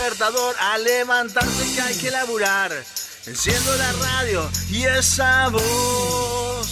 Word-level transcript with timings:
despertador 0.00 0.54
a 0.58 0.78
levantarse 0.78 1.74
que 1.74 1.80
hay 1.82 1.94
que 1.98 2.10
laburar. 2.10 2.72
Enciendo 3.26 3.76
la 3.76 3.92
radio 3.92 4.50
y 4.70 4.84
esa 4.84 5.48
voz. 5.48 6.66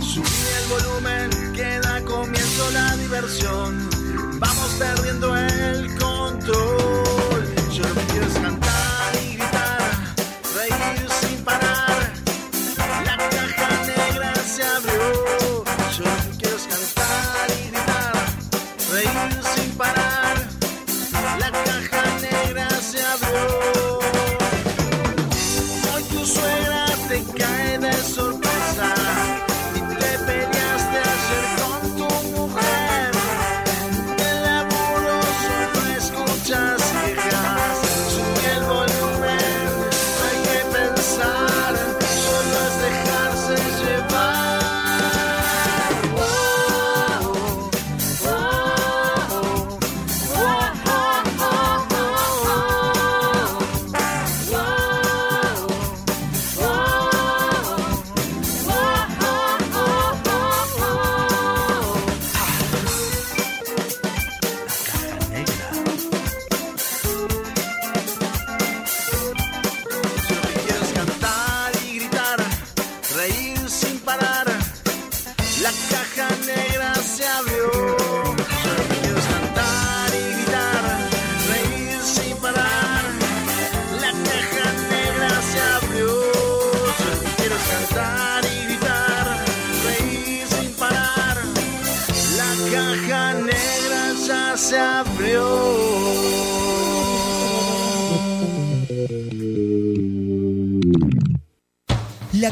Subí 0.00 0.28
el 0.58 0.68
volumen 0.68 1.52
que 1.54 1.80
da 1.80 2.02
comienzo 2.04 2.70
la 2.72 2.96
diversión. 2.96 3.88
Vamos 4.38 4.74
perdiendo 4.78 5.34
el 5.36 5.98
control. 5.98 7.54
Yo 7.72 7.82
lo 7.82 7.94
que 7.94 8.06
quiero 8.12 8.26
es 8.26 8.34
cantar 8.34 8.69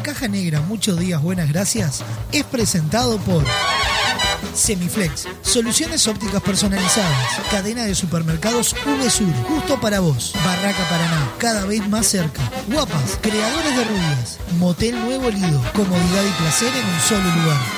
Caja 0.08 0.26
Negra, 0.26 0.62
muchos 0.62 0.98
días, 0.98 1.20
buenas 1.20 1.52
gracias, 1.52 2.02
es 2.32 2.42
presentado 2.44 3.18
por 3.18 3.44
Semiflex, 4.54 5.28
soluciones 5.42 6.08
ópticas 6.08 6.40
personalizadas, 6.40 7.40
cadena 7.50 7.84
de 7.84 7.94
supermercados 7.94 8.74
VSUR, 8.86 9.34
justo 9.46 9.78
para 9.78 10.00
vos, 10.00 10.32
Barraca 10.42 10.88
Paraná, 10.88 11.30
cada 11.36 11.66
vez 11.66 11.86
más 11.88 12.06
cerca, 12.06 12.40
Guapas, 12.72 13.18
creadores 13.20 13.76
de 13.76 13.84
rubias, 13.84 14.38
Motel 14.56 14.98
Nuevo 14.98 15.28
Lido, 15.28 15.62
comodidad 15.74 16.24
y 16.24 16.40
placer 16.40 16.72
en 16.74 16.86
un 16.86 17.00
solo 17.00 17.42
lugar. 17.42 17.77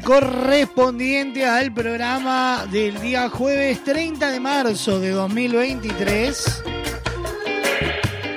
Correspondiente 0.00 1.44
al 1.44 1.72
programa 1.72 2.66
del 2.70 3.00
día 3.00 3.28
jueves 3.28 3.82
30 3.84 4.30
de 4.30 4.40
marzo 4.40 5.00
de 5.00 5.10
2023. 5.10 6.62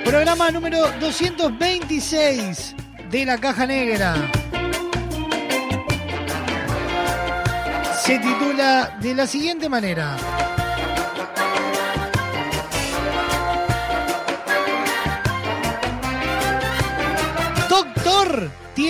Programa 0.04 0.50
número 0.50 0.90
226 1.00 2.74
de 3.10 3.24
la 3.24 3.38
Caja 3.38 3.66
Negra. 3.66 4.14
Se 8.02 8.18
titula 8.18 8.96
de 9.00 9.14
la 9.14 9.26
siguiente 9.26 9.68
manera. 9.68 10.16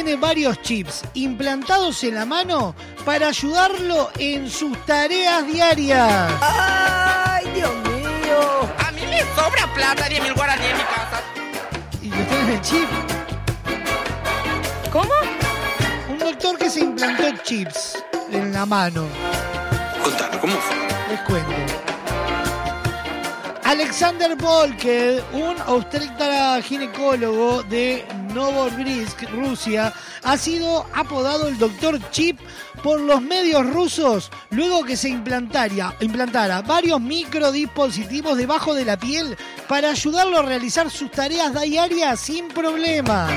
Tiene 0.06 0.20
varios 0.20 0.62
chips 0.62 1.02
implantados 1.14 2.04
en 2.04 2.14
la 2.14 2.24
mano 2.24 2.76
para 3.04 3.26
ayudarlo 3.28 4.08
en 4.16 4.48
sus 4.48 4.78
tareas 4.86 5.44
diarias. 5.48 6.32
¡Ay, 6.40 7.44
Dios 7.52 7.74
mío! 7.74 8.70
A 8.86 8.92
mí 8.92 9.00
me 9.00 9.18
sobra 9.34 9.66
plata, 9.74 10.08
10 10.08 10.22
mil 10.22 10.34
guaraní 10.34 10.64
en 10.64 10.76
mi 10.76 10.82
casa. 10.84 11.22
Y 12.02 12.08
lo 12.10 12.24
tiene 12.24 12.40
en 12.40 12.50
el 12.50 12.60
chip. 12.60 12.88
¿Cómo? 14.92 15.12
Un 16.08 16.18
doctor 16.20 16.56
que 16.56 16.70
se 16.70 16.80
implantó 16.80 17.24
chips 17.42 18.04
en 18.30 18.52
la 18.52 18.64
mano. 18.64 19.08
Contame, 20.04 20.38
¿cómo 20.38 20.56
fue? 20.56 20.76
Les 21.08 21.20
cuento. 21.22 21.50
Alexander 23.64 24.36
Volker, 24.36 25.24
un 25.32 25.56
obstetra 25.66 26.62
ginecólogo 26.62 27.64
de 27.64 28.06
Novosibirsk, 28.36 29.22
Rusia, 29.30 29.94
ha 30.22 30.36
sido 30.36 30.86
apodado 30.94 31.48
el 31.48 31.56
doctor 31.56 31.98
Chip 32.10 32.38
por 32.82 33.00
los 33.00 33.22
medios 33.22 33.66
rusos 33.66 34.30
luego 34.50 34.84
que 34.84 34.94
se 34.94 35.08
implantaría, 35.08 35.96
implantara 36.00 36.60
varios 36.60 37.00
microdispositivos 37.00 38.36
debajo 38.36 38.74
de 38.74 38.84
la 38.84 38.98
piel 38.98 39.38
para 39.66 39.90
ayudarlo 39.90 40.38
a 40.38 40.42
realizar 40.42 40.90
sus 40.90 41.10
tareas 41.10 41.58
diarias 41.62 42.20
sin 42.20 42.48
problemas. 42.48 43.32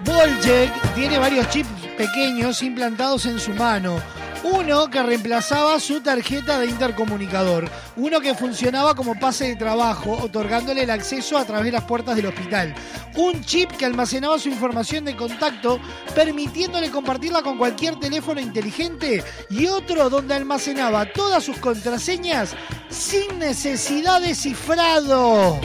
Volchek 0.00 0.94
tiene 0.94 1.18
varios 1.18 1.48
chips 1.48 1.70
pequeños 1.96 2.62
implantados 2.62 3.24
en 3.24 3.40
su 3.40 3.52
mano. 3.52 4.23
Uno 4.44 4.90
que 4.90 5.02
reemplazaba 5.02 5.80
su 5.80 6.02
tarjeta 6.02 6.58
de 6.58 6.66
intercomunicador. 6.66 7.70
Uno 7.96 8.20
que 8.20 8.34
funcionaba 8.34 8.94
como 8.94 9.18
pase 9.18 9.48
de 9.48 9.56
trabajo, 9.56 10.18
otorgándole 10.22 10.82
el 10.82 10.90
acceso 10.90 11.38
a 11.38 11.46
través 11.46 11.64
de 11.64 11.72
las 11.72 11.84
puertas 11.84 12.14
del 12.14 12.26
hospital. 12.26 12.74
Un 13.16 13.42
chip 13.42 13.70
que 13.72 13.86
almacenaba 13.86 14.38
su 14.38 14.50
información 14.50 15.06
de 15.06 15.16
contacto, 15.16 15.80
permitiéndole 16.14 16.90
compartirla 16.90 17.40
con 17.40 17.56
cualquier 17.56 17.98
teléfono 17.98 18.38
inteligente. 18.38 19.24
Y 19.48 19.66
otro 19.66 20.10
donde 20.10 20.34
almacenaba 20.34 21.10
todas 21.10 21.42
sus 21.42 21.56
contraseñas 21.56 22.54
sin 22.90 23.38
necesidad 23.38 24.20
de 24.20 24.34
cifrado. 24.34 25.58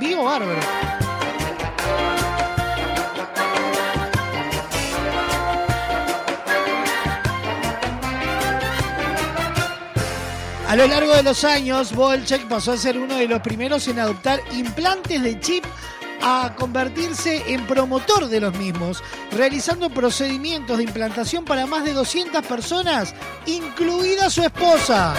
Vivo 0.00 0.24
bárbaro. 0.24 0.85
A 10.76 10.80
lo 10.80 10.88
largo 10.88 11.14
de 11.14 11.22
los 11.22 11.42
años, 11.42 11.94
Volchek 11.94 12.48
pasó 12.48 12.72
a 12.72 12.76
ser 12.76 12.98
uno 12.98 13.16
de 13.16 13.26
los 13.26 13.40
primeros 13.40 13.88
en 13.88 13.98
adoptar 13.98 14.42
implantes 14.52 15.22
de 15.22 15.40
chip 15.40 15.64
a 16.20 16.52
convertirse 16.54 17.42
en 17.50 17.66
promotor 17.66 18.28
de 18.28 18.40
los 18.42 18.54
mismos, 18.58 19.02
realizando 19.32 19.88
procedimientos 19.88 20.76
de 20.76 20.84
implantación 20.84 21.46
para 21.46 21.64
más 21.64 21.82
de 21.82 21.94
200 21.94 22.44
personas, 22.44 23.14
incluida 23.46 24.28
su 24.28 24.42
esposa. 24.42 25.14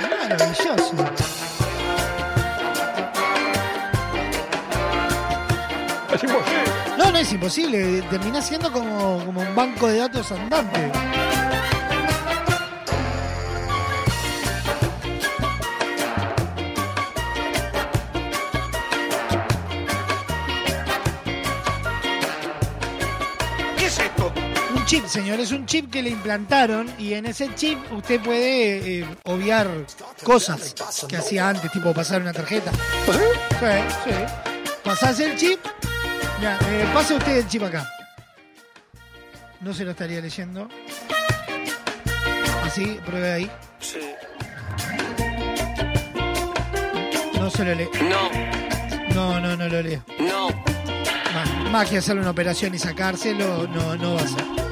Maravilloso. 0.00 0.92
Es 6.12 6.22
imposible. 6.24 6.64
No, 6.98 7.12
no 7.12 7.18
es 7.18 7.32
imposible. 7.32 8.02
Termina 8.10 8.42
siendo 8.42 8.72
como, 8.72 9.24
como 9.24 9.40
un 9.40 9.54
banco 9.54 9.86
de 9.86 9.98
datos 9.98 10.32
andante. 10.32 10.90
Chip, 24.90 25.06
señor, 25.06 25.38
es 25.38 25.52
un 25.52 25.66
chip 25.66 25.88
que 25.88 26.02
le 26.02 26.10
implantaron 26.10 26.92
y 26.98 27.14
en 27.14 27.24
ese 27.24 27.54
chip 27.54 27.78
usted 27.92 28.20
puede 28.20 28.98
eh, 29.02 29.06
obviar 29.22 29.68
cosas 30.24 30.74
que 31.08 31.16
hacía 31.16 31.48
antes, 31.48 31.70
tipo 31.70 31.94
pasar 31.94 32.20
una 32.20 32.32
tarjeta. 32.32 32.72
Sí, 32.72 33.68
sí. 34.04 34.10
Pasás 34.82 35.20
el 35.20 35.36
chip. 35.36 35.60
Ya, 36.42 36.58
eh, 36.68 36.88
pase 36.92 37.14
usted 37.14 37.36
el 37.36 37.46
chip 37.46 37.62
acá. 37.62 37.88
No 39.60 39.72
se 39.72 39.84
lo 39.84 39.92
estaría 39.92 40.20
leyendo. 40.20 40.68
Así, 42.64 42.98
pruebe 43.06 43.32
ahí. 43.32 43.50
No 47.34 47.48
se 47.48 47.64
lo 47.64 47.74
lee. 47.76 47.88
No, 48.08 48.28
No, 49.14 49.38
no, 49.40 49.56
no 49.56 49.68
lo 49.68 49.82
leo. 49.82 50.04
no. 50.18 50.48
Más, 51.32 51.70
más 51.70 51.88
que 51.88 51.98
hacerle 51.98 52.22
una 52.22 52.30
operación 52.32 52.74
y 52.74 52.78
sacárselo, 52.80 53.68
no, 53.68 53.94
no 53.94 54.14
va 54.14 54.22
a 54.22 54.26
ser. 54.26 54.69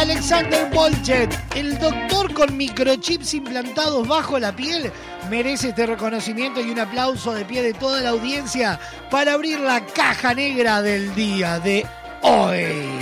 Alexander 0.00 0.66
Bolchet, 0.72 1.28
el 1.54 1.78
doctor 1.78 2.32
con 2.32 2.56
microchips 2.56 3.34
implantados 3.34 4.08
bajo 4.08 4.38
la 4.38 4.56
piel, 4.56 4.90
merece 5.28 5.68
este 5.68 5.84
reconocimiento 5.84 6.58
y 6.62 6.70
un 6.70 6.80
aplauso 6.80 7.34
de 7.34 7.44
pie 7.44 7.62
de 7.62 7.74
toda 7.74 8.00
la 8.00 8.08
audiencia 8.08 8.80
para 9.10 9.34
abrir 9.34 9.60
la 9.60 9.84
caja 9.84 10.32
negra 10.32 10.80
del 10.80 11.14
día 11.14 11.60
de 11.60 11.86
hoy. 12.22 12.98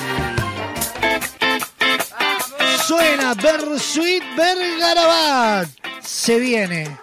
Suena 2.85 3.35
Bersuit 3.35 4.25
Bergarabat. 4.37 5.69
Se 6.03 6.41
viene. 6.41 6.99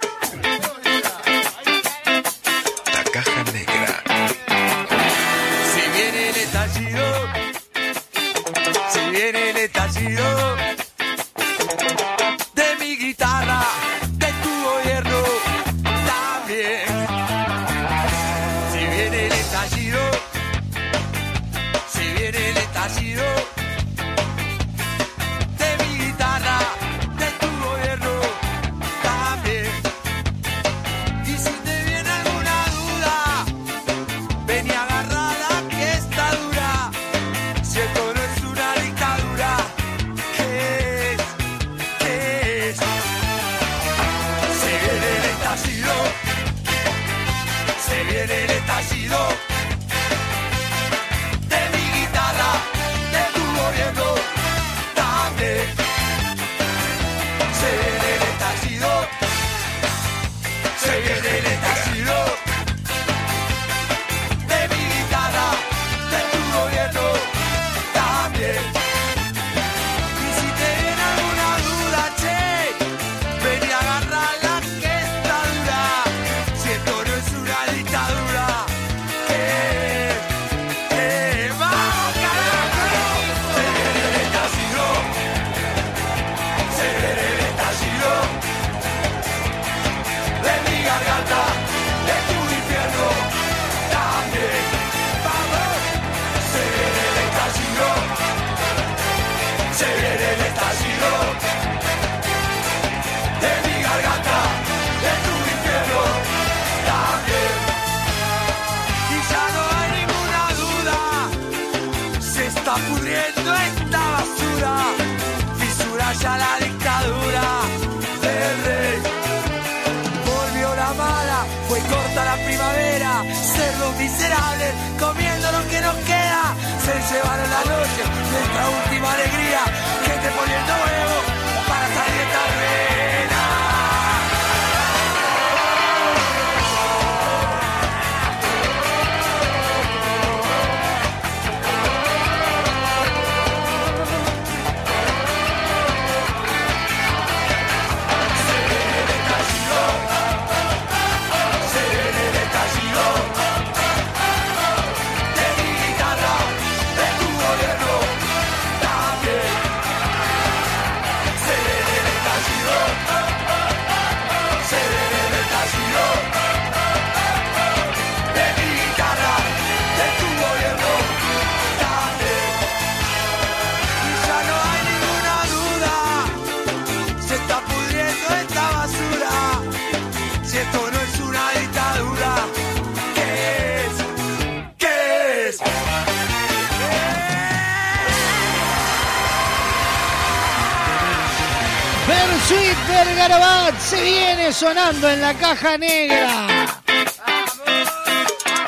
Bersuit 192.95 193.15
Bergarabat 193.15 193.79
se 193.79 194.01
viene 194.01 194.53
sonando 194.53 195.09
en 195.09 195.21
la 195.21 195.33
caja 195.33 195.77
negra. 195.77 196.47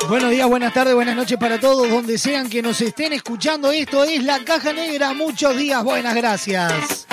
Buenos 0.08 0.30
días, 0.30 0.48
buenas 0.48 0.72
tardes, 0.72 0.94
buenas 0.94 1.16
noches 1.16 1.38
para 1.38 1.58
todos, 1.58 1.88
donde 1.90 2.18
sean 2.18 2.48
que 2.48 2.62
nos 2.62 2.80
estén 2.80 3.12
escuchando. 3.12 3.70
Esto 3.72 4.04
es 4.04 4.22
la 4.22 4.44
caja 4.44 4.72
negra. 4.72 5.12
Muchos 5.14 5.56
días, 5.56 5.82
buenas 5.82 6.14
gracias. 6.14 7.07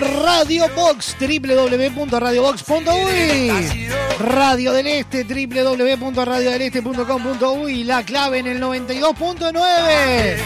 Radio 0.00 0.66
Box, 0.74 1.14
www.radiobox.uy. 1.20 3.88
Radio 4.18 4.72
del 4.72 4.86
Este, 4.86 5.24
www.radiodeleste.com.uy. 5.24 7.84
La 7.84 8.02
clave 8.04 8.38
en 8.38 8.46
el 8.46 8.58
92.9. 8.60 10.38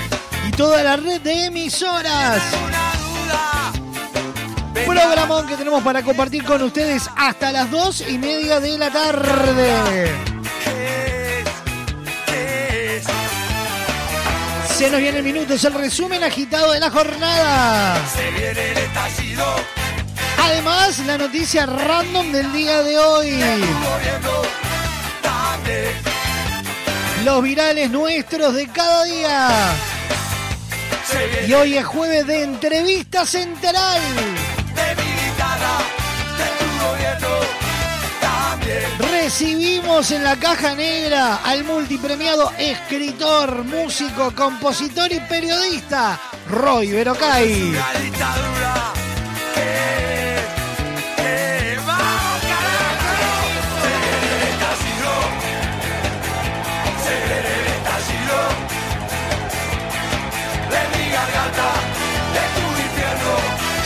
Y 0.49 0.51
toda 0.53 0.83
la 0.83 0.97
red 0.97 1.21
de 1.21 1.45
emisoras. 1.47 2.43
Programón 4.87 5.47
que 5.47 5.57
tenemos 5.57 5.83
para 5.83 6.03
compartir 6.03 6.45
con 6.45 6.63
ustedes 6.63 7.09
hasta 7.17 7.53
las 7.53 7.71
dos 7.71 8.03
y 8.09 8.17
media 8.19 8.61
de 8.61 8.79
la 8.79 8.91
tarde. 8.91 10.32
Se 14.83 14.91
nos 14.91 14.99
viene 14.99 15.19
el 15.19 15.25
minuto, 15.25 15.55
es 15.55 15.63
el 15.63 15.75
resumen 15.75 16.25
agitado 16.25 16.73
de 16.73 16.81
la 16.81 16.91
jornada. 16.91 18.05
Se 18.09 18.31
viene 18.33 18.73
el 18.73 18.79
estallido. 18.79 19.45
Además, 20.37 20.99
la 21.07 21.19
noticia 21.19 21.67
random 21.67 22.33
del 22.33 22.53
día 22.53 22.83
de 22.83 22.99
hoy. 22.99 23.31
Los 27.25 27.43
virales 27.45 27.91
nuestros 27.93 28.55
de 28.57 28.67
cada 28.71 29.05
día. 29.05 29.73
Y 31.47 31.53
hoy 31.53 31.77
es 31.79 31.87
jueves 31.87 32.27
de 32.27 32.43
entrevista 32.43 33.25
central. 33.25 34.01
de 34.03 34.97
mi 34.97 35.11
guitarra, 35.13 35.79
de 36.39 36.45
tu 36.59 36.87
gobierno. 36.89 37.29
Recibimos 38.99 40.11
en 40.11 40.25
la 40.25 40.37
caja 40.37 40.75
negra 40.75 41.37
al 41.37 41.65
multipremiado 41.65 42.53
escritor, 42.59 43.65
músico, 43.65 44.33
compositor 44.35 45.13
y 45.13 45.21
periodista 45.21 46.21
Roy 46.49 46.93
Berocay. 46.93 47.75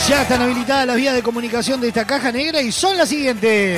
Ya 0.07 0.21
están 0.21 0.41
habilitadas 0.41 0.87
las 0.87 0.95
vías 0.95 1.13
de 1.15 1.21
comunicación 1.21 1.81
de 1.81 1.89
esta 1.89 2.07
caja 2.07 2.31
negra 2.31 2.61
y 2.61 2.71
son 2.71 2.97
las 2.97 3.09
siguientes. 3.09 3.77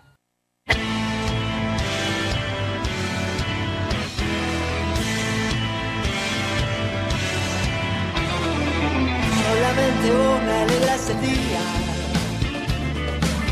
Solamente 9.51 10.11
vos 10.11 10.41
me 10.43 10.53
alegras 10.63 11.09
el 11.09 11.21
día, 11.21 11.63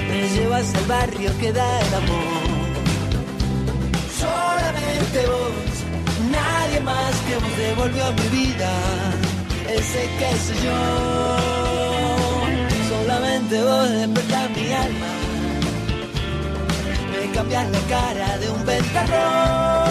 me 0.08 0.30
llevas 0.30 0.74
al 0.76 0.86
barrio 0.86 1.38
que 1.40 1.52
da 1.52 1.82
el 1.82 1.94
amor. 1.94 2.48
Solamente 4.18 5.20
vos, 5.28 5.74
nadie 6.32 6.80
más 6.80 7.14
que 7.28 7.36
vos 7.36 7.58
devolvió 7.58 8.06
a 8.06 8.12
mi 8.12 8.28
vida 8.30 8.72
ese 9.68 10.10
que 10.20 10.30
soy 10.46 10.60
yo. 10.68 10.82
Solamente 12.92 13.62
vos 13.62 13.90
despertás 13.90 14.50
mi 14.52 14.72
alma, 14.72 15.12
me 17.12 17.32
cambias 17.34 17.70
la 17.72 17.80
cara 17.90 18.38
de 18.38 18.50
un 18.50 18.66
ventarrón. 18.66 19.89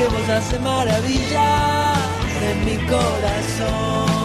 Que 0.00 0.06
vos 0.08 0.28
hace 0.30 0.58
maravillas 0.60 1.98
en 2.48 2.64
mi 2.64 2.76
corazón. 2.86 4.19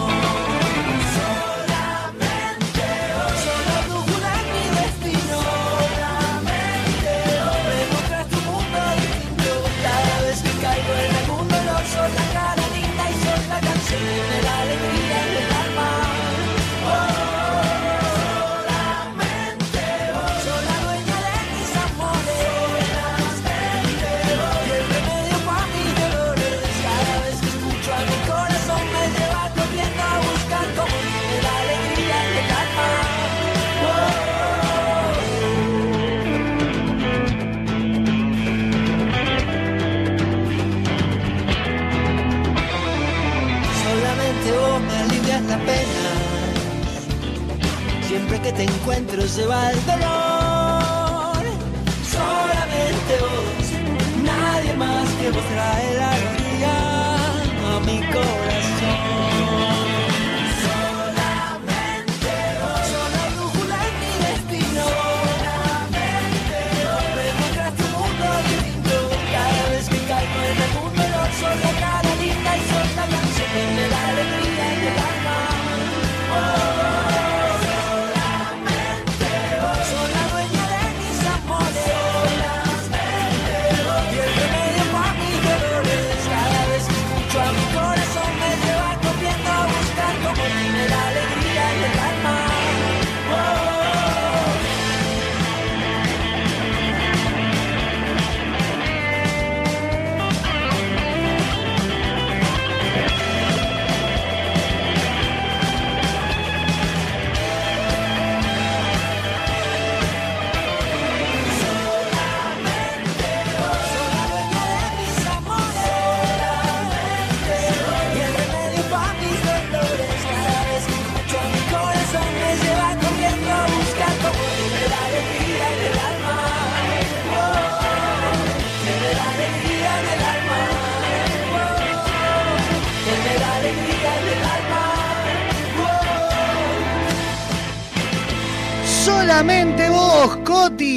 Que 48.46 48.52
te 48.52 48.62
encuentro 48.62 49.26
se 49.26 49.44
va 49.44 49.72
el 49.72 49.86
dolor. 49.86 50.15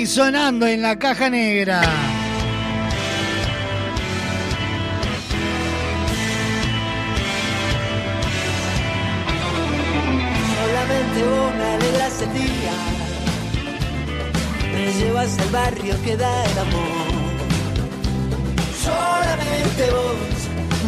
Sonando 0.09 0.65
en 0.65 0.81
la 0.81 0.97
caja 0.97 1.29
negra. 1.29 1.81
Solamente 10.61 11.19
me 11.57 11.65
alegras 11.75 12.21
el 12.23 12.33
día, 12.33 12.73
me 14.73 14.93
llevas 14.93 15.37
al 15.37 15.49
barrio 15.49 15.95
que 16.03 16.17
da 16.17 16.45
el 16.45 16.57
amor. 16.57 17.09
Solamente 18.83 19.91
vos, 19.91 20.39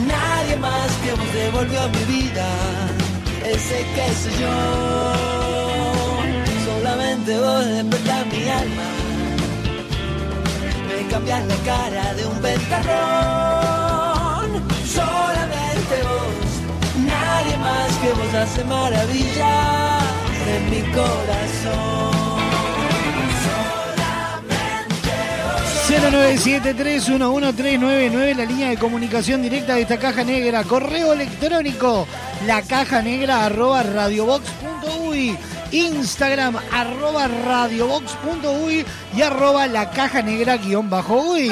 nadie 0.08 0.56
más 0.58 0.92
que 1.04 1.12
vos 1.12 1.34
devolvió 1.34 1.82
mi 1.90 2.22
vida 2.22 2.48
ese 3.46 3.86
que 3.96 4.14
soy 4.16 4.42
yo. 4.42 4.91
la 11.40 11.56
cara 11.66 12.14
de 12.14 12.26
un 12.26 12.42
ventarrón. 12.42 12.92
Solamente 14.86 16.04
vos, 16.04 16.62
nadie 17.06 17.58
más 17.58 17.98
que 17.98 18.12
vos 18.12 18.34
hace 18.34 18.64
maravilla 18.66 20.00
en 20.48 20.70
mi 20.70 20.82
corazón. 20.92 22.12
097311399 25.92 28.36
la 28.36 28.46
línea 28.46 28.70
de 28.70 28.78
comunicación 28.78 29.42
directa 29.42 29.76
de 29.76 29.82
esta 29.82 29.98
caja 29.98 30.24
negra, 30.24 30.64
correo 30.64 31.12
electrónico, 31.12 32.08
la 32.48 32.62
caja 32.62 33.02
negra 33.02 33.44
arroba 33.46 33.84
radiobox.uy, 33.84 35.38
Instagram 35.72 36.56
arroba 36.72 37.28
radiobox.uy 37.28 38.86
y 39.16 39.22
arroba 39.22 39.68
la 39.68 39.90
caja 39.92 40.22
negra 40.22 40.58
guion 40.58 40.90
bajo 40.90 41.22
uy. 41.22 41.52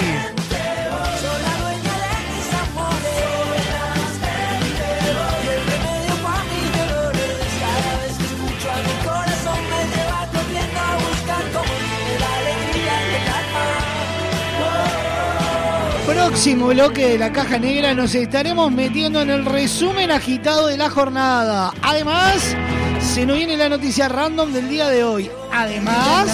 Próximo 16.05 16.67
bloque 16.67 17.07
de 17.07 17.17
la 17.17 17.31
caja 17.31 17.57
negra 17.57 17.93
nos 17.93 18.13
estaremos 18.15 18.71
metiendo 18.71 19.21
en 19.21 19.29
el 19.29 19.45
resumen 19.45 20.11
agitado 20.11 20.67
de 20.67 20.77
la 20.77 20.89
jornada. 20.89 21.73
Además, 21.81 22.55
se 23.01 23.25
nos 23.25 23.37
viene 23.37 23.57
la 23.57 23.67
noticia 23.67 24.07
random 24.07 24.51
del 24.53 24.69
día 24.69 24.89
de 24.89 25.03
hoy. 25.03 25.31
Además, 25.51 26.29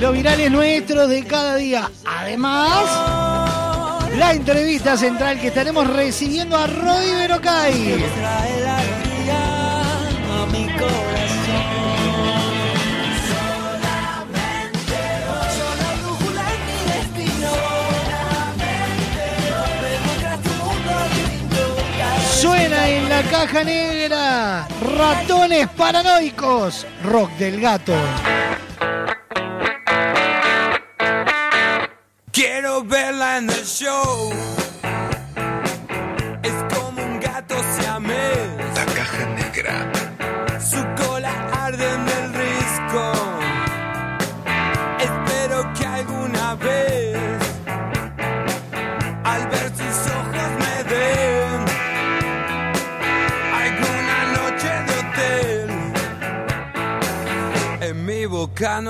los 0.00 0.12
virales 0.12 0.50
nuestros 0.50 1.08
de 1.08 1.24
cada 1.24 1.56
día. 1.56 1.90
Además, 2.04 2.84
la 4.16 4.32
entrevista 4.32 4.96
central 4.96 5.40
que 5.40 5.48
estaremos 5.48 5.86
recibiendo 5.88 6.56
a 6.56 6.66
Roy 6.66 7.14
Berocay. 7.14 8.04
Suena 22.40 22.88
en 22.88 23.08
la 23.08 23.22
caja 23.22 23.64
negra. 23.64 24.68
Ratones 24.96 25.68
paranoicos. 25.76 26.86
Rock 27.02 27.32
del 27.32 27.60
gato. 27.60 27.94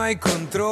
Hay 0.08 0.16
control. 0.16 0.67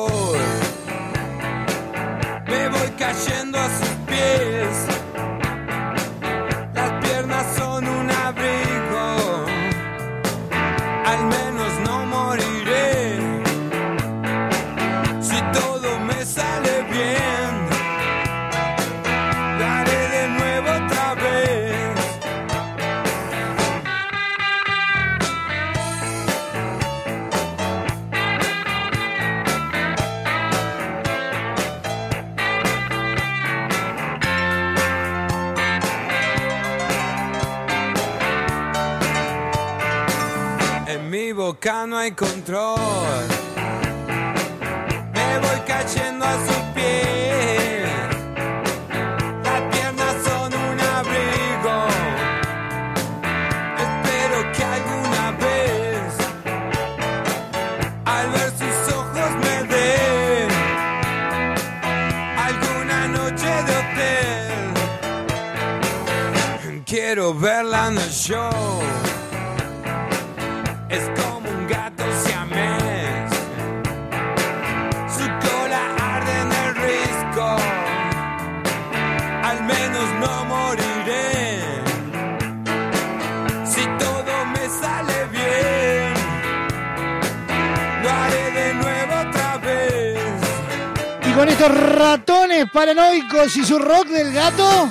Estos 91.59 91.97
ratones 91.97 92.67
paranoicos 92.71 93.57
y 93.57 93.65
su 93.65 93.79
rock 93.79 94.09
del 94.09 94.31
gato, 94.31 94.91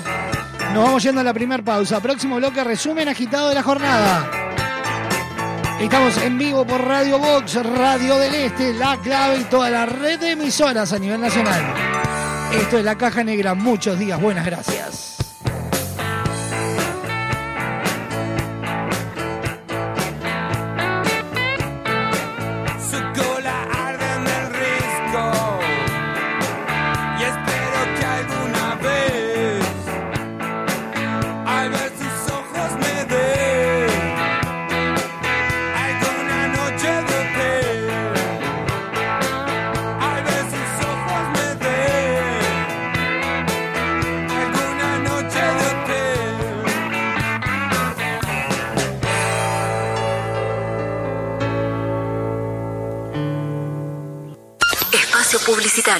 nos 0.73 0.83
vamos 0.83 1.03
yendo 1.03 1.21
a 1.21 1.23
la 1.23 1.33
primera 1.33 1.61
pausa. 1.63 1.99
Próximo 1.99 2.37
bloque, 2.37 2.63
resumen 2.63 3.07
agitado 3.07 3.49
de 3.49 3.55
la 3.55 3.61
jornada. 3.61 4.27
Estamos 5.79 6.17
en 6.17 6.39
vivo 6.39 6.65
por 6.65 6.83
Radio 6.83 7.19
Box, 7.19 7.63
Radio 7.63 8.17
del 8.17 8.33
Este, 8.33 8.73
La 8.73 8.97
Clave 8.97 9.41
y 9.41 9.43
toda 9.43 9.69
la 9.69 9.85
red 9.85 10.19
de 10.19 10.31
emisoras 10.31 10.91
a 10.91 10.97
nivel 10.97 11.21
nacional. 11.21 11.63
Esto 12.51 12.79
es 12.79 12.83
La 12.83 12.97
Caja 12.97 13.23
Negra. 13.23 13.53
Muchos 13.53 13.99
días. 13.99 14.19
Buenas 14.19 14.45
gracias. 14.45 15.04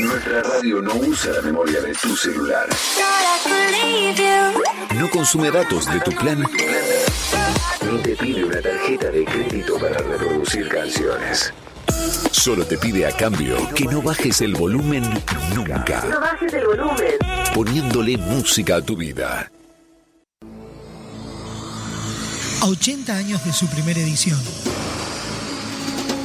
Nuestra 0.00 0.42
radio 0.42 0.82
no 0.82 0.94
usa 0.94 1.32
la 1.32 1.42
memoria 1.42 1.80
de 1.80 1.92
tu 1.94 2.16
celular. 2.16 2.66
No 4.96 5.08
consume 5.10 5.50
datos 5.50 5.86
de 5.86 6.00
tu 6.00 6.10
plan 6.12 6.44
Ni 7.82 7.98
te 8.02 8.16
pide 8.16 8.44
una 8.44 8.60
tarjeta 8.60 9.10
de 9.10 9.24
crédito 9.24 9.78
para 9.78 9.98
reproducir 9.98 10.68
canciones. 10.68 11.52
Solo 12.32 12.66
te 12.66 12.76
pide 12.76 13.06
a 13.06 13.12
cambio 13.16 13.56
que 13.74 13.84
no 13.84 14.02
bajes 14.02 14.40
el 14.40 14.54
volumen 14.54 15.02
nunca, 15.54 16.02
No 16.10 16.20
bajes 16.20 16.52
el 16.54 16.66
volumen. 16.66 17.14
poniéndole 17.54 18.16
música 18.16 18.76
a 18.76 18.82
tu 18.82 18.96
vida. 18.96 19.50
A 22.62 22.66
80 22.66 23.14
años 23.16 23.44
de 23.44 23.52
su 23.52 23.66
primera 23.68 24.00
edición. 24.00 24.40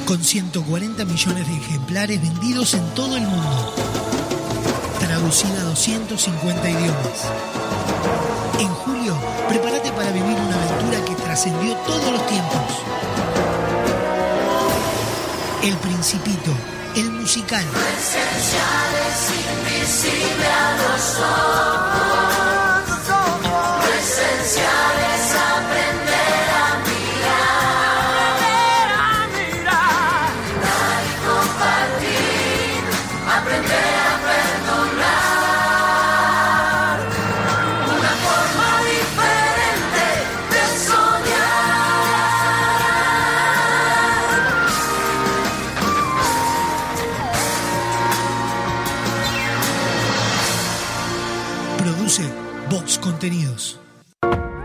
Con 0.10 0.24
140 0.24 1.06
millones 1.06 1.48
de 1.48 1.56
ejemplares 1.56 2.20
vendidos 2.20 2.74
en 2.74 2.84
todo 2.96 3.16
el 3.16 3.22
mundo. 3.22 3.76
Traducida 5.00 5.62
a 5.62 5.66
250 5.66 6.68
idiomas. 6.68 7.30
En 8.58 8.70
julio, 8.70 9.16
prepárate 9.48 9.92
para 9.92 10.12
vivir 10.12 10.36
una 10.36 10.64
aventura 10.64 11.06
que 11.06 11.14
trascendió 11.14 11.76
todos 11.86 12.12
los 12.12 12.26
tiempos. 12.26 12.60
El 15.62 15.78
Principito, 15.78 16.54
el 16.96 17.12
musical. 17.12 17.64
Esenciales, 18.00 19.30
invisible 19.62 20.46
a 20.48 20.76
los 20.90 21.20
ojos. 21.20 22.29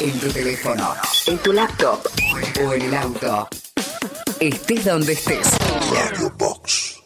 En 0.00 0.16
tu 0.20 0.28
teléfono, 0.28 0.94
en 1.26 1.38
tu 1.38 1.52
laptop 1.52 2.06
o 2.64 2.72
en 2.72 2.82
el 2.82 2.94
auto. 2.94 3.48
Estés 4.38 4.84
donde 4.84 5.14
estés. 5.14 5.57
Radio 5.90 6.30
Box. 6.36 7.00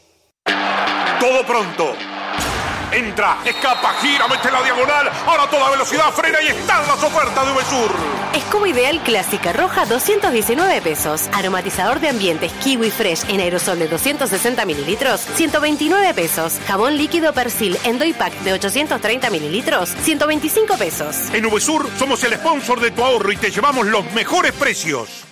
Todo 1.21 1.47
pronto. 1.47 1.95
Entra, 2.91 3.39
escapa, 3.45 3.95
gira, 4.03 4.27
mete 4.29 4.51
la 4.51 4.63
diagonal. 4.63 5.09
Ahora 5.27 5.45
a 5.45 5.51
toda 5.51 5.71
velocidad 5.71 6.11
frena 6.13 6.43
y 6.43 6.49
están 6.49 6.87
las 6.87 7.03
ofertas 7.03 7.47
de 7.47 7.53
Uvesur. 7.53 7.91
Escoba 8.35 8.69
Ideal 8.69 9.01
Clásica 9.03 9.53
Roja 9.53 9.87
219 9.87 10.83
pesos. 10.83 11.29
Aromatizador 11.33 12.01
de 12.01 12.09
ambientes 12.09 12.53
Kiwi 12.55 12.91
Fresh 12.91 13.31
en 13.31 13.41
aerosol 13.41 13.79
de 13.79 13.89
260 13.89 14.65
mililitros 14.67 15.21
129 15.21 16.13
pesos. 16.15 16.59
Jabón 16.67 16.97
líquido 16.97 17.33
Persil 17.33 17.79
Endoy 17.85 18.13
Pack 18.13 18.35
de 18.41 18.53
830 18.55 19.31
mililitros 19.31 19.91
125 20.03 20.77
pesos. 20.77 21.31
En 21.33 21.47
Uvesur 21.47 21.89
somos 21.99 22.23
el 22.25 22.35
sponsor 22.35 22.81
de 22.81 22.91
tu 22.91 23.03
ahorro 23.05 23.33
y 23.33 23.37
te 23.37 23.51
llevamos 23.51 23.87
los 23.87 24.11
mejores 24.13 24.53
precios. 24.53 25.32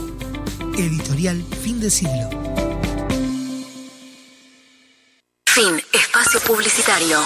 Editorial 0.81 1.43
Fin 1.61 1.79
de 1.79 1.91
Siglo. 1.91 2.27
Fin. 5.45 5.79
Espacio 5.93 6.39
publicitario. 6.39 7.19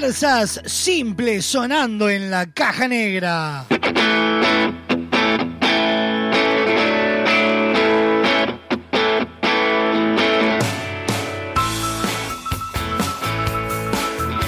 Persas, 0.00 0.60
simple 0.66 1.40
sonando 1.40 2.10
en 2.10 2.28
la 2.28 2.46
caja 2.46 2.88
negra. 2.88 3.64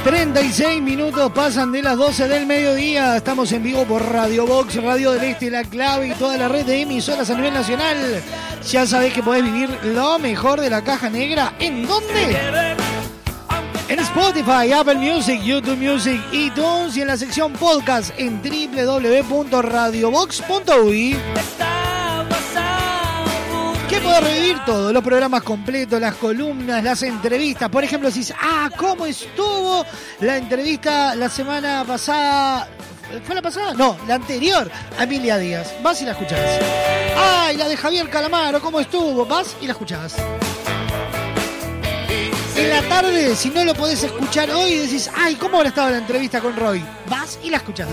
...36 0.05 0.83
minutos 0.83 1.33
pasan 1.33 1.73
de 1.73 1.83
las 1.83 1.97
12 1.97 2.29
del 2.29 2.47
mediodía... 2.47 3.17
...estamos 3.17 3.51
en 3.51 3.63
vivo 3.63 3.85
por 3.85 4.05
Radio 4.05 4.47
Box, 4.47 4.81
Radio 4.83 5.13
del 5.13 5.25
Este, 5.25 5.51
La 5.51 5.65
Clave... 5.65 6.09
...y 6.09 6.13
toda 6.13 6.37
la 6.37 6.47
red 6.47 6.65
de 6.65 6.83
emisoras 6.83 7.29
a 7.31 7.35
nivel 7.35 7.55
nacional... 7.55 7.97
...ya 8.69 8.87
sabés 8.87 9.13
que 9.13 9.23
podés 9.23 9.43
vivir 9.43 9.69
lo 9.85 10.19
mejor 10.21 10.61
de 10.61 10.71
la 10.71 10.83
caja 10.83 11.11
negra... 11.11 11.55
¿En 11.59 11.87
dónde? 11.87 12.66
Spotify, 14.17 14.73
Apple 14.73 14.95
Music, 14.95 15.43
YouTube 15.43 15.77
Music, 15.77 16.19
iTunes... 16.33 16.97
...y 16.97 17.03
en 17.03 17.09
la 17.09 17.19
sección 17.19 17.53
podcast... 17.53 18.15
...en 18.17 18.41
www.radiobox.uy... 18.41 21.17
¿Qué 23.91 24.01
podés 24.01 24.25
revivir 24.25 24.65
todo? 24.65 24.91
Los 24.91 25.05
programas 25.05 25.43
completos, 25.43 26.01
las 26.01 26.15
columnas, 26.15 26.83
las 26.83 27.03
entrevistas. 27.03 27.69
Por 27.69 27.85
ejemplo, 27.85 28.11
si 28.11 28.27
ah, 28.41 28.71
¿cómo 28.75 29.05
estuvo 29.05 29.85
la 30.21 30.39
entrevista 30.39 31.15
la 31.15 31.29
semana 31.29 31.85
pasada? 31.87 32.71
¿Fue 33.23 33.35
la 33.35 33.43
pasada? 33.43 33.75
No, 33.75 33.99
la 34.09 34.15
anterior 34.15 34.71
a 34.99 35.05
Emilia 35.05 35.37
Díaz. 35.37 35.75
Vas 35.83 36.01
y 36.01 36.07
la 36.07 36.13
escuchás. 36.13 36.59
¡Ay, 37.19 37.59
la 37.59 37.69
de 37.69 37.77
Javier 37.77 38.09
Calamaro! 38.09 38.63
¿Cómo 38.63 38.81
estuvo? 38.81 39.27
Vas 39.27 39.55
y 39.61 39.67
la 39.67 39.73
escuchás. 39.73 40.17
En 42.57 42.71
la 42.71 42.81
tarde, 42.89 43.37
si 43.37 43.51
no 43.51 43.65
lo 43.65 43.75
podés 43.75 44.03
escuchar 44.03 44.51
hoy, 44.51 44.77
decís, 44.77 45.11
¡ay, 45.15 45.35
cómo 45.35 45.59
habrá 45.59 45.69
estado 45.69 45.91
la 45.91 45.99
entrevista 45.99 46.41
con 46.41 46.57
Roy! 46.57 46.83
Vas 47.07 47.39
y 47.43 47.51
la 47.51 47.59
escuchás. 47.59 47.89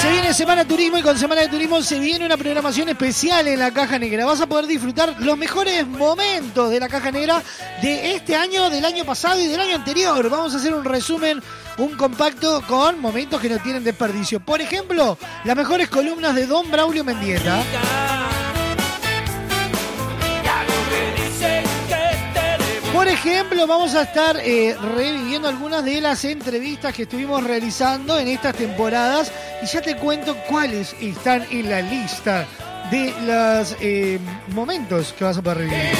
Se 0.00 0.08
viene 0.12 0.32
Semana 0.32 0.62
de 0.62 0.68
Turismo 0.68 0.98
y 0.98 1.02
con 1.02 1.18
Semana 1.18 1.40
de 1.40 1.48
Turismo 1.48 1.82
se 1.82 1.98
viene 1.98 2.24
una 2.24 2.36
programación 2.36 2.88
especial 2.88 3.48
en 3.48 3.58
la 3.58 3.72
Caja 3.72 3.98
Negra. 3.98 4.24
Vas 4.24 4.40
a 4.40 4.46
poder 4.46 4.68
disfrutar 4.68 5.16
los 5.18 5.36
mejores 5.36 5.84
momentos 5.84 6.70
de 6.70 6.78
la 6.78 6.88
Caja 6.88 7.10
Negra 7.10 7.42
de 7.82 8.14
este 8.14 8.36
año, 8.36 8.70
del 8.70 8.84
año 8.84 9.04
pasado 9.04 9.40
y 9.40 9.48
del 9.48 9.60
año 9.60 9.74
anterior. 9.74 10.30
Vamos 10.30 10.54
a 10.54 10.58
hacer 10.58 10.72
un 10.72 10.84
resumen, 10.84 11.42
un 11.78 11.96
compacto 11.96 12.62
con 12.68 13.00
momentos 13.00 13.40
que 13.40 13.48
no 13.48 13.58
tienen 13.58 13.82
desperdicio. 13.82 14.38
Por 14.38 14.60
ejemplo, 14.60 15.18
las 15.42 15.56
mejores 15.56 15.88
columnas 15.88 16.36
de 16.36 16.46
Don 16.46 16.70
Braulio 16.70 17.02
Mendieta. 17.02 17.64
Por 22.96 23.08
ejemplo, 23.08 23.66
vamos 23.66 23.94
a 23.94 24.04
estar 24.04 24.38
eh, 24.38 24.74
reviviendo 24.94 25.48
algunas 25.48 25.84
de 25.84 26.00
las 26.00 26.24
entrevistas 26.24 26.94
que 26.94 27.02
estuvimos 27.02 27.44
realizando 27.44 28.18
en 28.18 28.26
estas 28.26 28.56
temporadas 28.56 29.30
y 29.62 29.66
ya 29.66 29.82
te 29.82 29.96
cuento 29.96 30.34
cuáles 30.48 30.96
están 30.98 31.46
en 31.50 31.68
la 31.68 31.82
lista 31.82 32.46
de 32.90 33.12
los 33.20 33.76
eh, 33.82 34.18
momentos 34.48 35.12
que 35.12 35.24
vas 35.24 35.36
a 35.36 35.42
poder 35.42 35.58
revivir. 35.58 35.90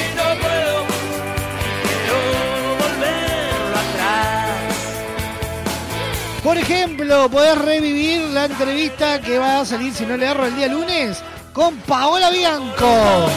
Por 6.43 6.57
ejemplo, 6.57 7.29
podés 7.29 7.59
revivir 7.59 8.21
la 8.29 8.45
entrevista 8.45 9.21
que 9.21 9.37
va 9.37 9.59
a 9.59 9.65
salir, 9.65 9.93
si 9.93 10.03
no 10.03 10.17
le 10.17 10.25
agarro 10.25 10.47
el 10.47 10.55
día 10.55 10.67
lunes, 10.67 11.21
con 11.53 11.77
Paola 11.77 12.31
Bianco. 12.31 13.29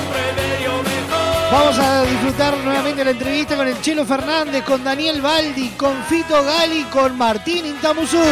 Vamos 1.53 1.76
a 1.80 2.03
disfrutar 2.05 2.57
nuevamente 2.59 3.05
la 3.05 3.11
entrevista 3.11 3.57
con 3.57 3.66
el 3.66 3.80
Chelo 3.80 4.05
Fernández, 4.05 4.62
con 4.62 4.84
Daniel 4.84 5.20
Baldi, 5.20 5.70
con 5.70 6.01
Fito 6.05 6.44
Gali, 6.44 6.84
con 6.84 7.18
Martín 7.18 7.66
Intamuzú. 7.66 8.22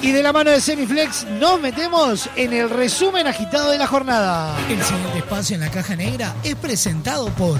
Y 0.01 0.11
de 0.11 0.23
la 0.23 0.31
mano 0.31 0.51
de 0.51 0.61
Semiflex 0.61 1.25
nos 1.39 1.59
metemos 1.59 2.29
en 2.35 2.53
el 2.53 2.69
resumen 2.69 3.25
agitado 3.25 3.71
de 3.71 3.79
la 3.79 3.87
jornada. 3.87 4.55
El 4.69 4.79
siguiente 4.83 5.17
espacio 5.17 5.55
en 5.55 5.61
la 5.61 5.71
caja 5.71 5.95
negra 5.95 6.35
es 6.43 6.53
presentado 6.55 7.29
por 7.31 7.57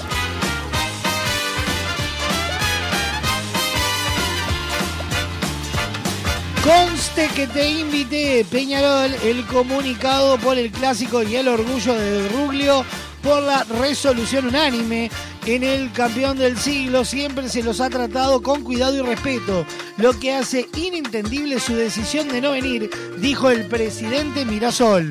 Conste 6.65 7.29
que 7.35 7.47
te 7.49 7.69
invité, 7.69 8.47
Peñarol, 8.51 9.15
el 9.25 9.45
comunicado 9.45 10.39
por 10.39 10.57
el 10.57 10.71
clásico 10.71 11.23
y 11.23 11.37
el 11.37 11.49
orgullo 11.49 11.95
de 11.95 12.31
Ruglio 12.31 12.83
por 13.23 13.43
la 13.43 13.65
resolución 13.65 14.47
unánime. 14.47 15.11
En 15.47 15.63
el 15.63 15.93
campeón 15.93 16.39
del 16.39 16.59
siglo 16.59 17.05
siempre 17.05 17.49
se 17.49 17.63
los 17.63 17.81
ha 17.81 17.91
tratado 17.91 18.43
con 18.43 18.63
cuidado 18.63 18.97
y 18.97 19.03
respeto, 19.03 19.65
lo 19.97 20.19
que 20.19 20.35
hace 20.35 20.69
inentendible 20.77 21.61
su 21.61 21.75
decisión 21.75 22.29
de 22.29 22.41
no 22.41 22.53
venir, 22.53 22.91
dijo 23.19 23.51
el 23.51 23.67
presidente 23.67 24.45
Mirasol. 24.45 25.11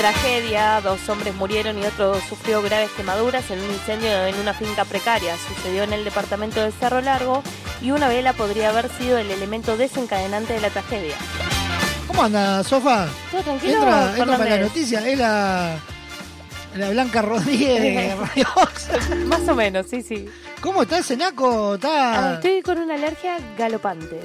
Tragedia, 0.00 0.80
dos 0.80 1.06
hombres 1.10 1.34
murieron 1.34 1.78
y 1.78 1.84
otro 1.84 2.18
sufrió 2.26 2.62
graves 2.62 2.90
quemaduras 2.96 3.50
en 3.50 3.60
un 3.60 3.70
incendio 3.70 4.08
en 4.24 4.34
una 4.36 4.54
finca 4.54 4.86
precaria. 4.86 5.36
Sucedió 5.36 5.82
en 5.82 5.92
el 5.92 6.04
departamento 6.04 6.62
de 6.64 6.72
Cerro 6.72 7.02
Largo 7.02 7.42
y 7.82 7.90
una 7.90 8.08
vela 8.08 8.32
podría 8.32 8.70
haber 8.70 8.88
sido 8.96 9.18
el 9.18 9.30
elemento 9.30 9.76
desencadenante 9.76 10.54
de 10.54 10.60
la 10.62 10.70
tragedia. 10.70 11.16
¿Cómo 12.10 12.24
anda, 12.24 12.64
Sofa? 12.64 13.06
¿Todo 13.30 13.40
tranquilo, 13.42 13.74
Entra, 13.74 14.10
entra 14.18 14.36
para 14.36 14.50
la 14.50 14.58
noticia, 14.58 15.08
es 15.08 15.16
la, 15.16 15.78
la 16.74 16.90
Blanca 16.90 17.22
Rodríguez 17.22 17.80
de 17.80 18.16
Radio. 18.20 18.46
Más 19.26 19.48
o 19.48 19.54
menos, 19.54 19.86
sí, 19.88 20.02
sí. 20.02 20.26
¿Cómo 20.60 20.82
está 20.82 20.98
ese 20.98 21.16
naco? 21.16 21.70
Ah, 21.70 21.74
Está... 21.76 22.34
Estoy 22.34 22.62
con 22.62 22.78
una 22.78 22.94
alergia 22.94 23.38
galopante. 23.56 24.18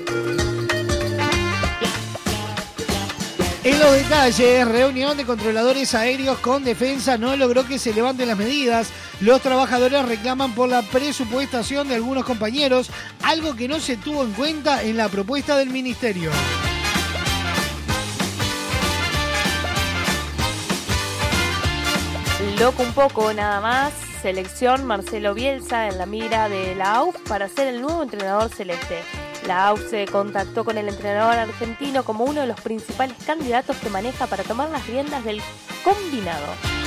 En 3.63 3.79
los 3.79 3.91
detalles, 3.93 4.67
reunión 4.67 5.15
de 5.15 5.25
controladores 5.25 5.93
aéreos 5.93 6.39
con 6.39 6.63
defensa 6.63 7.19
no 7.19 7.36
logró 7.36 7.67
que 7.67 7.77
se 7.77 7.93
levanten 7.93 8.27
las 8.27 8.38
medidas. 8.38 8.88
Los 9.21 9.41
trabajadores 9.41 10.03
reclaman 10.05 10.53
por 10.55 10.69
la 10.69 10.81
presupuestación 10.81 11.88
de 11.88 11.95
algunos 11.95 12.25
compañeros, 12.25 12.89
algo 13.21 13.55
que 13.55 13.67
no 13.67 13.79
se 13.79 13.95
tuvo 13.97 14.23
en 14.23 14.31
cuenta 14.33 14.81
en 14.81 14.97
la 14.97 15.07
propuesta 15.07 15.55
del 15.55 15.69
ministerio. 15.69 16.31
Loco 22.59 22.83
un 22.83 22.93
poco, 22.93 23.33
nada 23.33 23.59
más. 23.59 23.93
Selección 24.21 24.85
Marcelo 24.85 25.33
Bielsa 25.33 25.87
en 25.87 25.97
la 25.97 26.05
mira 26.05 26.47
de 26.47 26.73
la 26.75 26.95
AUF 26.95 27.17
para 27.27 27.49
ser 27.49 27.67
el 27.67 27.81
nuevo 27.81 28.01
entrenador 28.01 28.49
celeste. 28.49 29.01
La 29.45 29.67
AUF 29.67 29.89
se 29.89 30.05
contactó 30.05 30.63
con 30.63 30.77
el 30.77 30.87
entrenador 30.87 31.35
argentino 31.35 32.03
como 32.05 32.23
uno 32.23 32.41
de 32.41 32.47
los 32.47 32.59
principales 32.61 33.17
candidatos 33.25 33.75
que 33.77 33.89
maneja 33.89 34.27
para 34.27 34.43
tomar 34.43 34.69
las 34.69 34.87
riendas 34.87 35.25
del 35.25 35.41
combinado. 35.83 36.84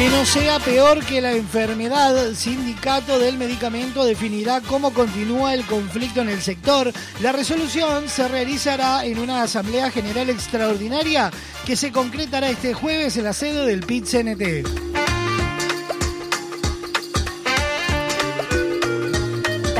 Que 0.00 0.08
no 0.08 0.24
sea 0.24 0.58
peor 0.60 1.04
que 1.04 1.20
la 1.20 1.32
enfermedad, 1.32 2.32
sindicato 2.32 3.18
del 3.18 3.36
medicamento 3.36 4.02
definirá 4.02 4.62
cómo 4.62 4.94
continúa 4.94 5.52
el 5.52 5.66
conflicto 5.66 6.22
en 6.22 6.30
el 6.30 6.40
sector. 6.40 6.90
La 7.20 7.32
resolución 7.32 8.08
se 8.08 8.26
realizará 8.26 9.04
en 9.04 9.18
una 9.18 9.42
asamblea 9.42 9.90
general 9.90 10.30
extraordinaria 10.30 11.30
que 11.66 11.76
se 11.76 11.92
concretará 11.92 12.48
este 12.48 12.72
jueves 12.72 13.18
en 13.18 13.24
la 13.24 13.34
sede 13.34 13.66
del 13.66 13.84
PIT-CNT. 13.84 15.19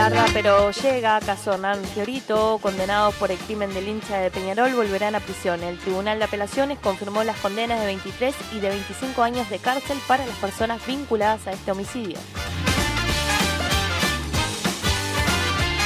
Tarda 0.01 0.25
pero 0.33 0.71
llega, 0.71 1.21
caso 1.21 1.53
Hernán 1.53 1.85
Fiorito, 1.85 2.59
condenados 2.63 3.15
por 3.17 3.31
el 3.31 3.37
crimen 3.37 3.75
del 3.75 3.87
hincha 3.87 4.17
de 4.17 4.31
Peñarol, 4.31 4.75
volverán 4.75 5.15
a 5.15 5.21
prisión. 5.21 5.63
El 5.63 5.79
Tribunal 5.79 6.19
de 6.19 6.25
Apelaciones 6.25 6.79
confirmó 6.79 7.23
las 7.23 7.37
condenas 7.37 7.79
de 7.81 7.85
23 7.85 8.35
y 8.55 8.61
de 8.61 8.71
25 8.71 9.23
años 9.23 9.51
de 9.51 9.59
cárcel 9.59 9.99
para 10.09 10.25
las 10.25 10.37
personas 10.39 10.87
vinculadas 10.87 11.47
a 11.47 11.53
este 11.53 11.71
homicidio. 11.71 12.17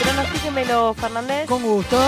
Pronostíquemelo, 0.01 0.95
Fernández. 0.95 1.49
Con 1.49 1.65
gusto. 1.65 1.99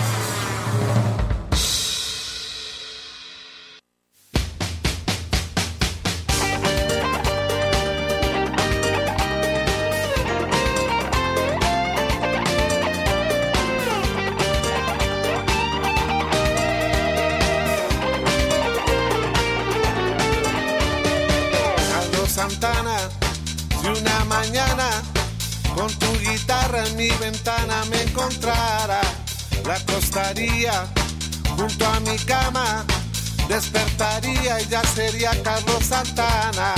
ya 34.70 34.84
sería 34.84 35.32
Carlos 35.44 35.84
Santana. 35.84 36.76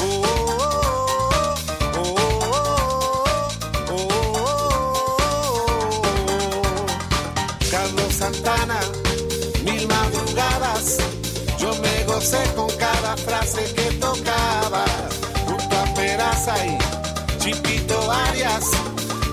Oh, 0.00 0.22
oh, 0.24 1.54
oh, 1.96 2.14
oh, 3.90 3.90
oh, 3.90 4.08
oh. 6.30 6.86
Carlos 7.70 8.14
Santana, 8.14 8.80
mil 9.64 9.86
madrugadas, 9.88 10.98
yo 11.58 11.74
me 11.82 12.04
gocé 12.04 12.42
con 12.54 12.70
cada 12.76 13.16
frase 13.16 13.64
que 13.74 13.90
tocaba, 13.98 14.84
junto 15.46 15.76
a 15.78 15.84
Peraza 15.94 16.66
y 16.66 16.78
Chipito 17.38 18.10
Arias, 18.10 18.64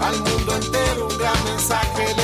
al 0.01 0.19
mundo 0.19 0.55
entero 0.55 1.07
un 1.07 1.17
gran 1.17 1.43
mensaje 1.45 2.14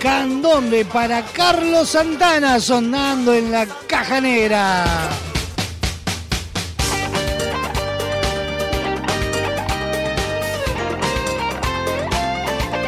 Candombe 0.00 0.86
para 0.86 1.22
Carlos 1.22 1.90
Santana 1.90 2.58
sonando 2.58 3.34
en 3.34 3.52
la 3.52 3.66
caja 3.86 4.18
negra. 4.18 4.86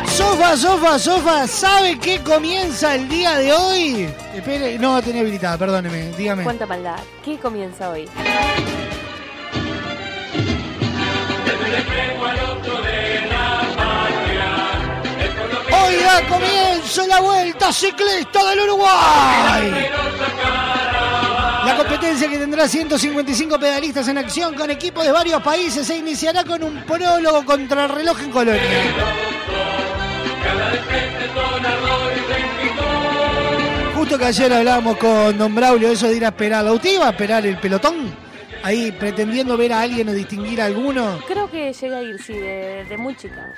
Sofa, 0.06 0.56
Sofa, 0.56 0.98
Sofa, 0.98 1.46
¿sabe 1.46 1.98
qué 1.98 2.20
comienza 2.20 2.94
el 2.94 3.06
día 3.10 3.36
de 3.36 3.52
hoy? 3.52 4.08
Espere, 4.34 4.78
no 4.78 5.02
tenía 5.02 5.20
habilitada, 5.20 5.58
perdóneme, 5.58 6.12
dígame. 6.16 6.44
Cuánta 6.44 6.64
maldad. 6.64 6.98
¿Qué 7.22 7.36
comienza 7.38 7.90
hoy? 7.90 8.08
Hoy 15.74 15.96
da 15.96 16.28
comienzo 16.82 17.06
la 17.06 17.20
vuelta 17.20 17.72
ciclista 17.72 18.50
del 18.50 18.60
Uruguay. 18.60 19.88
La 21.64 21.76
competencia 21.76 22.28
que 22.28 22.38
tendrá 22.38 22.66
155 22.66 23.58
pedalistas 23.58 24.08
en 24.08 24.18
acción 24.18 24.54
con 24.54 24.70
equipos 24.70 25.04
de 25.04 25.12
varios 25.12 25.40
países 25.42 25.86
se 25.86 25.96
iniciará 25.96 26.44
con 26.44 26.62
un 26.62 26.82
prólogo 26.82 27.44
contra 27.44 27.84
el 27.84 27.90
reloj 27.90 28.20
en 28.22 28.30
Colonia. 28.30 28.62
Justo 33.94 34.18
que 34.18 34.24
ayer 34.24 34.52
hablábamos 34.52 34.96
con 34.96 35.38
Don 35.38 35.54
Braulio 35.54 35.90
eso 35.90 36.08
de 36.08 36.16
ir 36.16 36.24
a 36.24 36.28
esperar. 36.28 36.64
¿La 36.64 36.90
iba 36.90 37.06
a 37.06 37.10
esperar 37.10 37.46
el 37.46 37.58
pelotón? 37.58 38.12
Ahí 38.64 38.92
pretendiendo 38.92 39.56
ver 39.56 39.72
a 39.72 39.82
alguien 39.82 40.08
o 40.08 40.12
distinguir 40.12 40.60
a 40.60 40.66
alguno. 40.66 41.20
Creo 41.26 41.50
que 41.50 41.72
llegué 41.72 41.94
a 41.94 42.02
ir, 42.02 42.22
sí, 42.22 42.32
de, 42.32 42.84
de 42.88 42.96
muy 42.96 43.16
chica. 43.16 43.52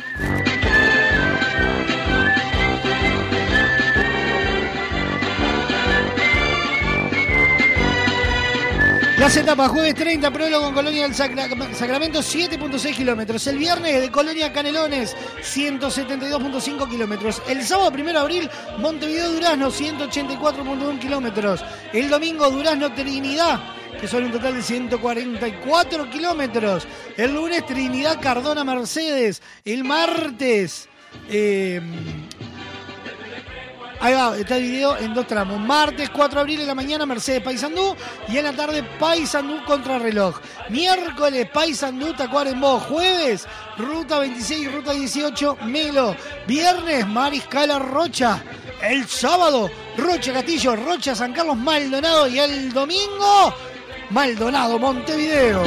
Las 9.19 9.37
etapas, 9.37 9.71
jueves 9.71 9.95
30, 9.95 10.31
prólogo 10.33 10.69
en 10.69 10.75
Colonia 10.75 11.03
del 11.05 11.15
Sacra- 11.15 11.49
Sacramento, 11.73 12.21
7.6 12.21 12.95
kilómetros. 12.97 13.47
El 13.47 13.59
viernes 13.59 14.01
de 14.01 14.11
Colonia 14.11 14.53
Canelones, 14.53 15.17
172.5 15.41 16.89
kilómetros. 16.91 17.41
El 17.49 17.63
sábado 17.65 17.91
1 17.95 18.13
de 18.13 18.19
abril, 18.19 18.51
Montevideo 18.79 19.33
Durazno, 19.33 19.71
184.1 19.71 20.99
kilómetros. 20.99 21.65
El 21.93 22.11
domingo, 22.11 22.51
Durazno 22.51 22.93
Trinidad, 22.93 23.61
que 24.01 24.09
son 24.09 24.25
un 24.25 24.33
total 24.33 24.57
de 24.57 24.63
144 24.63 26.11
kilómetros. 26.11 26.87
El 27.17 27.35
lunes, 27.35 27.65
Trinidad 27.67 28.21
Cardona 28.21 28.65
Mercedes. 28.65 29.41
El 29.65 29.85
martes, 29.85 30.89
eh, 31.31 31.81
Ahí 34.01 34.15
va, 34.15 34.37
está 34.37 34.57
dividido 34.57 34.97
en 34.99 35.15
dos 35.15 35.27
tramos. 35.27 35.59
Martes 35.61 36.11
4 36.11 36.37
de 36.37 36.41
abril 36.41 36.61
en 36.61 36.67
la 36.67 36.75
mañana 36.75 37.07
Mercedes 37.07 37.43
Paysandú 37.43 37.97
y 38.29 38.39
en 38.39 38.45
la 38.45 38.53
tarde 38.53 38.83
Paysandú 38.99 39.65
contra 39.65 39.99
reloj. 39.99 40.41
Miércoles 40.69 41.49
Paysandú 41.51 42.13
Tacuarembó. 42.15 42.81
Jueves 42.81 43.47
Ruta 43.79 44.19
26 44.19 44.73
Ruta 44.73 44.93
18 44.93 45.59
Melo. 45.67 46.17
Viernes 46.47 47.07
Mariscala 47.07 47.79
Rocha. 47.79 48.43
El 48.83 49.07
sábado 49.07 49.71
Rocha 49.97 50.33
Castillo, 50.33 50.77
Rocha 50.77 51.15
San 51.15 51.33
Carlos 51.33 51.57
Maldonado 51.57 52.29
y 52.29 52.39
el 52.39 52.73
domingo 52.73 53.55
Maldonado 54.11 54.79
Montevideo. 54.79 55.63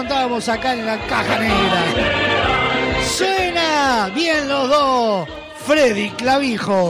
Contábamos 0.00 0.48
acá 0.48 0.72
en 0.72 0.86
la 0.86 0.98
caja 1.08 1.38
negra. 1.38 1.82
Suena 3.06 4.10
bien 4.14 4.48
los 4.48 4.66
dos. 4.66 5.28
Freddy 5.66 6.08
Clavijo. 6.12 6.88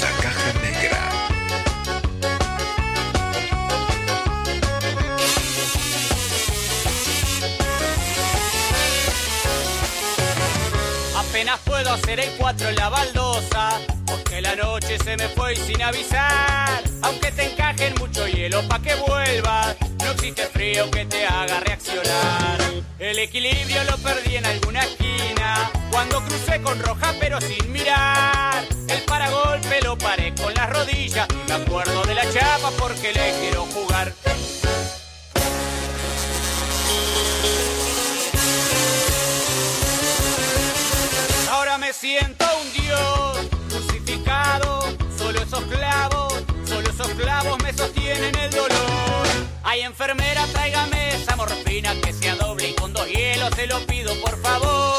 La 0.00 0.10
caja 0.22 0.52
negra. 0.60 1.00
Apenas 11.16 11.58
puedo 11.64 11.90
hacer 11.94 12.20
el 12.20 12.30
4 12.36 12.68
en 12.68 12.76
la 12.76 12.88
baldosa, 12.90 13.80
porque 14.08 14.40
la 14.40 14.56
noche 14.56 14.98
se 14.98 15.16
me 15.16 15.28
fue 15.28 15.54
sin 15.56 15.82
avisar. 15.82 16.82
Aunque 17.02 17.30
te 17.32 17.52
encajen 17.52 17.94
mucho 17.98 18.26
hielo 18.26 18.66
pa' 18.68 18.80
que 18.80 18.94
vuelvas, 18.94 19.76
no 20.04 20.10
existe 20.12 20.46
frío 20.46 20.90
que 20.90 21.04
te 21.04 21.26
haga 21.26 21.60
reaccionar. 21.60 22.58
El 22.98 23.18
equilibrio 23.18 23.84
lo 23.84 23.96
perdí 23.98 24.36
en 24.36 24.46
alguna 24.46 24.80
esquina, 24.80 25.70
cuando 25.90 26.22
crucé 26.24 26.60
con 26.62 26.78
roja 26.80 27.14
pero 27.20 27.40
sin 27.40 27.70
mirar. 27.72 28.64
El 28.88 29.02
paragolpe 29.02 29.80
lo 29.82 29.96
paré 29.96 30.34
con 30.34 30.52
las 30.54 30.70
rodillas, 30.70 31.28
me 31.46 31.54
acuerdo 31.54 32.02
de 32.04 32.14
la 32.14 32.30
chapa 32.32 32.70
porque 32.78 33.12
le 33.12 33.32
quiero 33.40 33.66
jugar. 33.66 34.12
Ahora 41.50 41.78
me 41.78 41.92
siento 41.92 42.47
esos 45.48 45.64
clavos, 45.64 46.34
solo 46.66 46.90
esos 46.90 47.08
clavos 47.08 47.62
me 47.62 47.72
sostienen 47.72 48.34
el 48.36 48.50
dolor. 48.50 49.26
Ay 49.62 49.80
enfermera, 49.80 50.46
tráigame 50.52 51.14
esa 51.14 51.36
morfina 51.36 51.94
que 52.02 52.12
sea 52.12 52.34
doble 52.36 52.68
y 52.68 52.74
con 52.74 52.92
dos 52.92 53.08
hielos 53.08 53.50
se 53.56 53.66
lo 53.66 53.80
pido 53.86 54.14
por 54.20 54.38
favor. 54.42 54.98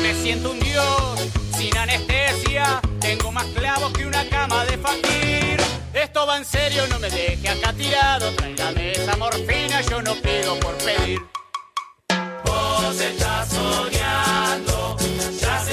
Me 0.00 0.14
siento 0.14 0.52
un 0.52 0.60
dios 0.60 1.18
sin 1.56 1.76
anestesia, 1.76 2.80
tengo 3.00 3.32
más 3.32 3.46
clavos 3.46 3.92
que 3.92 4.06
una 4.06 4.24
cama 4.28 4.64
de 4.66 4.78
fakir. 4.78 5.60
Esto 5.92 6.26
va 6.26 6.36
en 6.36 6.44
serio, 6.44 6.86
no 6.88 7.00
me 7.00 7.10
deje 7.10 7.48
acá 7.48 7.72
tirado, 7.72 8.32
tráigame 8.36 8.92
esa 8.92 9.16
morfina, 9.16 9.80
yo 9.80 10.00
no 10.00 10.14
pido 10.14 10.60
por 10.60 10.76
pedir. 10.78 11.20
Vos 12.44 13.00
estás 13.00 13.48
soñando, 13.48 14.96
ya 15.40 15.64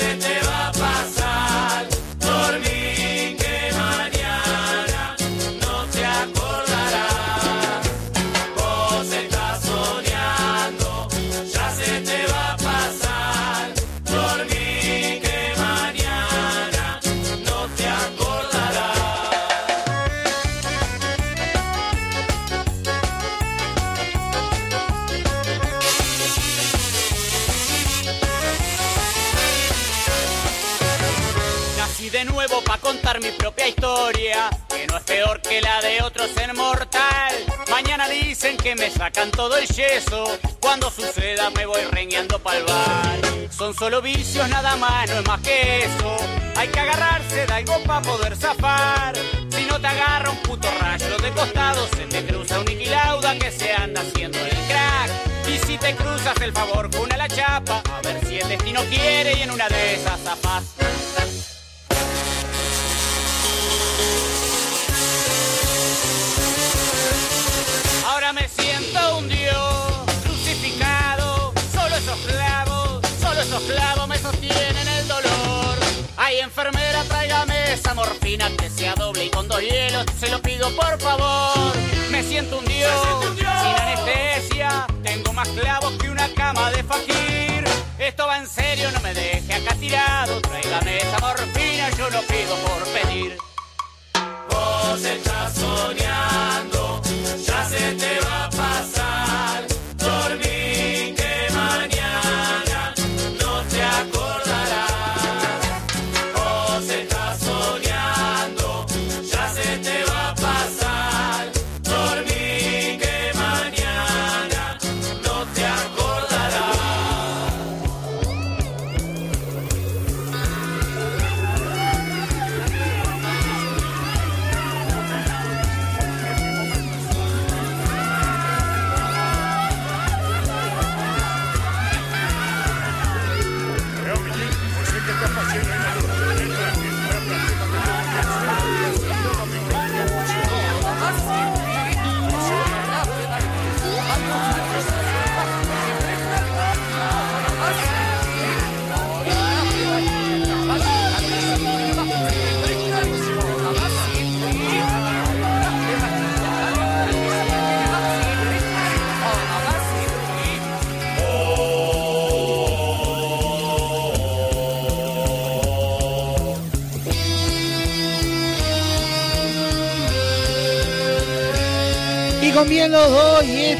mi 33.20 33.32
propia 33.32 33.68
historia, 33.68 34.50
que 34.68 34.88
no 34.88 34.98
es 34.98 35.04
peor 35.04 35.42
que 35.42 35.62
la 35.62 35.80
de 35.82 36.02
otros 36.02 36.30
en 36.38 36.56
mortal. 36.56 37.34
Mañana 37.70 38.10
dicen 38.10 38.58
que 38.58 38.76
me 38.76 38.90
sacan 38.90 39.32
todo 39.32 39.58
el 39.58 39.68
yeso, 39.68 40.26
cuando 40.60 40.90
suceda 40.90 41.50
me 41.52 41.66
voy 41.66 41.82
rengueando 41.92 42.40
pa'l 42.40 42.64
bar. 42.64 43.20
Son 43.52 43.74
solo 43.74 44.02
vicios 44.02 44.48
nada 44.50 44.76
más, 44.76 45.10
no 45.10 45.20
es 45.20 45.28
más 45.28 45.42
que 45.42 45.86
eso. 45.86 46.18
Hay 46.56 46.68
que 46.68 46.80
agarrarse 46.80 47.46
de 47.46 47.54
algo 47.54 47.80
para 47.84 48.02
poder 48.02 48.36
zafar. 48.36 49.16
Si 49.50 49.64
no 49.66 49.80
te 49.80 49.88
agarra 49.88 50.32
un 50.32 50.38
puto 50.38 50.68
rayo 50.82 51.18
de 51.18 51.32
costado, 51.32 51.88
se 51.96 52.06
te 52.06 52.26
cruza 52.26 52.60
un 52.60 52.66
Niquilauda 52.66 53.38
que 53.38 53.52
se 53.52 53.72
anda 53.72 54.02
haciendo 54.02 54.40
el 54.40 54.58
crack. 54.68 55.12
Y 55.48 55.58
si 55.66 55.78
te 55.78 55.96
cruzas 55.96 56.36
el 56.42 56.52
favor 56.52 56.90
con 56.90 57.02
una 57.02 57.18
la 57.18 57.28
chapa, 57.28 57.82
a 57.94 58.02
ver 58.02 58.26
si 58.26 58.40
el 58.40 58.50
destino 58.50 58.82
quiere 58.90 59.34
y 59.38 59.42
en 59.44 59.52
una 59.52 59.70
de 59.70 59.96
esas 59.96 60.20
zafás. 60.22 60.64
Que 78.52 78.70
sea 78.70 78.94
doble 78.96 79.26
y 79.26 79.30
con 79.30 79.48
dos 79.48 79.62
hielos. 79.62 80.06
Se 80.20 80.30
lo 80.30 80.42
pido 80.42 80.70
por 80.76 81.00
favor. 81.00 81.74
Me 82.12 82.24
siento 82.24 82.60
un 82.60 82.66
dios, 82.66 82.92
sin 83.38 83.46
anestesia. 83.48 84.88
Tengo 85.04 85.34
más 85.34 85.48
clavos 85.50 85.94
que 85.94 86.10
una 86.10 86.28
cama 86.34 86.72
de 86.72 86.84
fajir. 86.84 87.64
Esto 87.98 88.28
va 88.28 88.38
en 88.38 88.48
serio, 88.48 88.92
no 88.92 89.00
me 89.02 89.14
deje 89.14 89.54
acá 89.54 89.76
tirado. 89.76 90.42
Tráigame 90.42 90.98
esa 90.98 91.20
morfina, 91.20 91.90
yo 91.98 92.10
lo 92.10 92.22
pido 92.24 92.56
por 92.58 92.84
pedir. 92.94 93.38
Vos 94.50 95.04
estás 95.04 95.54
soñando, 95.56 97.02
ya 97.46 97.66
se 97.70 97.94
te 97.94 98.20
va 98.20 98.25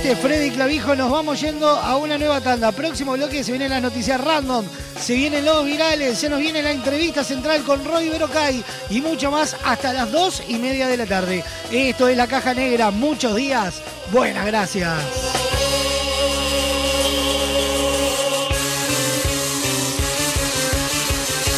este 0.08 0.22
Freddy 0.22 0.52
Clavijo 0.52 0.96
nos 0.96 1.10
vamos 1.10 1.42
yendo 1.42 1.68
a 1.68 1.98
una 1.98 2.16
nueva 2.20 2.40
tanda. 2.40 2.72
Próximo 2.72 3.14
bloque 3.14 3.44
se 3.44 3.52
vienen 3.52 3.72
las 3.72 3.82
noticias 3.82 4.22
random, 4.22 4.64
se 5.00 5.16
vienen 5.16 5.44
los 5.44 5.66
virales, 5.66 6.20
se 6.20 6.30
nos 6.30 6.40
viene 6.40 6.62
la 6.62 6.72
entrevista 6.72 7.24
central 7.24 7.64
con 7.64 7.84
Roy 7.84 8.10
Berocay 8.10 8.64
y 8.92 9.02
mucho 9.02 9.32
más 9.32 9.56
hasta 9.66 9.94
las 9.94 10.12
dos 10.12 10.44
y 10.48 10.60
media 10.60 10.88
de 10.88 10.98
la 10.98 11.08
tarde. 11.08 11.44
Esto 11.72 12.08
es 12.08 12.16
La 12.16 12.28
Caja 12.28 12.54
Negra, 12.54 12.92
muchos 12.92 13.36
días. 13.36 13.82
Buenas 14.12 14.46
gracias. 14.46 14.94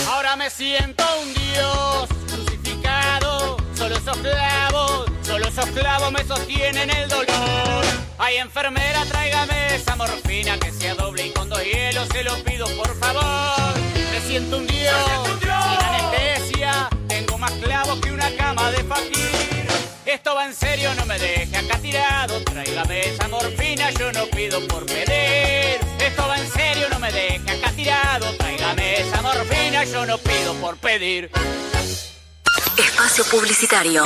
Ahora 0.09 0.37
me 0.37 0.49
siento 0.49 1.03
un 1.21 1.33
dios 1.33 2.07
crucificado. 2.31 3.57
Solo 3.75 3.97
esos 3.97 4.17
clavos, 4.17 5.05
solo 5.21 5.47
esos 5.49 5.65
clavos 5.71 6.11
me 6.13 6.23
sostienen 6.23 6.89
el 6.89 7.09
dolor. 7.09 7.86
Ay, 8.19 8.37
enfermera, 8.37 9.05
tráigame 9.05 9.75
esa 9.75 9.95
morfina 9.95 10.57
que 10.57 10.71
sea 10.71 10.95
doble 10.95 11.27
y 11.27 11.31
con 11.31 11.49
dos 11.49 11.63
hielos. 11.63 12.07
Se 12.11 12.23
lo 12.23 12.43
pido, 12.43 12.65
por 12.75 12.97
favor. 12.97 13.77
Me 14.11 14.19
siento 14.21 14.57
un 14.57 14.65
dios, 14.65 14.95
sin 15.39 15.49
anestesia. 15.49 16.89
Tengo 17.07 17.37
más 17.37 17.51
clavos 17.51 17.99
que 18.01 18.11
una 18.11 18.35
cama 18.35 18.71
de 18.71 18.83
fakir. 18.83 19.67
Esto 20.03 20.33
va 20.33 20.45
en 20.45 20.55
serio, 20.55 20.93
no 20.95 21.05
me 21.05 21.19
deje 21.19 21.55
acá 21.55 21.77
tirado. 21.77 22.43
Tráigame 22.43 23.01
esa 23.01 23.27
morfina, 23.27 23.91
yo 23.91 24.11
no 24.11 24.25
pido 24.27 24.67
por 24.67 24.85
pedir. 24.87 25.79
Esto 25.99 26.27
va 26.27 26.39
en 26.39 26.51
serio, 26.51 26.87
no 26.89 26.99
me 26.99 27.11
deje 27.11 27.51
acá 27.51 27.71
tirado. 27.73 28.35
Tráigame 28.37 29.01
esa 29.01 29.21
morfina, 29.21 29.83
yo 29.83 30.05
no 30.07 30.17
pido 30.17 30.55
por 30.55 30.77
pedir. 30.77 31.29
Espacio 32.77 33.25
Publicitario. 33.25 34.05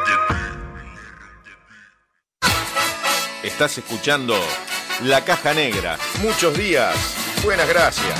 Estás 3.61 3.77
escuchando 3.77 4.33
La 5.03 5.23
Caja 5.23 5.53
Negra. 5.53 5.95
Muchos 6.23 6.57
días. 6.57 6.95
Buenas 7.43 7.69
gracias. 7.69 8.19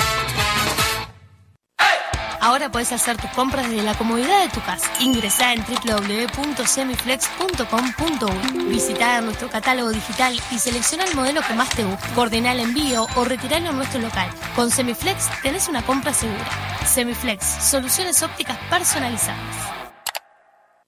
Ahora 2.39 2.71
puedes 2.71 2.91
hacer 2.91 3.17
tus 3.17 3.31
compras 3.31 3.67
desde 3.67 3.81
la 3.81 3.95
comodidad 3.95 4.43
de 4.43 4.49
tu 4.49 4.61
casa. 4.61 4.87
Ingresá 4.99 5.53
en 5.53 5.65
www.semiflex.com.uy. 5.65 8.65
Visita 8.65 9.19
nuestro 9.21 9.49
catálogo 9.49 9.89
digital 9.89 10.39
y 10.51 10.59
selecciona 10.59 11.05
el 11.05 11.15
modelo 11.15 11.41
que 11.41 11.55
más 11.55 11.69
te 11.69 11.85
guste. 11.85 12.07
Coordina 12.13 12.51
el 12.51 12.59
envío 12.59 13.07
o 13.15 13.25
retiralo 13.25 13.71
en 13.71 13.77
nuestro 13.77 13.99
local. 13.99 14.29
Con 14.55 14.69
Semiflex 14.69 15.27
tenés 15.41 15.67
una 15.67 15.83
compra 15.83 16.13
segura. 16.13 16.47
Semiflex, 16.85 17.43
soluciones 17.43 18.21
ópticas 18.21 18.59
personalizadas. 18.69 19.39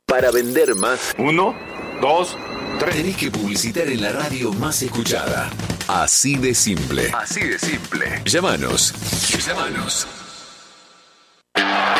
Para 0.06 0.30
vender 0.30 0.76
más. 0.76 1.16
Uno, 1.18 1.56
dos, 2.00 2.36
tres. 2.36 2.53
Tenés 2.80 3.18
que 3.18 3.32
publicitar 3.32 3.88
en 3.88 4.02
la 4.02 4.12
radio 4.12 4.52
más 4.54 4.82
escuchada. 4.82 5.50
Así 5.88 6.36
de 6.36 6.54
simple. 6.54 7.12
Así 7.14 7.42
de 7.42 7.60
simple. 7.60 8.22
Llámanos. 8.26 8.94
Llámanos. 9.46 10.08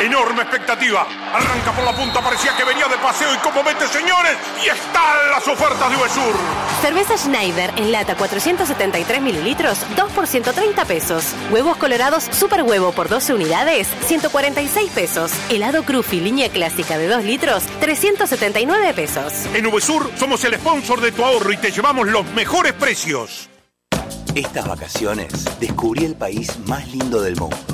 Enorme 0.04 0.42
expectativa. 0.42 1.06
Arranca 1.32 1.72
por 1.72 1.82
la 1.82 1.96
punta, 1.96 2.20
parecía 2.20 2.54
que 2.54 2.62
venía 2.62 2.86
de 2.88 2.98
paseo 2.98 3.34
y 3.34 3.38
como 3.38 3.62
mete, 3.62 3.88
señores, 3.88 4.36
y 4.62 4.68
están 4.68 5.30
las 5.30 5.48
ofertas 5.48 5.88
de 5.88 5.96
Uvesur. 5.96 6.34
Cerveza 6.82 7.16
Schneider 7.16 7.72
en 7.76 7.90
lata 7.90 8.14
473 8.14 9.22
mililitros, 9.22 9.78
2 9.96 10.12
por 10.12 10.26
130 10.26 10.84
pesos. 10.84 11.34
Huevos 11.50 11.78
colorados 11.78 12.24
super 12.32 12.64
huevo 12.64 12.92
por 12.92 13.08
12 13.08 13.32
unidades, 13.32 13.88
146 14.04 14.90
pesos. 14.90 15.32
Helado 15.48 15.84
Cruffy 15.84 16.20
línea 16.20 16.50
clásica 16.50 16.98
de 16.98 17.08
2 17.08 17.24
litros, 17.24 17.64
379 17.80 18.92
pesos. 18.92 19.32
En 19.54 19.64
Uvesur 19.64 20.10
somos 20.18 20.44
el 20.44 20.56
sponsor 20.56 21.00
de 21.00 21.12
tu 21.12 21.24
ahorro 21.24 21.50
y 21.50 21.56
te 21.56 21.70
llevamos 21.70 22.08
los 22.08 22.26
mejores 22.34 22.74
precios. 22.74 23.48
Estas 24.34 24.68
vacaciones 24.68 25.32
descubrí 25.58 26.04
el 26.04 26.14
país 26.14 26.58
más 26.66 26.86
lindo 26.88 27.22
del 27.22 27.36
mundo. 27.36 27.73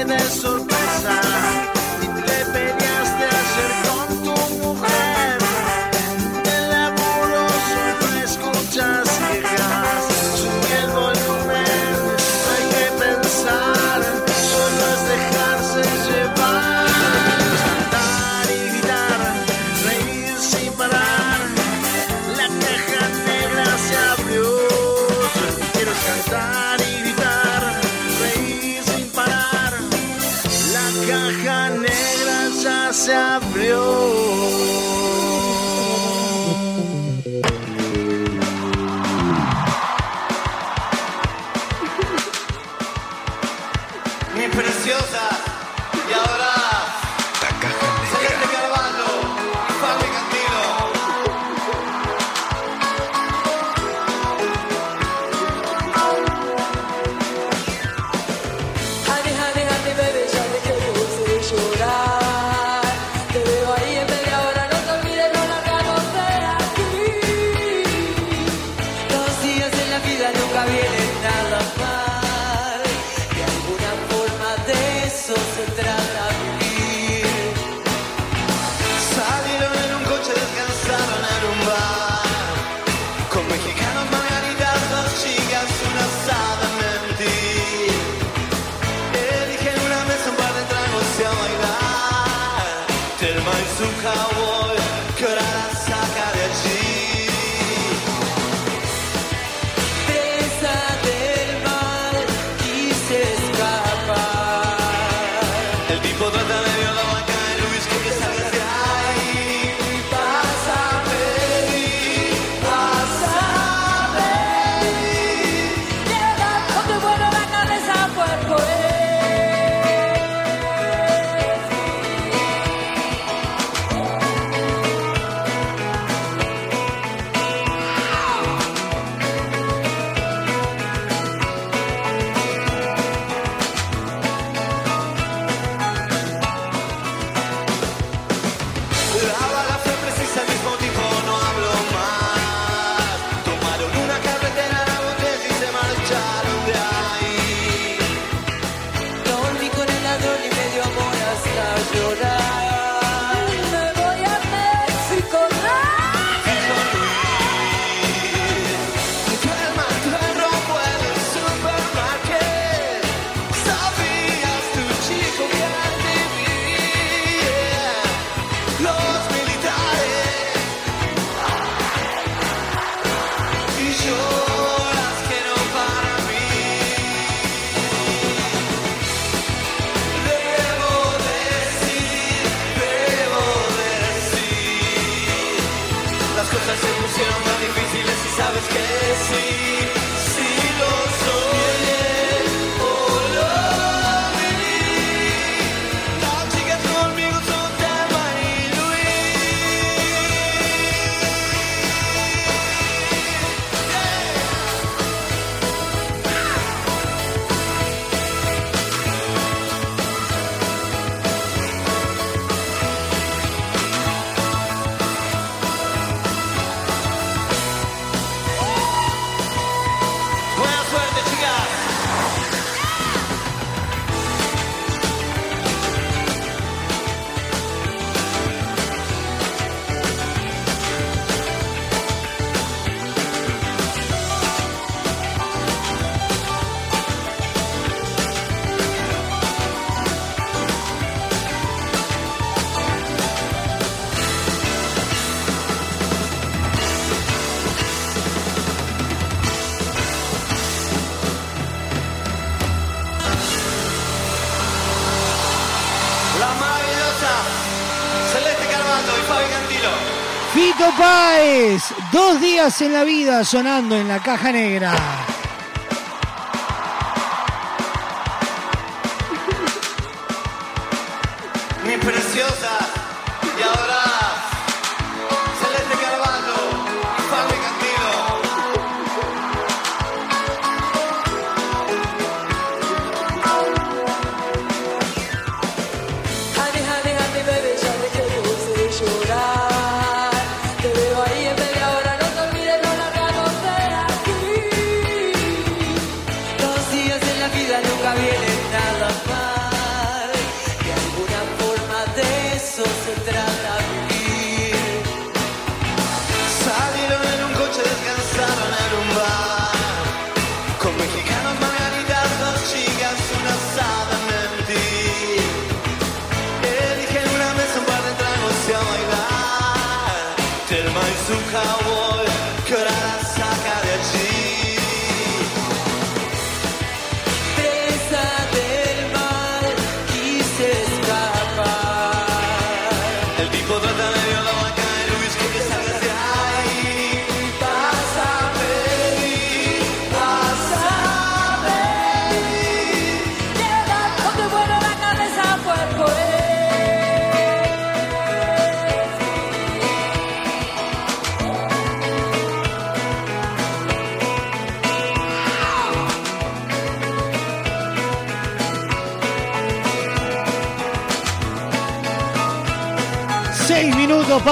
días 262.41 262.81
en 262.81 262.93
la 262.93 263.03
vida 263.03 263.45
sonando 263.45 263.95
en 263.95 264.07
la 264.07 264.19
caja 264.19 264.51
negra. 264.51 265.20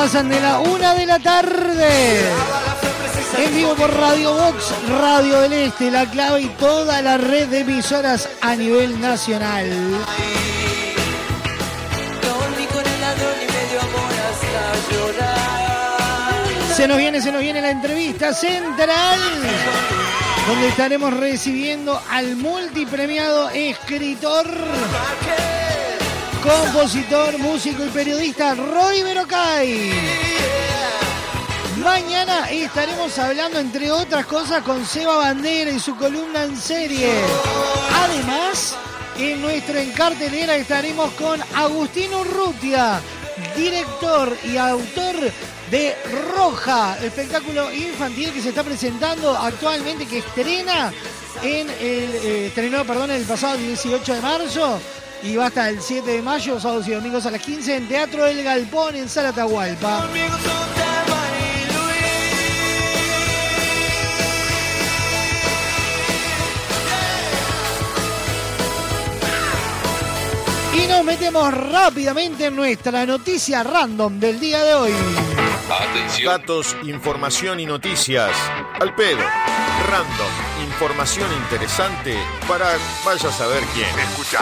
Pasan 0.01 0.29
de 0.29 0.39
la 0.39 0.59
una 0.59 0.93
de 0.93 1.05
la 1.05 1.19
tarde. 1.19 2.21
En 3.37 3.53
vivo 3.53 3.75
por 3.75 3.93
Radio 3.93 4.33
Box, 4.33 4.73
Radio 4.87 5.41
del 5.41 5.51
Este, 5.51 5.91
La 5.91 6.09
Clave 6.09 6.43
y 6.43 6.47
toda 6.51 7.01
la 7.01 7.17
red 7.17 7.49
de 7.49 7.59
emisoras 7.59 8.29
a 8.39 8.55
nivel 8.55 9.01
nacional. 9.01 9.67
Se 16.73 16.87
nos 16.87 16.97
viene, 16.97 17.21
se 17.21 17.33
nos 17.33 17.41
viene 17.41 17.59
la 17.59 17.71
entrevista 17.71 18.33
central, 18.33 19.19
donde 20.47 20.69
estaremos 20.69 21.13
recibiendo 21.17 22.01
al 22.09 22.37
multipremiado 22.37 23.49
escritor, 23.49 24.47
compositor, 26.41 27.37
músico 27.37 27.85
y 27.85 27.89
periodista 27.89 28.55
Roy 28.55 29.03
Berocay. 29.03 29.91
Mañana 31.83 32.49
estaremos 32.49 33.17
hablando, 33.17 33.59
entre 33.59 33.91
otras 33.91 34.25
cosas, 34.25 34.63
con 34.63 34.85
Seba 34.85 35.17
Bandera 35.17 35.71
y 35.71 35.79
su 35.79 35.95
columna 35.95 36.43
en 36.43 36.57
serie. 36.57 37.11
Además, 37.93 38.75
en 39.17 39.41
nuestra 39.41 39.81
encartelera 39.81 40.55
estaremos 40.55 41.11
con 41.13 41.41
Agustín 41.55 42.13
Urrutia, 42.13 43.01
director 43.55 44.35
y 44.45 44.57
autor 44.57 45.15
de 45.71 45.95
Roja, 46.35 46.97
espectáculo 47.01 47.71
infantil 47.73 48.31
que 48.31 48.41
se 48.41 48.49
está 48.49 48.63
presentando 48.63 49.37
actualmente, 49.37 50.05
que 50.05 50.19
estrena 50.19 50.91
en 51.43 51.69
el, 51.69 51.75
eh, 51.79 52.47
estrenó, 52.47 52.85
perdón, 52.85 53.11
el 53.11 53.23
pasado 53.23 53.57
18 53.57 54.15
de 54.15 54.21
marzo 54.21 54.81
y 55.23 55.35
va 55.35 55.47
hasta 55.47 55.69
el 55.69 55.81
7 55.81 56.09
de 56.09 56.21
mayo, 56.21 56.59
sábados 56.59 56.87
y 56.87 56.91
domingos 56.91 57.25
a 57.25 57.31
las 57.31 57.41
15 57.41 57.75
en 57.75 57.87
Teatro 57.87 58.25
El 58.25 58.43
Galpón 58.43 58.95
en 58.95 59.09
Sala 59.09 59.29
Atahualpa. 59.29 60.07
Y 70.73 70.87
nos 70.87 71.03
metemos 71.03 71.53
rápidamente 71.53 72.45
en 72.45 72.55
nuestra 72.55 73.05
noticia 73.05 73.63
random 73.63 74.19
del 74.19 74.39
día 74.39 74.63
de 74.63 74.73
hoy. 74.73 74.91
Datos, 76.25 76.75
información 76.83 77.59
y 77.59 77.65
noticias. 77.65 78.31
Al 78.79 78.95
pedo. 78.95 79.19
Random. 79.89 80.31
Información 80.65 81.27
interesante 81.33 82.15
para 82.47 82.67
vaya 83.03 83.29
a 83.29 83.31
saber 83.31 83.63
quién. 83.73 83.87
Escucha. 83.97 84.39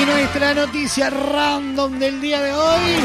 Y 0.00 0.06
nuestra 0.06 0.54
noticia 0.54 1.10
random 1.10 1.98
del 1.98 2.18
día 2.22 2.40
de 2.40 2.54
hoy 2.54 2.96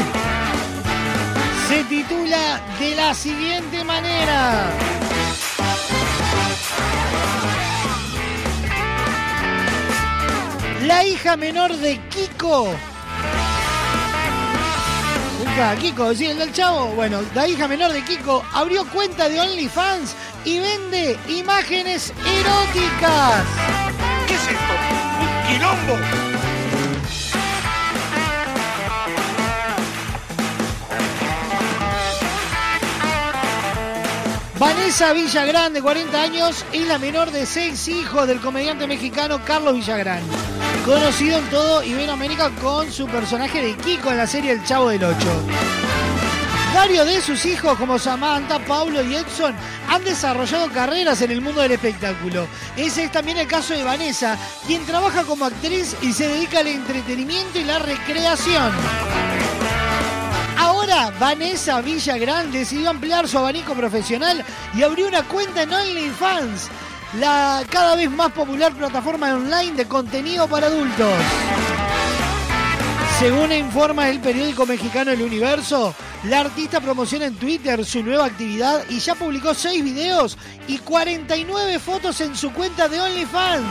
se 1.68 1.84
titula 1.84 2.62
de 2.78 2.94
la 2.94 3.12
siguiente 3.12 3.84
manera. 3.84 4.95
La 10.86 11.04
hija 11.04 11.36
menor 11.36 11.76
de 11.76 11.98
Kiko. 12.10 12.68
Kiko, 15.80 16.14
¿sí? 16.14 16.26
el 16.26 16.38
del 16.38 16.52
chavo. 16.52 16.88
Bueno, 16.94 17.22
la 17.34 17.48
hija 17.48 17.66
menor 17.66 17.92
de 17.92 18.04
Kiko 18.04 18.44
abrió 18.52 18.84
cuenta 18.90 19.28
de 19.28 19.40
OnlyFans 19.40 20.14
y 20.44 20.60
vende 20.60 21.18
imágenes 21.28 22.12
eróticas. 22.24 23.44
¿Qué 24.28 24.34
es 24.34 24.42
esto? 24.42 24.74
¡Un 25.20 25.48
quilombo! 25.48 26.45
Vanessa 34.58 35.12
Villagrán, 35.12 35.74
de 35.74 35.82
40 35.82 36.22
años, 36.22 36.64
es 36.72 36.88
la 36.88 36.98
menor 36.98 37.30
de 37.30 37.44
seis 37.44 37.88
hijos 37.88 38.26
del 38.26 38.40
comediante 38.40 38.86
mexicano 38.86 39.44
Carlos 39.44 39.74
Villagrán. 39.74 40.22
Conocido 40.86 41.38
en 41.38 41.50
todo 41.50 41.82
Iberoamérica 41.82 42.50
con 42.62 42.90
su 42.90 43.06
personaje 43.06 43.60
de 43.60 43.76
Kiko 43.76 44.10
en 44.10 44.16
la 44.16 44.26
serie 44.26 44.52
El 44.52 44.64
Chavo 44.64 44.88
del 44.88 45.04
Ocho. 45.04 45.42
Varios 46.74 47.06
de 47.06 47.20
sus 47.20 47.44
hijos, 47.44 47.76
como 47.78 47.98
Samantha, 47.98 48.58
Pablo 48.60 49.02
y 49.02 49.16
Edson, 49.16 49.54
han 49.90 50.04
desarrollado 50.04 50.70
carreras 50.70 51.20
en 51.20 51.32
el 51.32 51.42
mundo 51.42 51.60
del 51.60 51.72
espectáculo. 51.72 52.46
Ese 52.78 53.04
es 53.04 53.12
también 53.12 53.36
el 53.36 53.46
caso 53.46 53.74
de 53.74 53.84
Vanessa, 53.84 54.38
quien 54.66 54.86
trabaja 54.86 55.24
como 55.24 55.44
actriz 55.44 55.94
y 56.00 56.14
se 56.14 56.28
dedica 56.28 56.60
al 56.60 56.68
entretenimiento 56.68 57.58
y 57.58 57.64
la 57.64 57.78
recreación. 57.78 58.72
Vanessa 61.20 61.82
Villagrán 61.82 62.50
decidió 62.50 62.88
ampliar 62.88 63.28
su 63.28 63.38
abanico 63.38 63.74
profesional 63.74 64.42
y 64.74 64.82
abrió 64.82 65.06
una 65.06 65.24
cuenta 65.24 65.62
en 65.62 65.72
OnlyFans, 65.72 66.68
la 67.20 67.62
cada 67.68 67.96
vez 67.96 68.10
más 68.10 68.32
popular 68.32 68.72
plataforma 68.72 69.34
online 69.34 69.74
de 69.74 69.86
contenido 69.86 70.48
para 70.48 70.68
adultos. 70.68 71.12
Según 73.18 73.52
informa 73.52 74.08
el 74.08 74.20
periódico 74.20 74.64
mexicano 74.64 75.10
El 75.10 75.20
Universo, 75.20 75.94
la 76.24 76.40
artista 76.40 76.80
promociona 76.80 77.26
en 77.26 77.36
Twitter 77.36 77.84
su 77.84 78.02
nueva 78.02 78.24
actividad 78.24 78.82
y 78.88 78.98
ya 78.98 79.14
publicó 79.14 79.52
6 79.52 79.84
videos 79.84 80.38
y 80.66 80.78
49 80.78 81.78
fotos 81.78 82.20
en 82.22 82.34
su 82.34 82.52
cuenta 82.52 82.88
de 82.88 83.00
OnlyFans. 83.00 83.66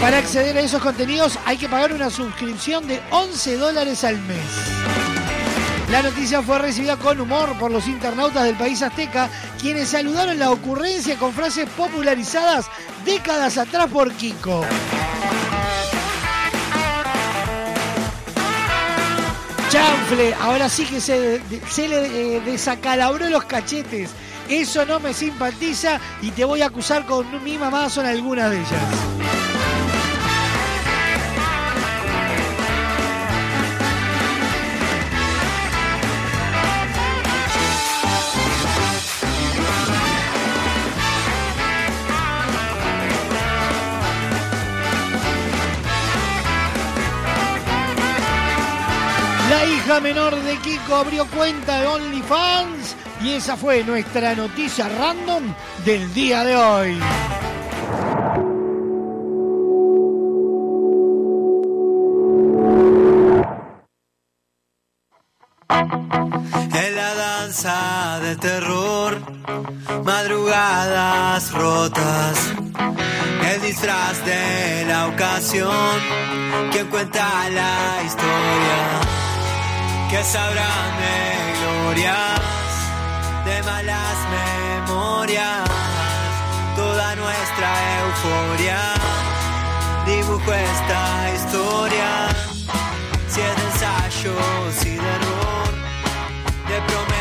Para 0.00 0.18
acceder 0.18 0.56
a 0.58 0.60
esos 0.60 0.82
contenidos 0.82 1.38
hay 1.44 1.56
que 1.56 1.68
pagar 1.68 1.92
una 1.92 2.10
suscripción 2.10 2.86
de 2.88 3.00
11 3.10 3.56
dólares 3.56 4.02
al 4.02 4.18
mes. 4.22 5.05
La 5.90 6.02
noticia 6.02 6.42
fue 6.42 6.58
recibida 6.58 6.96
con 6.96 7.20
humor 7.20 7.56
por 7.58 7.70
los 7.70 7.86
internautas 7.86 8.44
del 8.44 8.56
país 8.56 8.82
azteca, 8.82 9.30
quienes 9.60 9.88
saludaron 9.88 10.38
la 10.38 10.50
ocurrencia 10.50 11.16
con 11.16 11.32
frases 11.32 11.68
popularizadas 11.76 12.66
décadas 13.04 13.56
atrás 13.56 13.86
por 13.86 14.12
Kiko. 14.12 14.64
Chanfle, 19.70 20.34
ahora 20.40 20.68
sí 20.68 20.84
que 20.86 21.00
se, 21.00 21.40
le 21.88 22.36
eh, 22.36 22.40
desacalabró 22.40 23.28
los 23.28 23.44
cachetes. 23.44 24.10
Eso 24.48 24.86
no 24.86 24.98
me 25.00 25.12
simpatiza 25.12 26.00
y 26.22 26.30
te 26.30 26.44
voy 26.44 26.62
a 26.62 26.66
acusar 26.66 27.06
con 27.06 27.42
mi 27.44 27.58
mamá, 27.58 27.88
son 27.90 28.06
algunas 28.06 28.50
de 28.50 28.58
ellas. 28.58 29.25
Hija 49.86 50.00
menor 50.00 50.34
de 50.42 50.56
Kiko 50.58 50.96
abrió 50.96 51.24
cuenta 51.26 51.80
de 51.80 51.86
OnlyFans 51.86 52.96
y 53.22 53.34
esa 53.34 53.56
fue 53.56 53.84
nuestra 53.84 54.34
noticia 54.34 54.88
random 54.88 55.44
del 55.84 56.12
día 56.12 56.42
de 56.42 56.56
hoy. 56.56 56.98
En 65.68 66.96
la 66.96 67.14
danza 67.14 68.18
del 68.22 68.38
terror, 68.38 69.20
madrugadas 70.04 71.52
rotas, 71.52 72.52
el 73.52 73.62
disfraz 73.62 74.24
de 74.26 74.84
la 74.88 75.06
ocasión, 75.06 76.00
quien 76.72 76.88
cuenta 76.88 77.48
la 77.50 78.02
historia, 78.04 79.25
que 80.10 80.22
sabrán 80.22 80.90
de 81.02 81.16
glorias, 81.58 82.40
de 83.44 83.62
malas 83.62 84.18
memorias, 84.36 85.68
toda 86.76 87.16
nuestra 87.16 87.70
euforia, 88.00 88.80
dibujo 90.06 90.52
esta 90.52 91.32
historia, 91.34 92.28
si 93.28 93.40
es 93.40 93.56
de 93.56 93.64
ensayos 93.70 94.84
y 94.84 94.90
de 94.90 95.10
error 95.16 95.56
de 96.68 96.80
promesas 96.82 97.15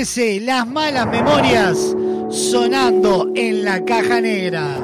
13, 0.00 0.40
las 0.40 0.66
malas 0.66 1.06
memorias 1.08 1.76
sonando 2.30 3.30
en 3.34 3.66
la 3.66 3.84
caja 3.84 4.18
negra. 4.22 4.78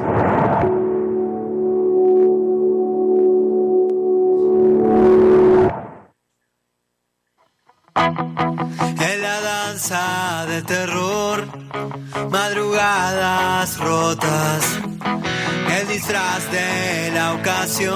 En 7.95 9.21
la 9.23 9.41
danza 9.41 10.45
del 10.49 10.63
terror, 10.65 11.47
madrugadas 12.29 13.75
rotas, 13.79 14.79
el 15.79 15.87
disfraz 15.87 16.51
de 16.51 17.11
la 17.15 17.33
ocasión, 17.33 17.95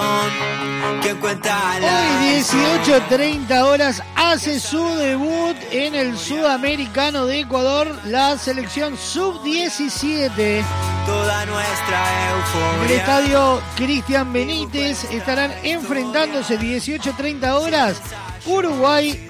quien 1.03 1.17
cuenta 1.19 1.79
la 1.79 1.99
Hoy 1.99 2.39
18.30 2.39 3.61
horas 3.61 4.01
hace 4.15 4.59
su 4.59 4.83
debut 4.95 5.55
en 5.93 5.95
el 5.95 6.17
Sudamericano 6.17 7.25
de 7.25 7.41
Ecuador 7.41 7.93
la 8.05 8.37
selección 8.37 8.97
sub-17. 8.97 10.63
toda 11.05 11.45
nuestra 11.45 12.03
En 12.23 12.29
el 12.29 12.91
euforia. 12.91 12.97
estadio 12.97 13.61
Cristian 13.75 14.31
Benítez 14.31 15.03
estarán 15.11 15.51
enfrentándose 15.63 16.57
18.30 16.57 17.51
horas 17.53 18.01
Uruguay, 18.45 19.27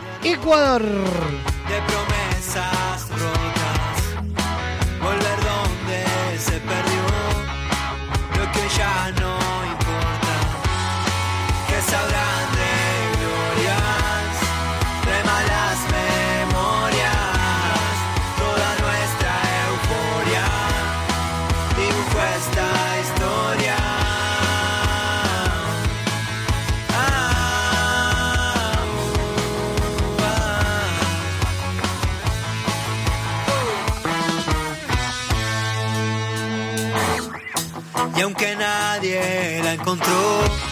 nadie 39.86 40.71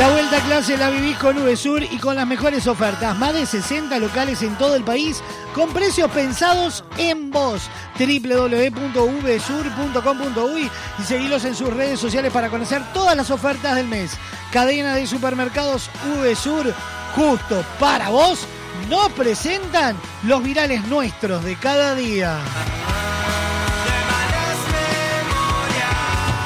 La 0.00 0.08
vuelta 0.08 0.38
a 0.38 0.40
clase 0.40 0.76
la 0.78 0.88
vivís 0.88 1.18
con 1.18 1.36
VSUR 1.36 1.82
y 1.82 1.98
con 1.98 2.16
las 2.16 2.26
mejores 2.26 2.66
ofertas. 2.66 3.18
Más 3.18 3.34
de 3.34 3.44
60 3.44 3.98
locales 3.98 4.40
en 4.40 4.56
todo 4.56 4.74
el 4.74 4.82
país 4.82 5.22
con 5.54 5.74
precios 5.74 6.10
pensados 6.10 6.82
en 6.96 7.30
vos. 7.30 7.68
www.vsur.com.uy 7.98 10.70
y 10.98 11.02
seguilos 11.02 11.44
en 11.44 11.54
sus 11.54 11.70
redes 11.74 12.00
sociales 12.00 12.32
para 12.32 12.48
conocer 12.48 12.80
todas 12.94 13.14
las 13.14 13.30
ofertas 13.30 13.76
del 13.76 13.88
mes. 13.88 14.12
Cadena 14.50 14.94
de 14.94 15.06
supermercados 15.06 15.90
VSUR, 16.16 16.72
justo 17.14 17.62
para 17.78 18.08
vos, 18.08 18.46
nos 18.88 19.12
presentan 19.12 19.98
los 20.22 20.42
virales 20.42 20.86
nuestros 20.86 21.44
de 21.44 21.56
cada 21.56 21.94
día. 21.94 22.38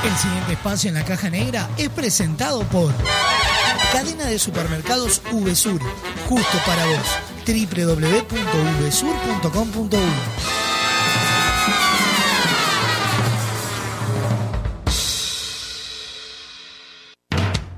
El 0.05 0.17
siguiente 0.19 0.53
espacio 0.53 0.89
en 0.89 0.95
la 0.97 1.05
caja 1.05 1.31
negra 1.31 1.71
es 1.79 1.89
presentado 1.89 2.63
por 2.65 2.93
Cadena 3.93 4.27
de 4.27 4.39
Supermercados 4.39 5.23
VSUR, 5.33 5.81
justo 6.29 6.59
para 6.67 6.85
vos. 6.85 6.99
www.vsur.com.uy 7.47 9.99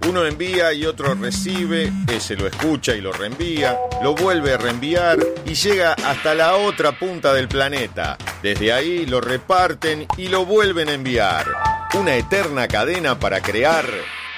Uno 0.08 0.24
envía 0.24 0.72
y 0.72 0.86
otro 0.86 1.14
recibe, 1.14 1.92
ese 2.08 2.36
lo 2.36 2.46
escucha 2.46 2.94
y 2.94 3.00
lo 3.00 3.12
reenvía, 3.12 3.76
lo 4.02 4.14
vuelve 4.14 4.54
a 4.54 4.56
reenviar 4.56 5.18
y 5.44 5.54
llega 5.54 5.92
hasta 5.92 6.34
la 6.34 6.56
otra 6.56 6.98
punta 6.98 7.34
del 7.34 7.48
planeta. 7.48 8.16
Desde 8.42 8.72
ahí 8.72 9.06
lo 9.06 9.20
reparten 9.20 10.06
y 10.16 10.28
lo 10.28 10.46
vuelven 10.46 10.88
a 10.88 10.94
enviar. 10.94 11.75
Una 11.98 12.14
eterna 12.14 12.68
cadena 12.68 13.18
para 13.18 13.40
crear 13.40 13.86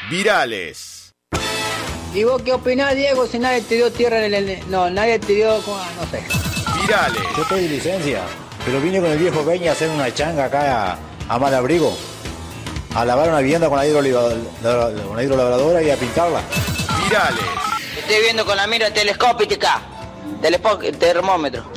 virales. 0.08 1.12
¿Y 2.14 2.24
vos 2.24 2.40
qué 2.42 2.52
opinás, 2.52 2.94
Diego, 2.94 3.26
si 3.26 3.38
nadie 3.38 3.62
te 3.62 3.74
dio 3.74 3.90
tierra 3.90 4.24
en 4.24 4.32
el... 4.32 4.70
No, 4.70 4.88
nadie 4.88 5.18
te 5.18 5.34
dio... 5.34 5.56
No 5.56 6.10
sé. 6.10 6.22
Virales. 6.80 7.22
Yo 7.36 7.42
estoy 7.42 7.62
de 7.62 7.68
licencia, 7.68 8.22
pero 8.64 8.80
vine 8.80 9.00
con 9.00 9.10
el 9.10 9.18
viejo 9.18 9.42
Peña 9.42 9.70
a 9.70 9.72
hacer 9.72 9.90
una 9.90 10.14
changa 10.14 10.44
acá 10.44 10.92
a, 10.92 10.98
a 11.28 11.38
Malabrigo. 11.38 11.96
A 12.94 13.04
lavar 13.04 13.28
una 13.28 13.40
vivienda 13.40 13.68
con 13.68 13.76
la, 13.76 13.84
la 13.84 15.22
hidrolabradora 15.22 15.82
y 15.82 15.90
a 15.90 15.96
pintarla. 15.96 16.40
Virales. 17.04 17.44
Estoy 17.98 18.22
viendo 18.22 18.46
con 18.46 18.56
la 18.56 18.66
mira 18.66 18.90
telescópica. 18.92 19.82
Telespo 20.40 20.78
termómetro. 20.78 21.70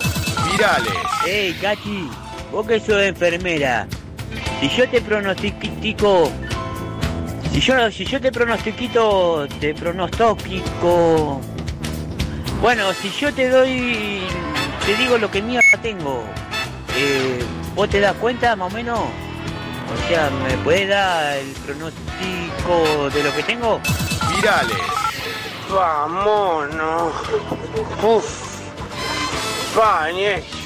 Virales. 0.52 0.94
Ey, 1.26 1.54
Cachi, 1.56 2.10
vos 2.52 2.68
que 2.68 2.80
sos 2.80 3.02
enfermera, 3.02 3.88
si 4.62 4.70
yo 4.70 4.88
te 4.88 5.02
pronostico, 5.02 6.32
si 7.52 7.60
yo, 7.60 7.92
si 7.92 8.06
yo 8.06 8.22
te 8.22 8.32
pronostiquito, 8.32 9.48
te 9.60 9.74
pronostico, 9.74 11.42
bueno, 12.62 12.94
si 12.94 13.10
yo 13.10 13.34
te 13.34 13.50
doy, 13.50 14.22
te 14.86 14.96
digo 14.98 15.18
lo 15.18 15.32
que 15.32 15.42
mierda 15.42 15.82
tengo, 15.82 16.24
eh, 16.96 17.44
¿vos 17.74 17.90
te 17.90 18.00
das 18.00 18.14
cuenta 18.18 18.56
más 18.56 18.72
o 18.72 18.76
menos? 18.76 19.00
O 19.00 20.08
sea, 20.08 20.30
¿me 20.30 20.56
puede 20.60 20.86
dar 20.86 21.38
el 21.38 21.50
pronóstico 21.66 23.10
de 23.10 23.24
lo 23.24 23.36
que 23.36 23.44
tengo? 23.44 23.82
Virales. 24.36 24.78
Vámonos. 25.74 27.14
Uf. 28.04 28.52
Bañé. 29.76 30.61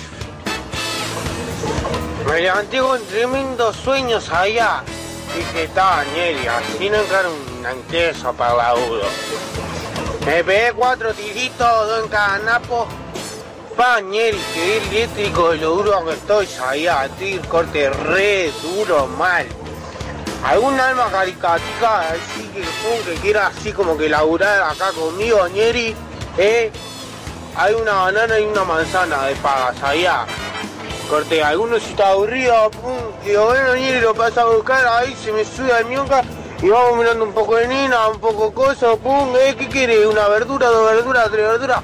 Me 2.25 2.41
levanté 2.41 2.79
con 2.79 3.01
tremendos 3.05 3.75
sueños 3.75 4.29
allá. 4.31 4.83
Dije, 5.35 5.65
está, 5.65 6.03
Ñeri, 6.15 6.47
así 6.47 6.89
no 6.89 6.97
encara 6.97 7.29
un 7.29 7.65
anqueso 7.65 8.33
para 8.33 8.55
la 8.55 8.75
udo. 8.75 9.03
Me 10.25 10.43
pegué 10.43 10.73
cuatro 10.73 11.13
tiritos, 11.13 11.87
dos 11.87 12.03
en 12.03 12.09
cada 12.09 12.39
napo. 12.39 12.87
Pa, 13.77 14.01
Ñeri, 14.01 14.39
quedé 14.53 14.77
eléctrico 14.77 15.51
de 15.51 15.57
lo 15.57 15.69
duro 15.71 16.05
que 16.05 16.13
estoy 16.13 16.47
allá. 16.67 17.05
Estoy 17.05 17.37
corte 17.47 17.89
re 17.91 18.51
duro, 18.63 19.05
mal. 19.05 19.45
¿Algún 20.43 20.79
alma 20.79 21.09
caricatica 21.11 22.09
así 22.09 22.49
que, 22.53 22.61
que 23.11 23.19
quiera 23.19 23.47
así 23.47 23.71
como 23.71 23.97
que 23.97 24.09
laburar 24.09 24.61
acá 24.63 24.91
conmigo, 24.93 25.47
Ñeri? 25.47 25.95
¿Eh? 26.37 26.71
Hay 27.55 27.73
una 27.73 27.93
banana 27.93 28.39
y 28.39 28.45
una 28.45 28.63
manzana 28.63 29.25
de 29.27 29.35
pagas 29.35 29.81
allá. 29.83 30.25
Corte, 31.09 31.43
alguno 31.43 31.79
si 31.79 31.91
está 31.91 32.09
aburrido, 32.09 32.71
pum, 32.71 32.97
digo, 33.23 33.45
bueno, 33.45 33.75
Ñeri, 33.75 33.99
lo 34.01 34.15
pasa 34.15 34.41
a 34.41 34.45
buscar, 34.45 34.85
ahí 34.87 35.15
se 35.15 35.31
me 35.31 35.45
sube 35.45 35.71
al 35.71 35.85
mionca 35.85 36.23
y 36.61 36.69
vamos 36.69 36.97
mirando 36.97 37.25
un 37.25 37.33
poco 37.33 37.55
de 37.57 37.67
nina, 37.67 38.07
un 38.07 38.19
poco 38.19 38.51
coso, 38.51 38.97
pum, 38.97 39.35
¿eh? 39.37 39.55
¿Qué 39.57 39.67
quiere? 39.67 40.07
¿Una 40.07 40.27
verdura, 40.27 40.67
dos 40.67 40.91
verduras, 40.91 41.29
tres 41.31 41.47
verduras? 41.47 41.81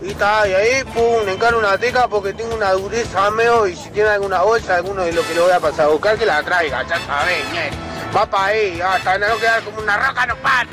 Y 0.00 0.10
está, 0.10 0.46
y 0.46 0.52
ahí, 0.52 0.84
pum, 0.84 1.24
le 1.26 1.32
encaro 1.32 1.58
una 1.58 1.76
teca 1.78 2.06
porque 2.06 2.32
tengo 2.32 2.54
una 2.54 2.70
dureza 2.72 3.30
meo 3.30 3.66
y 3.66 3.74
si 3.74 3.90
tiene 3.90 4.10
alguna 4.10 4.42
bolsa, 4.42 4.76
alguno 4.76 5.02
de 5.02 5.12
lo 5.12 5.22
que 5.26 5.34
lo 5.34 5.44
voy 5.44 5.52
a 5.52 5.60
pasar 5.60 5.86
a 5.86 5.88
buscar, 5.88 6.16
que 6.16 6.26
la 6.26 6.42
traiga, 6.42 6.82
ya 6.86 6.98
sabés, 7.06 7.44
Ñeri. 7.52 7.76
Va 8.16 8.26
para 8.26 8.46
ahí, 8.46 8.80
hasta 8.80 9.18
no 9.18 9.36
quedar 9.36 9.62
como 9.62 9.80
una 9.80 9.96
roca, 9.96 10.26
no 10.26 10.36
para. 10.36 10.68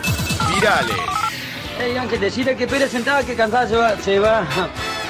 Virales. 0.53 0.97
Ey, 1.79 1.97
Ángel, 1.97 2.19
decirle 2.19 2.55
que 2.55 2.67
Pérez 2.67 2.91
sentada 2.91 3.23
que 3.23 3.35
cansada 3.35 3.67
se 3.67 3.75
va, 3.75 3.97
se 3.97 4.19
va. 4.19 4.43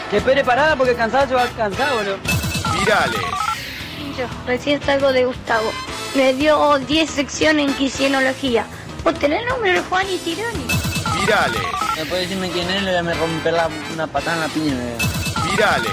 Que 0.10 0.22
Pérez 0.22 0.46
parada 0.46 0.76
porque 0.76 0.96
cansada 0.96 1.28
se 1.28 1.34
va 1.34 1.46
cansado, 1.58 2.02
¿no? 2.04 2.37
Virales. 2.88 3.20
Yo 4.18 4.28
recién 4.46 4.82
salgo 4.82 5.12
de 5.12 5.26
Gustavo. 5.26 5.70
Me 6.16 6.34
dio 6.34 6.80
10 6.80 7.10
secciones 7.10 7.68
en 7.68 7.76
quisienología. 7.76 8.66
¿Vos 9.04 9.14
tenés 9.20 9.42
el 9.42 9.50
número 9.50 9.82
de 9.82 9.88
Juan 9.90 10.08
y 10.10 10.18
Tironi? 10.20 10.66
Virales. 11.20 11.62
¿Me 11.98 12.06
puede 12.06 12.22
decirme 12.22 12.50
quién 12.50 12.70
es? 12.70 12.84
Le 12.84 13.02
voy 13.02 13.12
a 13.12 13.16
romper 13.16 13.54
la, 13.54 13.70
una 13.94 14.08
patada 14.08 14.36
en 14.36 14.40
la 14.40 14.48
piña. 14.48 14.76
Virales. 15.52 15.92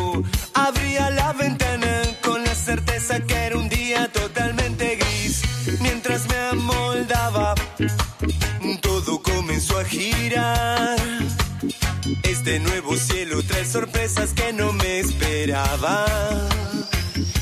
Abría 0.55 1.11
la 1.11 1.33
ventana 1.33 2.03
con 2.23 2.43
la 2.45 2.55
certeza 2.55 3.21
que 3.21 3.35
era 3.35 3.57
un 3.57 3.69
día 3.69 4.11
totalmente 4.13 4.97
gris. 4.97 5.43
Mientras 5.81 6.29
me 6.29 6.37
amoldaba, 6.37 7.55
todo 8.81 9.23
comenzó 9.23 9.79
a 9.79 9.85
girar. 9.85 10.97
Este 12.23 12.59
nuevo 12.61 12.97
cielo 12.97 13.43
trae 13.43 13.65
sorpresas 13.65 14.33
que 14.33 14.53
no 14.53 14.73
me 14.73 15.01
esperaba. 15.01 16.07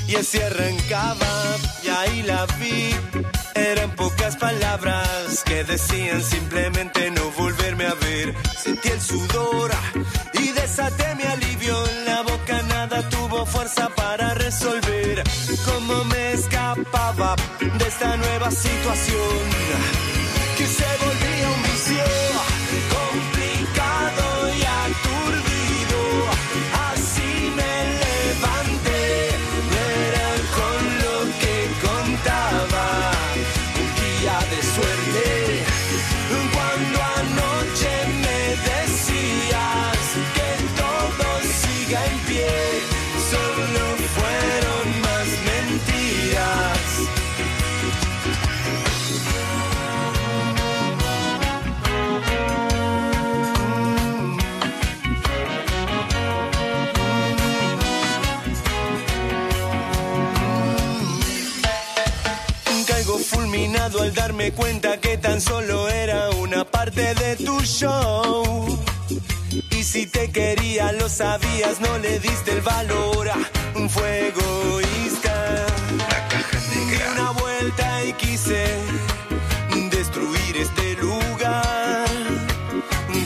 Y 0.07 0.17
así 0.17 0.39
arrancaba, 0.41 1.57
y 1.85 1.89
ahí 1.89 2.23
la 2.23 2.47
vi. 2.59 3.30
Eran 3.69 3.91
pocas 3.95 4.37
palabras 4.37 5.45
que 5.45 5.65
decían 5.65 6.23
simplemente 6.23 7.11
no 7.11 7.31
volverme 7.33 7.85
a 7.85 7.95
ver. 7.95 8.35
Sentí 8.57 8.89
el 8.89 9.01
sudor 9.01 9.71
y 10.33 10.49
desaté 10.53 11.15
mi 11.17 11.25
alivio. 11.25 11.77
La 12.07 12.23
boca 12.23 12.63
nada 12.63 13.09
tuvo 13.11 13.45
fuerza 13.45 13.89
para 13.95 14.35
resolver 14.35 15.23
cómo 15.67 16.05
me 16.05 16.33
escapaba 16.33 17.37
de 17.61 17.87
esta 17.87 18.17
nueva 18.17 18.51
situación 18.51 19.41
que 20.57 20.67
se 20.67 20.89
volvía 21.05 21.47
un 21.57 21.63
vicio 21.63 21.80
lo 71.01 71.09
sabías, 71.09 71.81
no 71.81 71.99
le 71.99 72.19
diste 72.21 72.53
el 72.53 72.61
valor. 72.61 73.29
ah, 73.31 73.39
Fue 73.89 74.29
egoísta. 74.29 75.67
Di 76.91 76.97
una 77.13 77.31
vuelta 77.33 78.05
y 78.05 78.13
quise 78.13 78.63
destruir 79.91 80.57
este 80.57 80.95
lugar. 80.97 82.07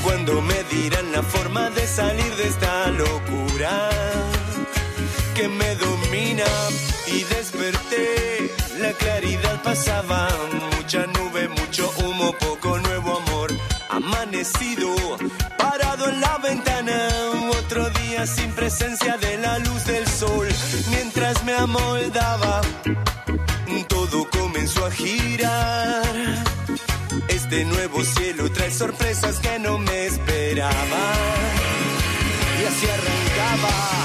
Cuando 0.03 0.41
me 0.43 0.63
dirán 0.65 1.13
la 1.13 1.23
forma 1.23 1.71
de 1.71 1.87
salir 1.87 2.35
de 2.37 2.49
esta 2.49 2.91
locura 2.91 3.91
que 5.35 5.49
me 5.49 5.75
domina 5.77 6.45
y 7.07 7.23
desperté. 7.25 8.55
La 8.79 8.93
claridad 8.93 9.63
pasaba, 9.63 10.29
mucha 10.77 11.07
nube, 11.07 11.49
mucho 11.49 11.91
humo, 12.05 12.33
poco 12.39 12.79
nuevo 12.79 13.19
amor. 13.21 13.51
Amanecido, 13.89 14.95
sin 18.27 18.51
presencia 18.53 19.17
de 19.19 19.39
la 19.39 19.59
luz 19.59 19.85
del 19.87 20.07
sol. 20.07 20.49
Mientras 20.91 21.45
me 21.45 21.55
amoldaba, 21.55 22.61
todo 23.89 24.29
comenzó 24.31 24.87
a 24.87 24.91
girar. 24.91 26.05
Este 27.29 27.65
nuevo 27.65 28.03
cielo 28.03 28.51
trae 28.51 28.71
sorpresas 28.71 29.39
que 29.41 29.59
no 29.59 29.79
me 29.79 30.07
esperaba. 30.07 31.05
Y 32.61 32.65
así 32.65 32.87
arrancaba 32.87 34.04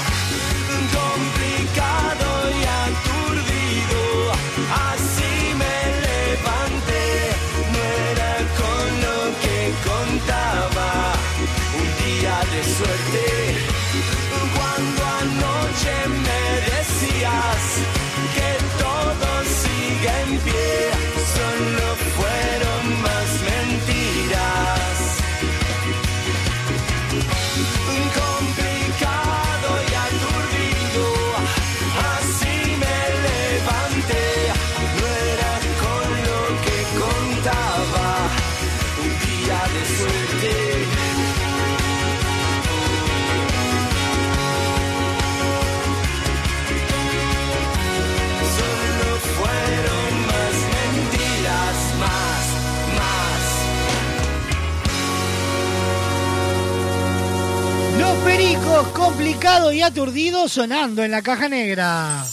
complicado 58.88 59.72
y 59.72 59.82
aturdido 59.82 60.48
sonando 60.48 61.04
en 61.04 61.10
la 61.10 61.22
caja 61.22 61.48
negra. 61.48 62.24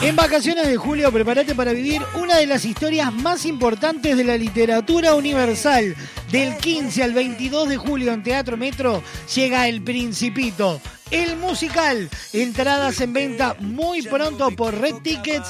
En 0.00 0.16
vacaciones 0.16 0.66
de 0.66 0.76
julio, 0.76 1.12
prepárate 1.12 1.54
para 1.54 1.72
vivir 1.72 2.02
una 2.14 2.36
de 2.36 2.46
las 2.46 2.64
historias 2.64 3.12
más 3.12 3.44
importantes 3.44 4.16
de 4.16 4.24
la 4.24 4.36
literatura 4.36 5.14
universal. 5.14 5.94
Del 6.30 6.58
15 6.58 7.02
al 7.02 7.14
22 7.14 7.68
de 7.70 7.76
julio 7.78 8.12
en 8.12 8.22
Teatro 8.22 8.58
Metro 8.58 9.02
llega 9.34 9.66
El 9.66 9.82
Principito, 9.82 10.80
el 11.10 11.36
musical. 11.38 12.10
Entradas 12.34 13.00
en 13.00 13.14
venta 13.14 13.56
muy 13.60 14.02
pronto 14.02 14.50
por 14.50 14.78
Red 14.78 14.96
Tickets 14.96 15.48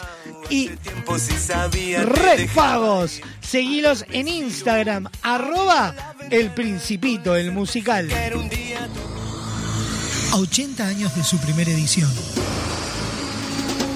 y 0.50 0.68
Red 0.68 2.50
Pagos. 2.55 3.20
Seguilos 3.40 4.05
en 4.12 4.28
Instagram, 4.28 5.09
arroba 5.22 5.94
El 6.30 6.50
Principito, 6.52 7.34
el 7.34 7.50
musical. 7.50 8.09
A 10.32 10.36
80 10.36 10.86
años 10.86 11.16
de 11.16 11.24
su 11.24 11.38
primera 11.38 11.72
edición. 11.72 12.10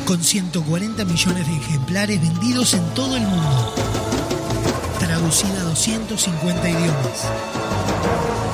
Con 0.05 0.21
140 0.21 1.05
millones 1.05 1.47
de 1.47 1.57
ejemplares 1.57 2.21
vendidos 2.21 2.75
en 2.75 2.85
todo 2.95 3.17
el 3.17 3.23
mundo. 3.23 4.12
Traducida 5.23 5.61
a 5.61 5.65
250 5.67 6.69
idiomas. 6.69 7.31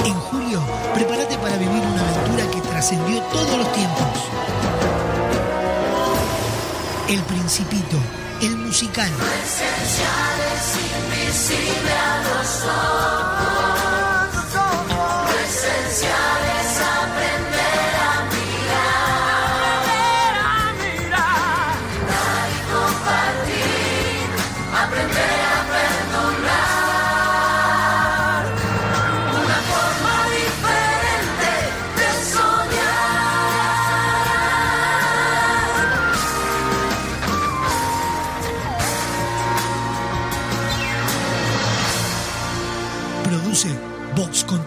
En 0.05 0.13
julio, 0.13 0.61
prepárate 0.93 1.39
para 1.39 1.57
vivir 1.57 1.81
una 1.81 2.01
aventura 2.11 2.51
que 2.51 2.61
trascendió 2.61 3.23
todos 3.33 3.57
los 3.57 3.73
tiempos. 3.73 4.07
El 7.09 7.23
Principito, 7.23 7.97
el 8.43 8.55
musical. 8.59 9.09
Esencial 9.09 10.41
es 10.53 10.77
invisible 11.25 11.91
a 11.91 12.19
los 12.19 12.65
ojos. 12.65 13.38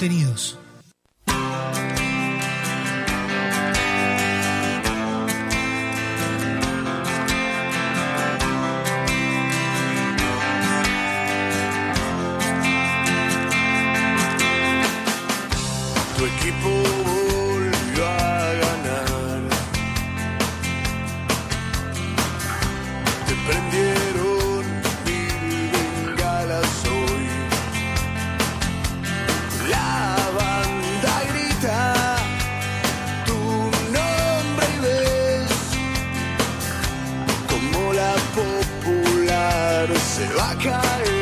Vox 0.02 0.31
será 40.22 40.56
cair? 40.56 41.21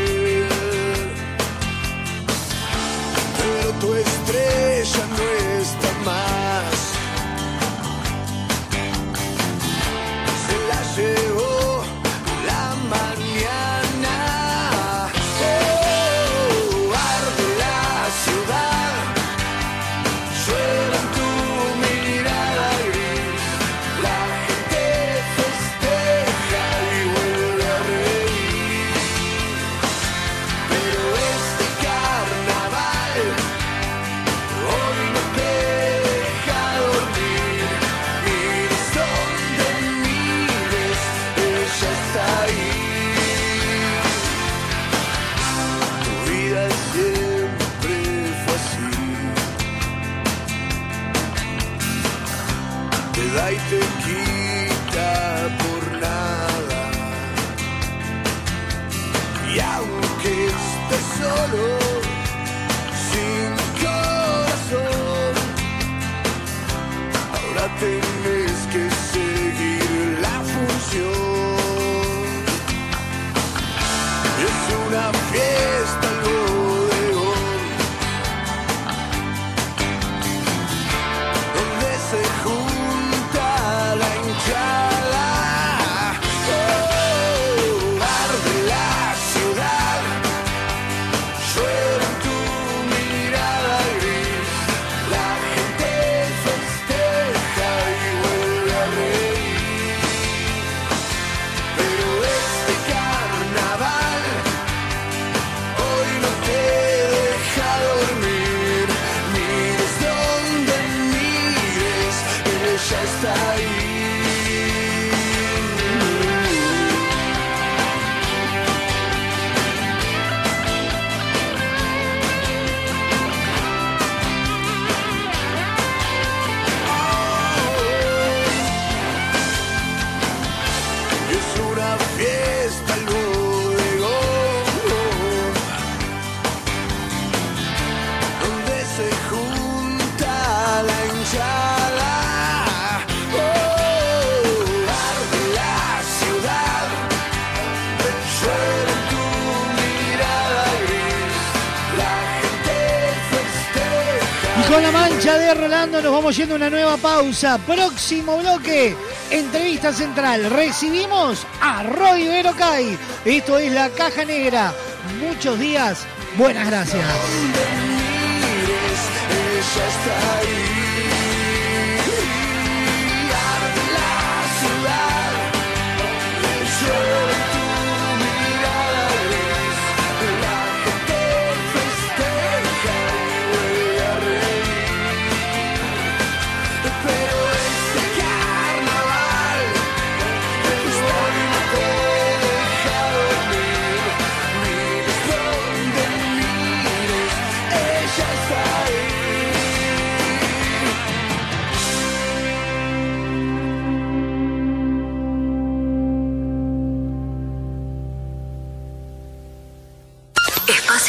Vamos 156.30 156.38
yendo 156.38 156.54
a 156.54 156.58
una 156.58 156.70
nueva 156.70 156.96
pausa. 156.98 157.58
Próximo 157.58 158.38
bloque, 158.38 158.96
entrevista 159.32 159.92
central. 159.92 160.48
Recibimos 160.52 161.44
a 161.60 161.82
Roy 161.82 162.28
Verocay. 162.28 162.96
Esto 163.26 163.58
es 163.58 163.72
La 163.72 163.90
Caja 163.90 164.26
Negra. 164.26 164.72
Muchos 165.20 165.58
días, 165.58 166.06
buenas 166.38 166.68
gracias. 166.68 167.04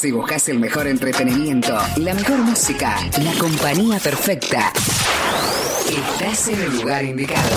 Si 0.00 0.12
buscas 0.12 0.46
el 0.50 0.58
mejor 0.58 0.86
entretenimiento, 0.86 1.74
la 1.96 2.12
mejor 2.12 2.36
música, 2.38 2.98
la 3.22 3.32
compañía 3.38 3.98
perfecta, 3.98 4.70
estás 5.88 6.48
en 6.48 6.60
el 6.60 6.76
lugar 6.76 7.02
indicado. 7.02 7.48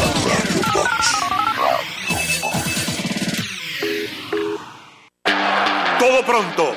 Todo 6.00 6.26
pronto. 6.26 6.69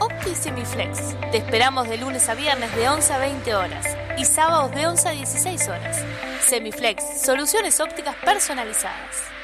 OptiSemiflex. 0.00 1.14
Te 1.30 1.38
esperamos 1.38 1.88
de 1.88 1.98
lunes 1.98 2.28
a 2.28 2.34
viernes 2.34 2.74
de 2.76 2.88
11 2.88 3.12
a 3.12 3.18
20 3.18 3.54
horas 3.54 3.86
y 4.18 4.24
sábados 4.24 4.74
de 4.74 4.86
11 4.86 5.08
a 5.08 5.12
16 5.12 5.68
horas. 5.68 6.04
Semiflex, 6.48 7.22
soluciones 7.24 7.80
ópticas 7.80 8.16
personalizadas. 8.24 9.34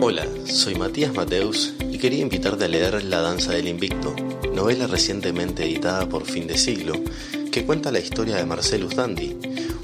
Hola, 0.00 0.26
soy 0.44 0.74
Matías 0.74 1.14
Mateus 1.14 1.74
y 1.80 1.98
quería 1.98 2.20
invitarte 2.20 2.66
a 2.66 2.68
leer 2.68 3.04
La 3.04 3.20
Danza 3.20 3.52
del 3.52 3.68
Invicto, 3.68 4.14
novela 4.52 4.86
recientemente 4.86 5.64
editada 5.64 6.06
por 6.08 6.26
Fin 6.26 6.46
de 6.46 6.58
Siglo, 6.58 6.94
que 7.54 7.64
cuenta 7.64 7.90
la 7.92 8.00
historia 8.00 8.34
de 8.34 8.44
Marcelus 8.46 8.96
Dandy, 8.96 9.36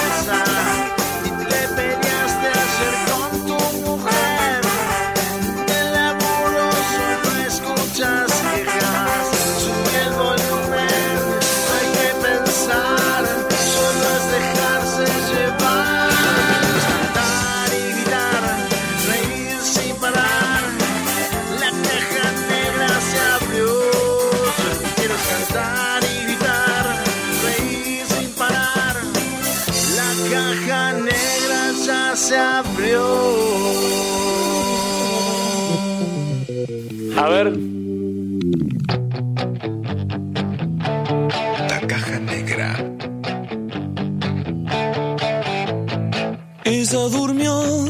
Durmió 46.91 47.85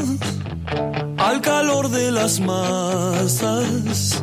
al 1.18 1.40
calor 1.40 1.88
de 1.88 2.12
las 2.12 2.38
masas 2.38 4.22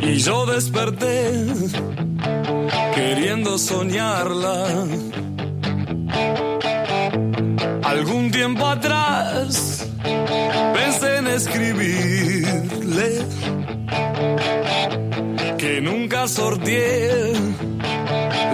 y 0.00 0.16
yo 0.16 0.46
desperté 0.46 1.48
queriendo 2.94 3.58
soñarla. 3.58 4.86
Algún 7.82 8.30
tiempo 8.30 8.66
atrás 8.66 9.86
pensé 10.72 11.16
en 11.18 11.26
escribirle 11.26 13.26
que 15.58 15.82
nunca 15.82 16.26
sorteé 16.26 17.34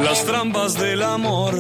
las 0.03 0.25
trampas 0.25 0.75
del 0.75 1.05
amor. 1.05 1.55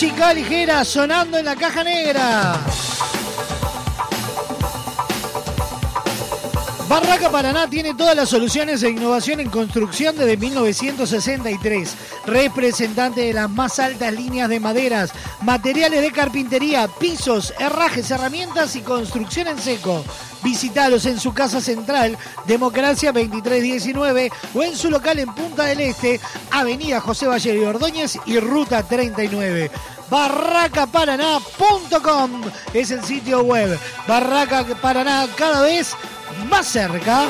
Música 0.00 0.32
ligera, 0.32 0.84
sonando 0.84 1.38
en 1.38 1.44
la 1.44 1.56
caja 1.56 1.82
negra. 1.82 2.54
Barraca 6.88 7.28
Paraná 7.28 7.68
tiene 7.68 7.94
todas 7.94 8.14
las 8.14 8.28
soluciones 8.28 8.80
de 8.80 8.90
innovación 8.90 9.40
en 9.40 9.50
construcción 9.50 10.16
desde 10.16 10.36
1963. 10.36 11.96
Representante 12.26 13.22
de 13.22 13.32
las 13.32 13.50
más 13.50 13.80
altas 13.80 14.14
líneas 14.14 14.48
de 14.48 14.60
maderas, 14.60 15.10
materiales 15.42 16.00
de 16.00 16.12
carpintería, 16.12 16.86
pisos, 16.86 17.52
herrajes, 17.58 18.08
herramientas 18.12 18.76
y 18.76 18.82
construcción 18.82 19.48
en 19.48 19.58
seco. 19.58 20.04
Visítalos 20.42 21.06
en 21.06 21.18
su 21.18 21.34
casa 21.34 21.60
central, 21.60 22.16
Democracia 22.46 23.12
2319, 23.12 24.30
o 24.54 24.62
en 24.62 24.76
su 24.76 24.90
local 24.90 25.18
en 25.18 25.34
Punta 25.34 25.64
del 25.64 25.80
Este, 25.80 26.20
Avenida 26.50 27.00
José 27.00 27.26
Valle 27.26 27.54
y 27.54 27.64
Ordóñez 27.64 28.18
y 28.26 28.38
Ruta 28.38 28.82
39. 28.82 29.70
Barracaparaná.com 30.10 32.42
es 32.72 32.90
el 32.90 33.04
sitio 33.04 33.42
web. 33.42 33.78
Barraca 34.06 34.64
Paraná 34.80 35.26
cada 35.36 35.62
vez 35.62 35.94
más 36.48 36.66
cerca. 36.66 37.26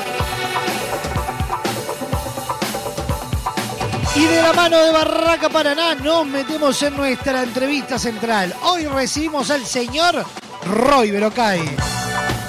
Y 4.15 4.25
de 4.25 4.43
la 4.43 4.53
mano 4.53 4.79
de 4.79 4.91
Barraca 4.91 5.49
Paraná 5.49 5.95
nos 5.95 6.27
metemos 6.27 6.83
en 6.83 6.97
nuestra 6.97 7.43
entrevista 7.43 7.99
central. 7.99 8.55
Hoy 8.63 8.87
recibimos 8.87 9.51
al 9.51 9.65
señor 9.65 10.25
Roy 10.65 11.11
Berocay. 11.11 11.61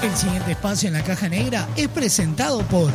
El 0.01 0.15
siguiente 0.15 0.51
espacio 0.51 0.87
en 0.87 0.93
la 0.93 1.03
caja 1.03 1.27
negra 1.27 1.67
es 1.75 1.89
presentado 1.89 2.61
por 2.63 2.89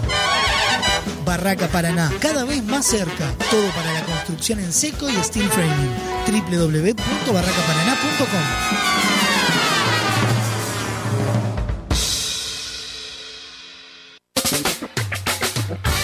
Barraca 1.26 1.68
Paraná, 1.68 2.10
cada 2.18 2.44
vez 2.44 2.64
más 2.64 2.86
cerca. 2.86 3.30
Todo 3.50 3.68
para 3.70 3.92
la 3.92 4.02
construcción 4.04 4.60
en 4.60 4.72
seco 4.72 5.10
y 5.10 5.14
steel 5.22 5.50
framing. 5.50 5.94
www.barracaparaná.com 6.26 8.40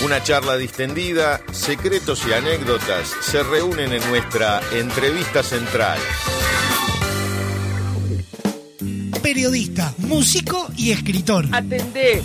Una 0.05 0.23
charla 0.23 0.57
distendida, 0.57 1.41
secretos 1.53 2.27
y 2.27 2.35
anécdotas 2.35 3.15
se 3.23 3.43
reúnen 3.43 3.91
en 3.93 4.07
nuestra 4.11 4.61
entrevista 4.73 5.43
central. 5.43 5.99
Periodista, 9.23 9.95
músico 9.99 10.71
y 10.77 10.93
escritor. 10.93 11.47
Atendé. 11.53 12.23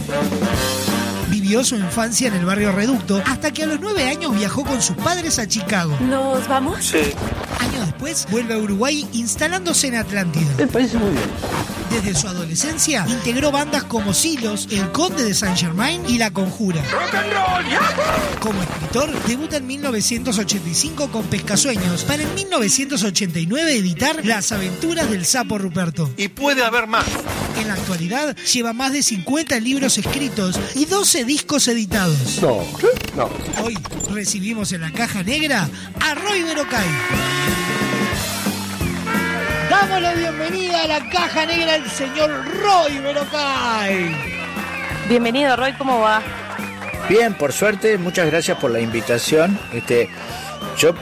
Vivió 1.46 1.64
su 1.64 1.76
infancia 1.76 2.28
en 2.28 2.34
el 2.34 2.44
barrio 2.44 2.72
Reducto 2.72 3.22
hasta 3.24 3.54
que 3.54 3.62
a 3.62 3.66
los 3.68 3.80
nueve 3.80 4.08
años 4.08 4.36
viajó 4.36 4.64
con 4.64 4.82
sus 4.82 4.96
padres 4.96 5.38
a 5.38 5.48
Chicago. 5.48 5.96
¿Nos 6.02 6.48
vamos? 6.48 6.84
Sí. 6.84 7.14
Años 7.60 7.86
después 7.86 8.26
vuelve 8.32 8.56
a 8.56 8.58
Uruguay 8.58 9.08
instalándose 9.14 9.86
en 9.86 9.96
Atlántida. 9.98 10.52
Me 10.58 10.66
parece 10.66 10.98
muy 10.98 11.12
bien. 11.12 11.30
Desde 11.92 12.20
su 12.20 12.28
adolescencia 12.28 13.06
integró 13.08 13.52
bandas 13.52 13.84
como 13.84 14.14
Silos, 14.14 14.68
El 14.72 14.92
Conde 14.92 15.24
de 15.24 15.34
Saint 15.34 15.58
Germain 15.58 16.02
y 16.08 16.18
La 16.18 16.32
Conjura. 16.32 16.82
Como 18.40 18.62
escritor, 18.64 19.12
debuta 19.26 19.58
en 19.58 19.68
1985 19.68 21.12
con 21.12 21.24
Pescasueños 21.26 22.04
para 22.04 22.24
en 22.24 22.34
1989 22.34 23.76
editar 23.76 24.26
Las 24.26 24.52
aventuras 24.52 25.10
del 25.10 25.26
sapo 25.26 25.58
Ruperto. 25.58 26.12
Y 26.18 26.28
puede 26.28 26.64
haber 26.64 26.88
más. 26.88 27.06
En 27.60 27.68
la 27.68 27.76
actualidad 27.76 28.36
lleva 28.36 28.74
más 28.74 28.92
de 28.92 29.02
50 29.02 29.60
libros 29.60 29.98
escritos 29.98 30.60
y 30.76 30.86
12 30.86 31.24
discos 31.36 31.68
editados. 31.68 32.42
No. 32.42 32.64
No. 33.18 33.30
Hoy 33.62 33.78
recibimos 34.10 34.72
en 34.72 34.80
la 34.80 34.92
caja 34.92 35.22
negra 35.22 35.68
a 36.00 36.16
Roy 36.16 36.44
Berocay. 36.44 36.88
Damos 39.70 40.02
la 40.02 40.14
bienvenida 40.14 40.84
a 40.84 40.88
la 40.88 41.10
caja 41.10 41.46
negra 41.46 41.74
al 41.74 41.92
señor 41.92 42.30
Roy 42.62 43.00
Berocay. 43.00 44.16
Bienvenido, 45.10 45.58
Roy, 45.58 45.74
¿cómo 45.74 46.00
va? 46.00 46.22
Bien, 47.10 47.34
por 47.34 47.52
suerte, 47.52 47.98
muchas 47.98 48.28
gracias 48.28 48.58
por 48.58 48.72
la 48.72 48.80
invitación. 48.80 49.60
Este, 49.74 50.08
yo 50.78 50.96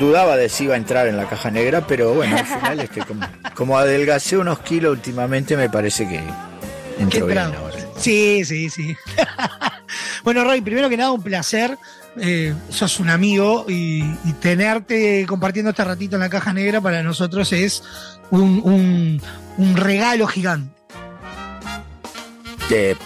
dudaba 0.00 0.36
de 0.36 0.48
si 0.48 0.64
iba 0.64 0.74
a 0.74 0.78
entrar 0.78 1.06
en 1.06 1.16
la 1.16 1.28
caja 1.28 1.52
negra, 1.52 1.86
pero 1.86 2.12
bueno, 2.12 2.36
al 2.36 2.44
final, 2.44 2.80
este, 2.80 3.02
como, 3.02 3.24
como 3.54 3.78
adelgacé 3.78 4.36
unos 4.36 4.58
kilos 4.58 4.90
últimamente, 4.90 5.56
me 5.56 5.70
parece 5.70 6.08
que 6.08 6.20
entró 6.98 7.26
bien 7.26 7.38
ahora. 7.38 7.83
Sí, 7.96 8.44
sí, 8.44 8.70
sí. 8.70 8.96
bueno, 10.24 10.44
Roy, 10.44 10.60
primero 10.60 10.88
que 10.88 10.96
nada, 10.96 11.12
un 11.12 11.22
placer. 11.22 11.76
Eh, 12.20 12.54
sos 12.68 13.00
un 13.00 13.10
amigo 13.10 13.66
y, 13.68 14.02
y 14.24 14.32
tenerte 14.40 15.26
compartiendo 15.26 15.70
este 15.70 15.82
ratito 15.82 16.14
en 16.14 16.20
la 16.20 16.28
caja 16.28 16.52
negra 16.52 16.80
para 16.80 17.02
nosotros 17.02 17.52
es 17.52 17.82
un, 18.30 18.60
un- 18.64 19.20
un 19.58 19.76
regalo 19.76 20.26
gigante. 20.28 20.72
Eh, 22.70 22.96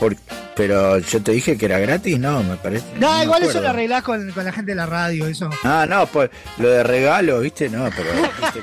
por- 0.00 0.16
pero 0.54 0.98
yo 0.98 1.22
te 1.22 1.32
dije 1.32 1.56
que 1.56 1.64
era 1.66 1.78
gratis, 1.78 2.18
no, 2.18 2.42
me 2.42 2.56
parece. 2.56 2.84
No, 2.98 3.22
igual 3.22 3.42
eso 3.42 3.60
lo 3.60 3.70
arreglás 3.70 4.02
con, 4.02 4.30
con 4.32 4.44
la 4.44 4.52
gente 4.52 4.72
de 4.72 4.76
la 4.76 4.86
radio, 4.86 5.26
eso. 5.26 5.48
Ah, 5.64 5.86
no, 5.88 6.06
pues 6.06 6.30
lo 6.58 6.68
de 6.68 6.82
regalo, 6.82 7.40
viste, 7.40 7.68
no, 7.70 7.88
pero 7.96 8.10
viste, 8.42 8.62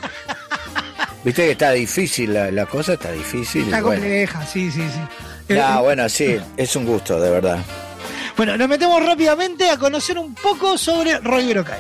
viste 1.24 1.46
que 1.46 1.52
está 1.52 1.72
difícil, 1.72 2.34
la, 2.34 2.52
la 2.52 2.66
cosa 2.68 2.94
está 2.94 3.12
difícil. 3.12 3.64
Está 3.66 3.82
bueno. 3.82 4.02
compleja, 4.02 4.46
sí, 4.46 4.72
sí, 4.72 4.82
sí. 4.82 5.00
Eh, 5.50 5.56
No, 5.56 5.84
bueno, 5.84 6.08
sí, 6.08 6.38
es 6.56 6.76
un 6.76 6.86
gusto, 6.86 7.20
de 7.20 7.30
verdad. 7.30 7.60
Bueno, 8.38 8.56
nos 8.56 8.70
metemos 8.70 9.04
rápidamente 9.06 9.70
a 9.70 9.78
conocer 9.78 10.18
un 10.18 10.34
poco 10.34 10.78
sobre 10.78 11.20
Roy 11.20 11.48
Berocay. 11.48 11.80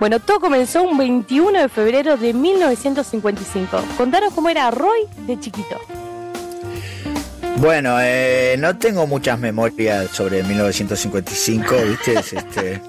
Bueno, 0.00 0.18
todo 0.18 0.40
comenzó 0.40 0.82
un 0.82 0.98
21 0.98 1.60
de 1.60 1.68
febrero 1.68 2.16
de 2.16 2.32
1955. 2.32 3.84
Contanos 3.96 4.32
cómo 4.34 4.48
era 4.48 4.68
Roy 4.72 5.02
de 5.26 5.38
chiquito. 5.38 5.78
Bueno, 7.58 7.98
eh, 8.00 8.56
no 8.58 8.76
tengo 8.78 9.06
muchas 9.06 9.38
memorias 9.38 10.10
sobre 10.10 10.42
1955, 10.42 11.76
¿viste? 11.88 12.14
Es, 12.18 12.32
este, 12.32 12.82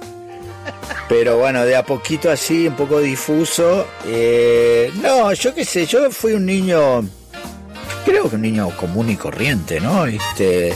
pero 1.07 1.37
bueno, 1.37 1.63
de 1.65 1.75
a 1.75 1.85
poquito 1.85 2.31
así, 2.31 2.67
un 2.67 2.75
poco 2.75 2.99
difuso. 2.99 3.85
Eh, 4.07 4.91
no, 5.01 5.31
yo 5.33 5.53
qué 5.53 5.65
sé, 5.65 5.85
yo 5.85 6.09
fui 6.09 6.33
un 6.33 6.45
niño, 6.47 7.07
creo 8.05 8.29
que 8.29 8.35
un 8.35 8.41
niño 8.41 8.69
común 8.77 9.09
y 9.09 9.15
corriente, 9.15 9.79
¿no? 9.79 10.05
Este, 10.05 10.73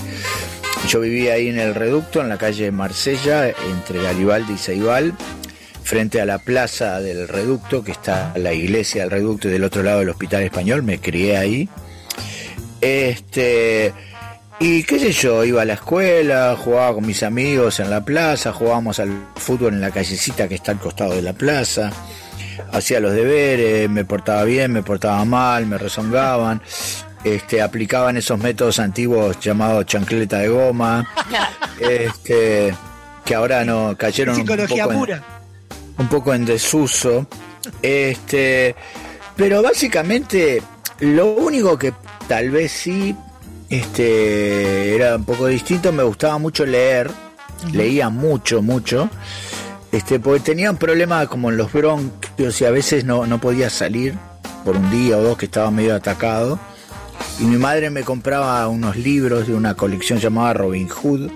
yo 0.87 1.01
vivía 1.01 1.33
ahí 1.33 1.49
en 1.49 1.59
el 1.59 1.75
reducto, 1.75 2.21
en 2.21 2.29
la 2.29 2.37
calle 2.37 2.71
Marsella, 2.71 3.49
entre 3.49 4.01
Garibaldi 4.01 4.53
y 4.53 4.57
Ceibal, 4.57 5.13
frente 5.83 6.21
a 6.21 6.25
la 6.25 6.39
plaza 6.39 6.99
del 6.99 7.27
reducto, 7.27 7.83
que 7.83 7.91
está 7.91 8.33
la 8.35 8.53
iglesia 8.53 9.03
del 9.03 9.11
reducto 9.11 9.47
y 9.47 9.51
del 9.51 9.63
otro 9.63 9.83
lado 9.83 9.99
del 9.99 10.09
hospital 10.09 10.43
español, 10.43 10.83
me 10.83 10.99
crié 10.99 11.37
ahí. 11.37 11.69
Este, 12.81 13.93
y 14.59 14.83
qué 14.83 14.99
sé 14.99 15.11
yo, 15.11 15.43
iba 15.43 15.61
a 15.61 15.65
la 15.65 15.73
escuela, 15.73 16.55
jugaba 16.57 16.95
con 16.95 17.05
mis 17.05 17.21
amigos 17.23 17.79
en 17.79 17.89
la 17.89 18.03
plaza, 18.03 18.53
jugábamos 18.53 18.99
al 18.99 19.27
fútbol 19.35 19.73
en 19.73 19.81
la 19.81 19.91
callecita 19.91 20.47
que 20.47 20.55
está 20.55 20.71
al 20.71 20.79
costado 20.79 21.13
de 21.15 21.21
la 21.21 21.33
plaza, 21.33 21.91
hacía 22.71 22.99
los 22.99 23.13
deberes, 23.13 23.89
me 23.89 24.03
portaba 24.03 24.43
bien, 24.45 24.73
me 24.73 24.83
portaba 24.83 25.23
mal, 25.25 25.65
me 25.67 25.77
rezongaban, 25.77 26.61
este, 27.23 27.61
aplicaban 27.61 28.17
esos 28.17 28.39
métodos 28.39 28.79
antiguos 28.79 29.39
llamados 29.39 29.85
chancleta 29.85 30.39
de 30.39 30.47
goma, 30.49 31.07
este, 31.79 32.73
que 33.25 33.35
ahora 33.35 33.63
no 33.65 33.95
cayeron 33.97 34.35
un 34.41 34.47
poco 34.67 34.91
en- 34.91 34.97
un 35.97 36.07
poco 36.07 36.33
en 36.33 36.45
desuso. 36.45 37.27
Este, 37.81 38.75
pero 39.35 39.61
básicamente 39.61 40.61
lo 40.99 41.27
único 41.33 41.77
que 41.77 41.93
tal 42.27 42.49
vez 42.49 42.71
sí 42.71 43.15
este 43.69 44.95
era 44.95 45.15
un 45.17 45.25
poco 45.25 45.47
distinto, 45.47 45.91
me 45.91 46.03
gustaba 46.03 46.37
mucho 46.37 46.65
leer, 46.65 47.09
leía 47.73 48.09
mucho, 48.09 48.61
mucho. 48.61 49.09
Este, 49.91 50.19
porque 50.19 50.41
tenía 50.41 50.69
un 50.71 50.77
problema 50.77 51.25
como 51.27 51.49
en 51.49 51.57
los 51.57 51.71
bronquios 51.71 52.59
y 52.61 52.65
a 52.65 52.71
veces 52.71 53.03
no, 53.05 53.25
no 53.25 53.39
podía 53.39 53.69
salir 53.69 54.15
por 54.65 54.75
un 54.75 54.89
día 54.91 55.17
o 55.17 55.21
dos 55.21 55.37
que 55.37 55.45
estaba 55.45 55.71
medio 55.71 55.95
atacado. 55.95 56.59
Y 57.39 57.43
mi 57.43 57.57
madre 57.57 57.89
me 57.91 58.03
compraba 58.03 58.67
unos 58.67 58.95
libros 58.97 59.47
de 59.47 59.53
una 59.53 59.75
colección 59.75 60.19
llamada 60.19 60.53
Robin 60.53 60.87
Hood, 60.89 61.29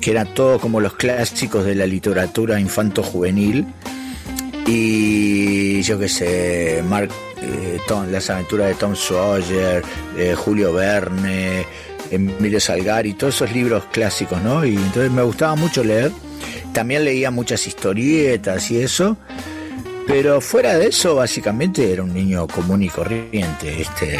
que 0.00 0.10
eran 0.10 0.34
todos 0.34 0.60
como 0.60 0.80
los 0.80 0.94
clásicos 0.94 1.64
de 1.64 1.74
la 1.76 1.86
literatura 1.86 2.58
infanto-juvenil. 2.58 3.64
Y 4.66 5.80
yo 5.82 5.98
qué 5.98 6.08
sé, 6.08 6.82
Mark, 6.88 7.10
eh, 7.40 7.78
Tom- 7.86 8.10
las 8.10 8.28
aventuras 8.30 8.68
de 8.68 8.74
Tom 8.74 8.96
Sawyer, 8.96 9.82
eh, 10.18 10.34
Julio 10.36 10.72
Verne, 10.72 11.64
Emilio 12.10 12.58
Salgari, 12.60 13.14
todos 13.14 13.36
esos 13.36 13.52
libros 13.52 13.84
clásicos, 13.92 14.42
¿no? 14.42 14.64
Y 14.64 14.74
entonces 14.76 15.10
me 15.12 15.22
gustaba 15.22 15.54
mucho 15.54 15.84
leer. 15.84 16.10
También 16.72 17.04
leía 17.04 17.30
muchas 17.30 17.66
historietas 17.66 18.70
y 18.70 18.80
eso. 18.80 19.16
Pero 20.06 20.40
fuera 20.40 20.76
de 20.76 20.88
eso, 20.88 21.14
básicamente 21.14 21.92
era 21.92 22.02
un 22.02 22.12
niño 22.12 22.46
común 22.48 22.82
y 22.82 22.88
corriente. 22.88 23.82
Este, 23.82 24.18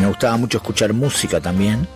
me 0.00 0.06
gustaba 0.06 0.36
mucho 0.36 0.58
escuchar 0.58 0.92
música 0.92 1.40
también. 1.40 1.86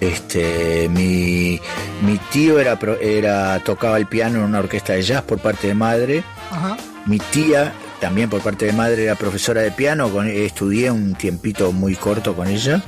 Este, 0.00 0.88
mi, 0.90 1.60
mi 2.02 2.18
tío 2.32 2.58
era, 2.60 2.78
pro- 2.78 2.98
era 3.00 3.58
tocaba 3.64 3.96
el 3.96 4.06
piano 4.06 4.38
en 4.38 4.44
una 4.44 4.58
orquesta 4.58 4.92
de 4.94 5.02
jazz 5.02 5.22
por 5.22 5.38
parte 5.38 5.68
de 5.68 5.74
madre. 5.74 6.24
Ajá. 6.50 6.76
Mi 7.06 7.18
tía, 7.18 7.72
también 8.00 8.28
por 8.30 8.40
parte 8.40 8.66
de 8.66 8.72
madre, 8.72 9.04
era 9.04 9.14
profesora 9.14 9.60
de 9.62 9.70
piano. 9.70 10.08
Con, 10.10 10.28
estudié 10.28 10.90
un 10.90 11.14
tiempito 11.14 11.72
muy 11.72 11.94
corto 11.96 12.34
con 12.34 12.48
ella. 12.48 12.82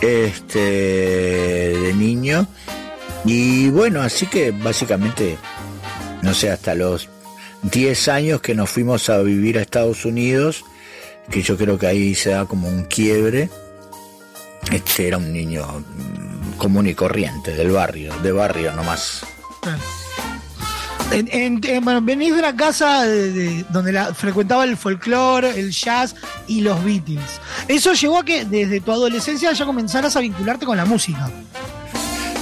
Este, 0.00 0.58
de 0.58 1.94
niño. 1.94 2.46
Y 3.24 3.68
bueno, 3.70 4.00
así 4.02 4.26
que 4.26 4.50
básicamente, 4.50 5.36
no 6.22 6.32
sé, 6.34 6.50
hasta 6.50 6.74
los 6.74 7.08
10 7.62 8.08
años 8.08 8.40
que 8.40 8.54
nos 8.54 8.70
fuimos 8.70 9.10
a 9.10 9.18
vivir 9.18 9.58
a 9.58 9.62
Estados 9.62 10.04
Unidos, 10.06 10.64
que 11.30 11.42
yo 11.42 11.56
creo 11.56 11.78
que 11.78 11.86
ahí 11.86 12.14
se 12.14 12.30
da 12.30 12.44
como 12.44 12.68
un 12.68 12.84
quiebre. 12.84 13.48
Este 14.72 15.08
era 15.08 15.16
un 15.18 15.32
niño 15.32 15.66
mm, 15.66 16.56
común 16.58 16.86
y 16.86 16.94
corriente, 16.94 17.52
del 17.52 17.70
barrio, 17.70 18.12
de 18.22 18.32
barrio 18.32 18.72
nomás. 18.72 19.24
En- 21.12 21.28
en- 21.32 21.60
en- 21.64 21.84
bueno, 21.84 22.00
venís 22.02 22.32
de 22.34 22.38
una 22.38 22.54
casa 22.54 23.02
de- 23.04 23.32
de- 23.32 23.64
donde 23.70 23.90
la, 23.92 24.14
frecuentaba 24.14 24.62
el 24.64 24.76
folclore, 24.76 25.58
el 25.58 25.72
jazz 25.72 26.14
y 26.46 26.60
los 26.60 26.84
Beatles. 26.84 27.40
Eso 27.66 27.94
llevó 27.94 28.18
a 28.18 28.24
que 28.24 28.44
desde 28.44 28.80
tu 28.80 28.92
adolescencia 28.92 29.52
ya 29.52 29.66
comenzaras 29.66 30.14
a 30.14 30.20
vincularte 30.20 30.66
con 30.66 30.76
la 30.76 30.84
música. 30.84 31.28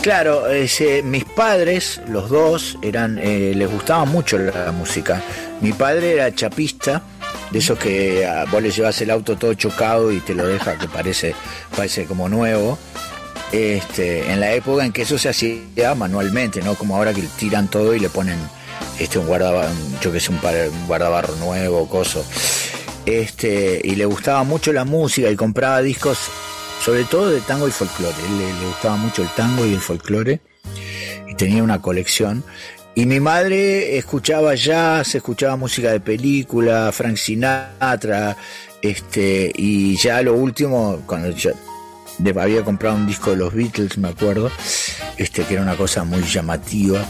Claro, 0.03 0.47
ese- 0.49 1.03
mis 1.03 1.25
padres, 1.25 2.01
los 2.09 2.29
dos, 2.29 2.79
eran, 2.83 3.19
eh, 3.19 3.53
les 3.57 3.71
gustaba 3.71 4.05
mucho 4.05 4.37
la 4.39 4.71
música. 4.73 5.23
Mi 5.63 5.73
padre 5.73 6.13
era 6.15 6.35
chapista, 6.35 7.03
de 7.51 7.59
esos 7.59 7.79
que 7.79 8.27
ah, 8.27 8.45
vos 8.51 8.63
le 8.63 8.71
llevas 8.71 9.01
el 9.01 9.11
auto 9.11 9.37
todo 9.37 9.55
chocado 9.55 10.13
y 10.13 10.21
te 10.21 10.35
lo 10.35 10.47
deja 10.47 10.79
que 10.79 10.89
parece, 10.89 11.35
parece 11.77 12.05
como 12.05 12.29
nuevo. 12.29 12.79
Este, 13.53 14.31
en 14.31 14.41
la 14.41 14.53
época 14.53 14.85
en 14.85 14.93
que 14.93 15.03
eso 15.03 15.17
se 15.17 15.31
hacía 15.31 15.95
manualmente, 15.97 16.61
no 16.61 16.75
como 16.75 16.97
ahora 16.97 17.15
que 17.15 17.23
tiran 17.39 17.69
todo 17.69 17.95
y 17.95 17.99
le 18.01 18.11
ponen 18.11 18.39
este 18.99 19.19
un 19.19 19.27
guardabarro, 19.27 19.71
yo 20.03 20.13
que 20.13 20.21
sé, 20.21 20.31
un, 20.31 20.39
par- 20.39 20.69
un 20.71 20.87
guardabarro 20.87 21.35
nuevo, 21.37 21.89
coso. 21.89 22.25
Este, 23.07 23.81
y 23.83 23.95
le 23.97 24.05
gustaba 24.05 24.45
mucho 24.45 24.71
la 24.73 24.85
música 24.85 25.31
y 25.31 25.37
compraba 25.37 25.81
discos 25.81 26.19
sobre 26.85 27.05
todo 27.05 27.31
de 27.31 27.41
tango 27.41 27.67
y 27.67 27.71
folclore. 27.71 28.15
Le, 28.39 28.53
le 28.61 28.67
gustaba 28.67 28.97
mucho 28.97 29.23
el 29.23 29.29
tango 29.31 29.65
y 29.65 29.73
el 29.73 29.81
folclore 29.81 30.41
y 31.27 31.35
tenía 31.35 31.63
una 31.63 31.81
colección. 31.81 32.45
Y 32.99 33.07
mi 33.07 33.21
madre 33.21 33.97
escuchaba 33.97 34.57
jazz, 34.57 35.15
escuchaba 35.15 35.55
música 35.55 35.93
de 35.93 36.01
película, 36.01 36.91
Frank 36.91 37.15
Sinatra, 37.15 38.37
este, 38.83 39.53
y 39.55 39.97
ya 39.97 40.21
lo 40.21 40.35
último, 40.35 41.01
cuando 41.07 41.31
yo 41.31 41.53
había 42.41 42.65
comprado 42.65 42.97
un 42.97 43.07
disco 43.07 43.31
de 43.31 43.37
los 43.37 43.55
Beatles, 43.55 43.99
me 43.99 44.09
acuerdo, 44.09 44.51
este, 45.17 45.45
que 45.45 45.55
era 45.55 45.63
una 45.63 45.77
cosa 45.77 46.03
muy 46.03 46.23
llamativa. 46.23 47.07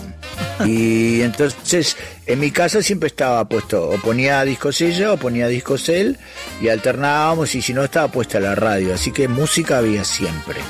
Y 0.67 1.23
entonces 1.23 1.97
en 2.27 2.39
mi 2.39 2.51
casa 2.51 2.83
siempre 2.83 3.07
estaba 3.07 3.49
puesto, 3.49 3.89
o 3.89 3.97
ponía 3.97 4.45
discos 4.45 4.83
ella 4.83 5.15
o 5.15 5.17
ponía 5.17 5.49
discos 5.49 5.89
él, 5.89 6.19
y 6.61 6.69
alternábamos, 6.69 7.55
y 7.55 7.63
si 7.63 7.73
no 7.73 7.83
estaba 7.83 8.09
puesta 8.09 8.39
la 8.41 8.55
radio, 8.55 8.93
así 8.93 9.11
que 9.11 9.27
música 9.27 9.79
había 9.79 10.05
siempre. 10.05 10.61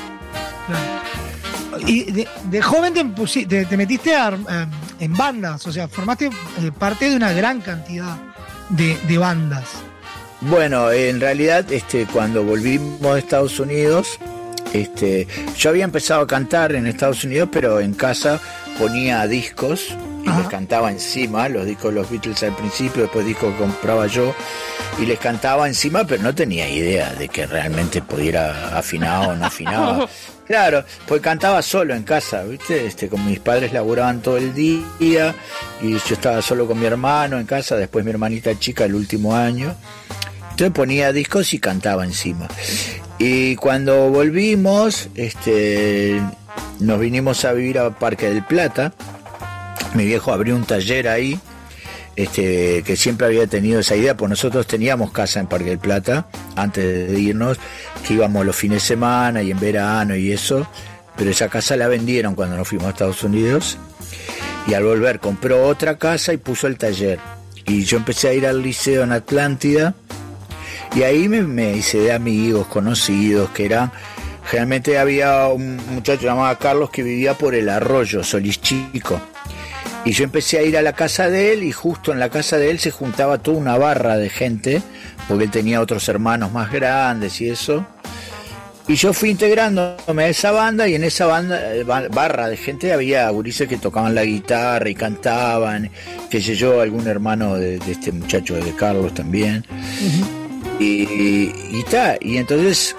Y 1.85 2.11
de, 2.11 2.61
joven 2.61 2.93
te, 2.93 3.77
metiste 3.77 4.13
en 4.99 5.13
bandas, 5.13 5.65
o 5.67 5.71
sea, 5.71 5.87
formaste 5.87 6.27
eh, 6.27 6.71
parte 6.77 7.09
de 7.09 7.15
una 7.15 7.31
gran 7.33 7.61
cantidad 7.61 8.17
de, 8.69 8.97
de 9.07 9.17
bandas. 9.17 9.65
Bueno, 10.41 10.91
en 10.91 11.19
realidad, 11.19 11.71
este, 11.71 12.05
cuando 12.05 12.43
volvimos 12.43 13.13
de 13.13 13.19
Estados 13.19 13.59
Unidos, 13.59 14.19
este, 14.73 15.27
yo 15.57 15.69
había 15.69 15.83
empezado 15.83 16.21
a 16.21 16.27
cantar 16.27 16.73
en 16.75 16.87
Estados 16.87 17.23
Unidos, 17.23 17.49
pero 17.51 17.79
en 17.79 17.93
casa 17.93 18.39
ponía 18.77 19.25
discos 19.27 19.95
y 20.23 20.29
les 20.29 20.47
cantaba 20.47 20.91
encima, 20.91 21.49
los 21.49 21.65
discos 21.65 21.93
de 21.93 21.99
los 21.99 22.09
Beatles 22.09 22.43
al 22.43 22.55
principio, 22.55 23.03
después 23.03 23.25
discos 23.25 23.53
que 23.53 23.59
compraba 23.59 24.07
yo, 24.07 24.33
y 24.99 25.05
les 25.05 25.19
cantaba 25.19 25.67
encima, 25.67 26.05
pero 26.05 26.23
no 26.23 26.35
tenía 26.35 26.67
idea 26.69 27.13
de 27.13 27.29
que 27.29 27.45
realmente 27.45 28.01
pudiera 28.01 28.77
afinar 28.77 29.29
o 29.29 29.35
no 29.35 29.45
afinaba. 29.45 30.07
Claro, 30.49 30.83
pues 31.07 31.21
cantaba 31.21 31.61
solo 31.61 31.93
en 31.93 32.01
casa, 32.01 32.41
¿viste? 32.41 32.87
Este, 32.87 33.07
con 33.07 33.23
mis 33.23 33.39
padres 33.39 33.71
laburaban 33.71 34.19
todo 34.23 34.37
el 34.37 34.51
día 34.55 35.35
y 35.79 35.91
yo 35.91 35.99
estaba 36.09 36.41
solo 36.41 36.65
con 36.65 36.79
mi 36.79 36.87
hermano 36.87 37.37
en 37.37 37.45
casa, 37.45 37.75
después 37.75 38.03
mi 38.03 38.09
hermanita 38.09 38.57
chica 38.57 38.85
el 38.85 38.95
último 38.95 39.35
año. 39.35 39.75
Entonces 40.49 40.71
ponía 40.71 41.13
discos 41.13 41.53
y 41.53 41.59
cantaba 41.59 42.03
encima. 42.03 42.47
Y 43.19 43.57
cuando 43.57 44.09
volvimos, 44.09 45.09
este, 45.13 46.19
nos 46.79 46.99
vinimos 46.99 47.45
a 47.45 47.53
vivir 47.53 47.77
a 47.77 47.91
Parque 47.91 48.29
del 48.29 48.43
Plata. 48.43 48.91
Mi 49.93 50.05
viejo 50.05 50.31
abrió 50.31 50.55
un 50.55 50.65
taller 50.65 51.07
ahí, 51.07 51.39
este, 52.15 52.83
que 52.83 52.95
siempre 52.95 53.27
había 53.27 53.47
tenido 53.47 53.79
esa 53.79 53.95
idea, 53.95 54.15
pues 54.15 54.29
nosotros 54.29 54.67
teníamos 54.67 55.11
casa 55.11 55.39
en 55.39 55.47
Parque 55.47 55.69
del 55.69 55.79
Plata 55.79 56.27
antes 56.55 57.09
de 57.09 57.19
irnos, 57.19 57.57
que 58.05 58.13
íbamos 58.13 58.45
los 58.45 58.55
fines 58.55 58.83
de 58.83 58.87
semana 58.87 59.41
y 59.41 59.51
en 59.51 59.59
verano 59.59 60.15
y 60.15 60.31
eso, 60.31 60.67
pero 61.15 61.31
esa 61.31 61.49
casa 61.49 61.75
la 61.75 61.87
vendieron 61.87 62.35
cuando 62.35 62.55
nos 62.55 62.67
fuimos 62.67 62.87
a 62.87 62.89
Estados 62.91 63.23
Unidos 63.23 63.77
y 64.67 64.73
al 64.73 64.83
volver 64.83 65.19
compró 65.19 65.65
otra 65.65 65.97
casa 65.97 66.33
y 66.33 66.37
puso 66.37 66.67
el 66.67 66.77
taller. 66.77 67.19
Y 67.65 67.83
yo 67.83 67.97
empecé 67.97 68.29
a 68.29 68.33
ir 68.33 68.45
al 68.45 68.61
liceo 68.61 69.03
en 69.03 69.11
Atlántida 69.11 69.95
y 70.95 71.03
ahí 71.03 71.27
me, 71.27 71.75
hice 71.75 71.99
de 71.99 72.11
amigos 72.11 72.67
conocidos 72.67 73.49
que 73.51 73.65
eran 73.65 73.91
generalmente 74.45 74.97
había 74.97 75.47
un 75.47 75.77
muchacho 75.93 76.23
llamado 76.23 76.57
Carlos 76.57 76.89
que 76.89 77.03
vivía 77.03 77.35
por 77.35 77.53
el 77.53 77.69
arroyo 77.69 78.23
Solís 78.23 78.59
Chico 78.61 79.21
y 80.05 80.11
yo 80.11 80.23
empecé 80.23 80.57
a 80.59 80.63
ir 80.63 80.77
a 80.77 80.81
la 80.81 80.93
casa 80.93 81.29
de 81.29 81.53
él 81.53 81.63
y 81.63 81.71
justo 81.71 82.11
en 82.13 82.19
la 82.19 82.29
casa 82.29 82.57
de 82.57 82.71
él 82.71 82.79
se 82.79 82.91
juntaba 82.91 83.37
toda 83.37 83.57
una 83.57 83.77
barra 83.77 84.17
de 84.17 84.29
gente 84.29 84.81
porque 85.27 85.43
él 85.45 85.51
tenía 85.51 85.81
otros 85.81 86.07
hermanos 86.09 86.51
más 86.51 86.71
grandes 86.71 87.39
y 87.41 87.49
eso 87.49 87.85
y 88.87 88.95
yo 88.95 89.13
fui 89.13 89.29
integrándome 89.29 90.23
a 90.23 90.27
esa 90.29 90.49
banda 90.51 90.87
y 90.87 90.95
en 90.95 91.03
esa 91.03 91.27
banda 91.27 91.75
eh, 91.75 91.83
ba- 91.83 92.07
barra 92.09 92.47
de 92.47 92.57
gente 92.57 92.91
había 92.91 93.29
gurises 93.29 93.67
que 93.67 93.77
tocaban 93.77 94.15
la 94.15 94.23
guitarra 94.25 94.89
y 94.89 94.95
cantaban, 94.95 95.91
que 96.27 96.41
sé 96.41 96.55
yo, 96.55 96.81
algún 96.81 97.07
hermano 97.07 97.55
de, 97.55 97.77
de 97.77 97.91
este 97.91 98.11
muchacho 98.11 98.55
de 98.55 98.73
Carlos 98.75 99.13
también. 99.13 99.63
Y, 100.79 101.51
y 101.71 101.85
ta, 101.91 102.15
y 102.19 102.37
entonces 102.37 102.95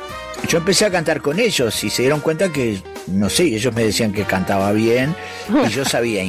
yo 0.48 0.58
empecé 0.58 0.84
a 0.84 0.90
cantar 0.90 1.20
con 1.20 1.40
ellos 1.40 1.82
y 1.82 1.90
se 1.90 2.02
dieron 2.02 2.20
cuenta 2.20 2.52
que, 2.52 2.80
no 3.08 3.28
sé, 3.28 3.44
ellos 3.44 3.74
me 3.74 3.82
decían 3.84 4.12
que 4.12 4.22
cantaba 4.22 4.70
bien 4.70 5.12
y 5.66 5.70
yo 5.70 5.84
sabía 5.84 6.22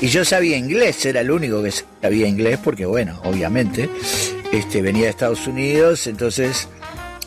y 0.00 0.08
yo 0.08 0.24
sabía 0.24 0.56
inglés, 0.56 1.04
era 1.06 1.20
el 1.20 1.30
único 1.30 1.62
que 1.62 1.72
sabía 2.02 2.26
inglés 2.26 2.58
porque 2.62 2.86
bueno, 2.86 3.20
obviamente, 3.24 3.88
este 4.52 4.82
venía 4.82 5.04
de 5.04 5.10
Estados 5.10 5.46
Unidos, 5.46 6.06
entonces 6.06 6.68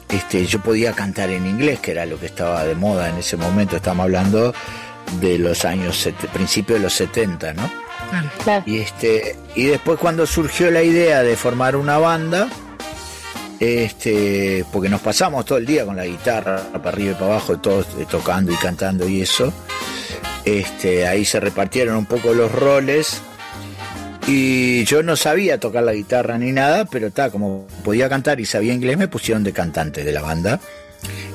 este 0.10 0.46
yo 0.46 0.62
podía 0.62 0.94
cantar 0.94 1.30
en 1.30 1.46
inglés, 1.46 1.80
que 1.80 1.92
era 1.92 2.06
lo 2.06 2.20
que 2.20 2.28
estaba 2.28 2.64
de 2.64 2.76
moda 2.76 3.10
en 3.10 3.18
ese 3.18 3.38
momento, 3.38 3.76
estamos 3.76 4.04
hablando 4.04 4.54
de 5.20 5.38
los 5.38 5.66
años 5.66 6.08
principios 6.34 6.80
de 6.80 6.84
los 6.84 6.94
70, 6.94 7.54
¿no? 7.54 7.72
Y 8.66 8.80
este 8.80 9.36
y 9.56 9.66
después 9.66 10.00
cuando 10.00 10.26
surgió 10.26 10.72
la 10.72 10.84
idea 10.84 11.24
de 11.24 11.36
formar 11.36 11.76
una 11.76 11.98
banda, 11.98 12.50
este, 13.60 14.66
porque 14.72 14.90
nos 14.90 15.02
pasamos 15.02 15.46
todo 15.46 15.60
el 15.60 15.66
día 15.66 15.86
con 15.86 15.96
la 15.96 16.06
guitarra 16.06 16.64
para 16.74 16.90
arriba 16.90 17.12
y 17.12 17.14
para 17.14 17.26
abajo, 17.28 17.58
todos 17.60 17.86
eh, 18.00 18.08
tocando 18.10 18.52
y 18.52 18.56
cantando 18.56 19.08
y 19.08 19.22
eso. 19.22 19.54
Este, 20.46 21.08
ahí 21.08 21.26
se 21.26 21.40
repartieron 21.40 21.96
un 21.96 22.06
poco 22.06 22.34
los 22.34 22.52
roles 22.52 23.22
y 24.28 24.86
yo 24.86 25.04
no 25.04 25.16
sabía 25.16 25.60
tocar 25.60 25.84
la 25.84 25.94
guitarra 25.94 26.38
ni 26.38 26.52
nada, 26.52 26.86
pero 26.86 27.08
está 27.08 27.30
como 27.30 27.68
podía 27.84 28.10
cantar 28.10 28.40
y 28.40 28.46
sabía 28.46 28.74
inglés, 28.74 28.98
me 28.98 29.08
pusieron 29.08 29.44
de 29.44 29.54
cantante 29.54 30.04
de 30.04 30.12
la 30.12 30.22
banda 30.22 30.60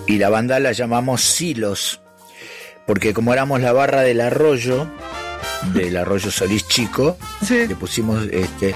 y 0.07 0.19
la 0.19 0.29
banda 0.29 0.59
la 0.61 0.73
llamamos 0.73 1.23
Silos, 1.23 2.01
porque 2.87 3.13
como 3.13 3.33
éramos 3.33 3.61
la 3.61 3.73
barra 3.73 4.03
del 4.03 4.21
arroyo, 4.21 4.89
del 5.75 5.97
arroyo 5.97 6.31
Solís 6.31 6.67
Chico, 6.69 7.19
le 7.49 7.75
pusimos 7.75 8.25
este 8.31 8.75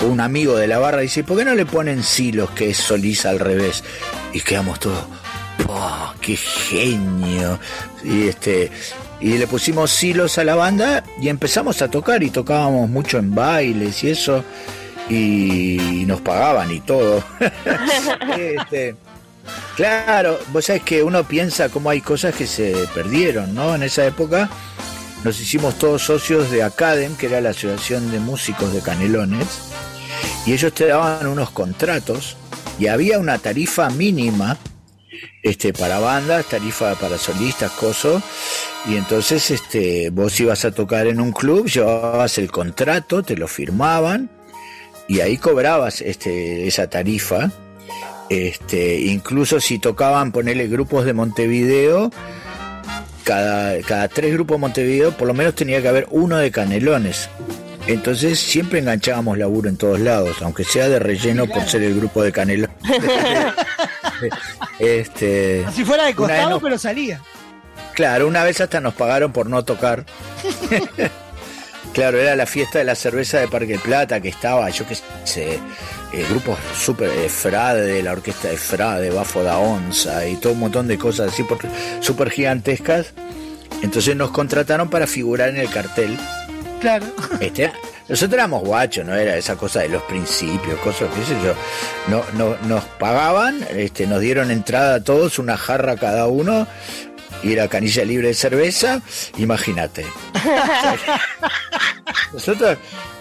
un 0.00 0.20
amigo 0.20 0.56
de 0.56 0.66
la 0.66 0.78
barra 0.78 1.00
dice, 1.00 1.22
¿por 1.22 1.38
qué 1.38 1.44
no 1.44 1.54
le 1.54 1.64
ponen 1.64 2.02
Silos 2.02 2.50
que 2.50 2.70
es 2.70 2.76
Solís 2.76 3.24
al 3.24 3.38
revés? 3.38 3.84
Y 4.32 4.40
quedamos 4.40 4.80
todos, 4.80 5.04
¡oh, 5.68 6.12
qué 6.20 6.36
genio! 6.36 7.60
Y 8.02 8.26
este 8.26 8.70
y 9.22 9.38
le 9.38 9.46
pusimos 9.46 9.92
Silos 9.92 10.36
a 10.38 10.44
la 10.44 10.56
banda 10.56 11.04
y 11.20 11.28
empezamos 11.28 11.80
a 11.80 11.88
tocar 11.88 12.22
y 12.24 12.30
tocábamos 12.30 12.90
mucho 12.90 13.18
en 13.18 13.34
bailes 13.34 14.02
y 14.02 14.10
eso 14.10 14.44
y 15.08 16.04
nos 16.06 16.20
pagaban 16.20 16.70
y 16.70 16.80
todo. 16.80 17.22
Este, 18.36 18.96
claro, 19.76 20.38
vos 20.52 20.64
sabés 20.64 20.82
que 20.82 21.02
uno 21.02 21.24
piensa 21.24 21.68
cómo 21.68 21.90
hay 21.90 22.00
cosas 22.00 22.34
que 22.34 22.46
se 22.46 22.74
perdieron, 22.94 23.54
¿no? 23.54 23.74
En 23.74 23.82
esa 23.82 24.06
época 24.06 24.48
nos 25.22 25.40
hicimos 25.40 25.78
todos 25.78 26.02
socios 26.02 26.50
de 26.50 26.62
Academ, 26.62 27.16
que 27.16 27.26
era 27.26 27.40
la 27.40 27.50
Asociación 27.50 28.10
de 28.10 28.18
Músicos 28.18 28.72
de 28.72 28.80
Canelones, 28.80 29.46
y 30.46 30.52
ellos 30.52 30.72
te 30.72 30.86
daban 30.86 31.26
unos 31.26 31.50
contratos 31.50 32.36
y 32.78 32.88
había 32.88 33.18
una 33.18 33.38
tarifa 33.38 33.90
mínima 33.90 34.56
este 35.42 35.72
para 35.72 35.98
bandas, 35.98 36.46
tarifa 36.46 36.94
para 36.94 37.18
solistas, 37.18 37.72
cosas, 37.72 38.22
y 38.86 38.96
entonces 38.96 39.50
este 39.50 40.10
vos 40.10 40.38
ibas 40.40 40.64
a 40.64 40.72
tocar 40.72 41.06
en 41.06 41.20
un 41.20 41.32
club, 41.32 41.66
llevabas 41.68 42.38
el 42.38 42.50
contrato, 42.50 43.22
te 43.22 43.36
lo 43.36 43.48
firmaban 43.48 44.30
y 45.08 45.20
ahí 45.20 45.36
cobrabas 45.36 46.00
este 46.00 46.66
esa 46.66 46.88
tarifa. 46.88 47.50
Este, 48.28 48.98
incluso 49.00 49.60
si 49.60 49.78
tocaban 49.78 50.32
ponerle 50.32 50.66
grupos 50.66 51.04
de 51.04 51.12
Montevideo, 51.12 52.10
cada, 53.24 53.78
cada 53.82 54.08
tres 54.08 54.32
grupos 54.32 54.56
de 54.56 54.60
Montevideo 54.60 55.12
por 55.12 55.28
lo 55.28 55.34
menos 55.34 55.54
tenía 55.54 55.82
que 55.82 55.88
haber 55.88 56.06
uno 56.10 56.38
de 56.38 56.50
canelones. 56.50 57.28
Entonces 57.86 58.38
siempre 58.38 58.78
enganchábamos 58.78 59.36
laburo 59.38 59.68
en 59.68 59.76
todos 59.76 59.98
lados, 60.00 60.36
aunque 60.42 60.64
sea 60.64 60.88
de 60.88 60.98
relleno 60.98 61.46
por 61.46 61.64
ser 61.68 61.82
el 61.82 61.94
grupo 61.96 62.22
de 62.22 62.30
canelones. 62.32 62.76
este, 64.78 65.64
Si 65.74 65.84
fuera 65.84 66.04
de 66.04 66.14
costado, 66.14 66.50
nos- 66.50 66.62
pero 66.62 66.78
salía. 66.78 67.20
Claro, 67.94 68.26
una 68.26 68.42
vez 68.44 68.60
hasta 68.60 68.80
nos 68.80 68.94
pagaron 68.94 69.32
por 69.32 69.48
no 69.48 69.64
tocar. 69.64 70.06
claro, 71.92 72.18
era 72.18 72.34
la 72.36 72.46
fiesta 72.46 72.78
de 72.78 72.84
la 72.84 72.94
cerveza 72.94 73.38
de 73.40 73.48
Parque 73.48 73.78
Plata 73.78 74.20
que 74.20 74.28
estaba, 74.28 74.70
yo 74.70 74.86
qué 74.86 74.96
sé, 75.24 75.58
eh, 76.12 76.26
grupos 76.30 76.58
super 76.78 77.10
eh, 77.10 77.28
Frade, 77.28 78.02
la 78.02 78.12
orquesta 78.12 78.48
de 78.48 78.56
Frade, 78.56 79.10
Bafo 79.10 79.42
da 79.42 79.58
Onza 79.58 80.26
y 80.26 80.36
todo 80.36 80.54
un 80.54 80.60
montón 80.60 80.88
de 80.88 80.96
cosas 80.96 81.32
así 81.32 81.44
súper 82.00 82.30
gigantescas. 82.30 83.12
Entonces 83.82 84.14
nos 84.16 84.30
contrataron 84.30 84.88
para 84.88 85.06
figurar 85.06 85.48
en 85.50 85.56
el 85.56 85.68
cartel. 85.68 86.16
Claro. 86.82 87.06
Este, 87.40 87.72
nosotros 88.08 88.34
éramos 88.34 88.62
guachos, 88.62 89.06
no 89.06 89.14
era 89.14 89.36
esa 89.36 89.56
cosa 89.56 89.80
de 89.80 89.88
los 89.88 90.02
principios, 90.02 90.78
cosas, 90.80 91.08
qué 91.14 91.24
sé 91.24 91.40
yo. 91.42 91.54
No, 92.08 92.22
no, 92.34 92.56
nos 92.66 92.84
pagaban, 92.84 93.64
este, 93.70 94.06
nos 94.06 94.20
dieron 94.20 94.50
entrada 94.50 94.96
a 94.96 95.00
todos, 95.04 95.38
una 95.38 95.56
jarra 95.56 95.96
cada 95.96 96.26
uno, 96.26 96.66
y 97.44 97.52
era 97.52 97.68
canilla 97.68 98.04
libre 98.04 98.28
de 98.28 98.34
cerveza, 98.34 99.00
imagínate. 99.38 100.04
Nosotros, 102.32 102.78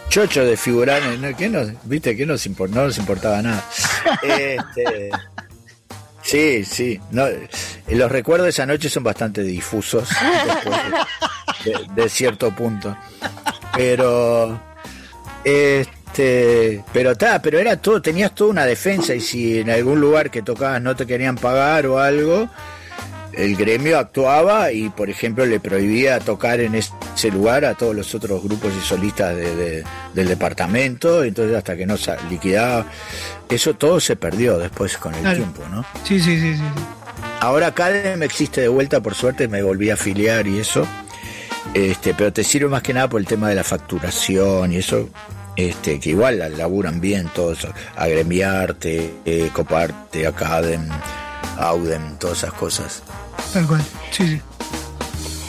chocho 0.10 0.44
de 0.44 0.58
figurar, 0.58 1.02
¿no? 1.20 1.36
¿qué 1.38 1.48
nos, 1.50 1.70
viste, 1.84 2.16
que 2.18 2.26
nos 2.26 2.46
impor- 2.48 2.70
no 2.70 2.86
nos 2.86 2.98
importaba 2.98 3.42
nada. 3.42 3.64
Este, 4.24 5.10
sí, 6.32 6.64
sí, 6.64 7.00
no, 7.12 7.26
los 7.90 8.12
recuerdos 8.12 8.46
de 8.46 8.52
esa 8.52 8.66
noche 8.66 8.90
son 8.90 9.04
bastante 9.04 9.44
difusos 9.44 10.08
de, 11.96 12.10
cierto 12.10 12.52
punto. 12.52 12.96
Pero, 13.76 14.58
este, 15.44 16.84
pero 16.94 17.12
está, 17.12 17.42
pero 17.42 17.60
era 17.60 17.76
todo, 17.78 18.02
tenías 18.02 18.34
toda 18.34 18.52
una 18.52 18.66
defensa 18.66 19.14
y 19.14 19.20
si 19.20 19.60
en 19.60 19.70
algún 19.70 20.00
lugar 20.00 20.32
que 20.32 20.42
tocabas 20.42 20.82
no 20.82 20.96
te 20.96 21.06
querían 21.06 21.36
pagar 21.36 21.86
o 21.86 22.00
algo, 22.00 22.50
el 23.34 23.56
gremio 23.56 23.98
actuaba 24.00 24.72
y, 24.72 24.90
por 24.90 25.10
ejemplo, 25.10 25.46
le 25.46 25.60
prohibía 25.60 26.20
tocar 26.20 26.60
en 26.60 26.76
ese 26.76 26.92
lugar 27.32 27.66
a 27.66 27.76
todos 27.76 27.96
los 27.96 28.14
otros 28.16 28.44
grupos 28.44 28.72
y 28.78 28.86
solistas 28.86 29.36
de- 29.36 29.56
de- 29.56 29.84
del 30.14 30.28
departamento, 30.28 31.24
entonces 31.24 31.56
hasta 31.56 31.76
que 31.78 31.86
no 31.86 31.98
se 31.98 32.14
liquidaba, 32.30 32.86
eso 33.50 33.74
todo 33.76 34.00
se 34.00 34.16
perdió 34.16 34.58
después 34.58 34.98
con 34.98 35.14
el 35.16 35.22
Claro. 35.22 35.38
tiempo, 35.38 35.64
¿no? 35.70 35.86
Sí, 36.04 36.20
sí, 36.20 36.40
sí, 36.40 36.56
sí. 36.56 36.64
Ahora 37.40 37.72
Cadem 37.74 38.22
existe 38.24 38.62
de 38.62 38.68
vuelta, 38.68 39.02
por 39.02 39.16
suerte 39.16 39.48
me 39.48 39.64
volví 39.64 39.90
a 39.90 39.96
afiliar 39.96 40.46
y 40.48 40.60
eso. 40.60 40.86
Este, 41.74 42.14
pero 42.14 42.34
te 42.34 42.44
sirve 42.44 42.68
más 42.70 42.82
que 42.84 42.94
nada 42.94 43.08
por 43.08 43.20
el 43.22 43.28
tema 43.28 43.48
de 43.50 43.56
la 43.56 43.64
facturación 43.64 44.74
y 44.74 44.78
eso, 44.78 45.10
este, 45.56 46.00
que 46.00 46.10
igual 46.10 46.40
la- 46.40 46.50
laburan 46.50 47.00
bien 47.00 47.30
todo 47.34 47.54
eso, 47.54 47.70
agremiarte, 47.96 49.14
eh, 49.26 49.50
coparte, 49.54 50.28
Academ, 50.28 50.88
Audem, 51.58 52.18
todas 52.18 52.40
esas 52.40 52.54
cosas. 52.54 53.04
Tal 53.54 53.68
cual. 53.68 53.82
Sí, 54.12 54.28
sí. 54.28 54.42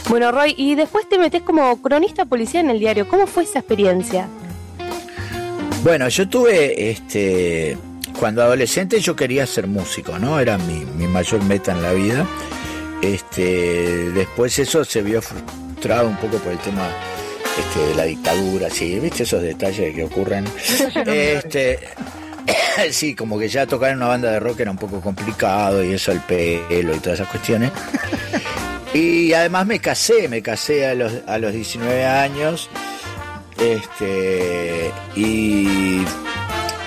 Bueno, 0.09 0.33
Roy, 0.33 0.55
y 0.57 0.75
después 0.75 1.09
te 1.09 1.19
metes 1.19 1.43
como 1.43 1.81
cronista 1.81 2.25
policial 2.25 2.65
en 2.65 2.71
el 2.71 2.79
diario. 2.81 3.09
¿Cómo 3.09 3.27
fue 3.27 3.45
esa 3.45 3.61
experiencia? 3.61 4.29
Bueno, 5.83 6.09
yo 6.09 6.29
tuve, 6.29 6.91
este, 6.91 7.77
cuando 8.19 8.43
adolescente 8.43 9.01
yo 9.01 9.17
quería 9.17 9.47
ser 9.47 9.67
músico, 9.67 10.19
¿no? 10.19 10.39
Era 10.39 10.59
mi, 10.59 10.85
mi 10.97 11.07
mayor 11.07 11.43
meta 11.45 11.73
en 11.73 11.83
la 11.83 11.93
vida. 11.93 12.27
Este, 13.01 14.11
después 14.11 14.59
eso 14.59 14.85
se 14.85 15.03
vio 15.03 15.21
frustrado 15.23 16.09
un 16.09 16.17
poco 16.17 16.37
por 16.39 16.53
el 16.53 16.59
tema 16.59 16.89
este, 17.59 17.87
de 17.89 17.95
la 17.95 18.05
dictadura, 18.05 18.71
sí, 18.71 18.99
viste 19.01 19.25
esos 19.25 19.43
detalles 19.43 19.95
que 19.95 20.05
ocurren. 20.05 20.45
Este, 21.07 21.81
sí, 22.91 23.15
como 23.15 23.39
que 23.39 23.49
ya 23.49 23.67
tocar 23.67 23.91
en 23.91 23.99
una 23.99 24.09
banda 24.09 24.31
de 24.31 24.41
rock 24.41 24.61
era 24.61 24.71
un 24.71 24.79
poco 24.79 25.01
complicado 25.01 25.83
y 25.85 25.93
eso, 25.95 26.13
el 26.13 26.21
pelo 26.21 26.95
y 26.95 26.99
todas 26.99 27.21
esas 27.21 27.29
cuestiones. 27.29 27.71
Y 28.95 29.33
además 29.33 29.67
me 29.67 29.79
casé, 29.79 30.29
me 30.29 30.43
casé 30.43 30.87
a 30.87 30.95
los, 30.95 31.11
a 31.27 31.39
los 31.39 31.55
19 31.55 32.05
años. 32.05 32.69
Este, 33.59 34.91
y, 35.17 36.03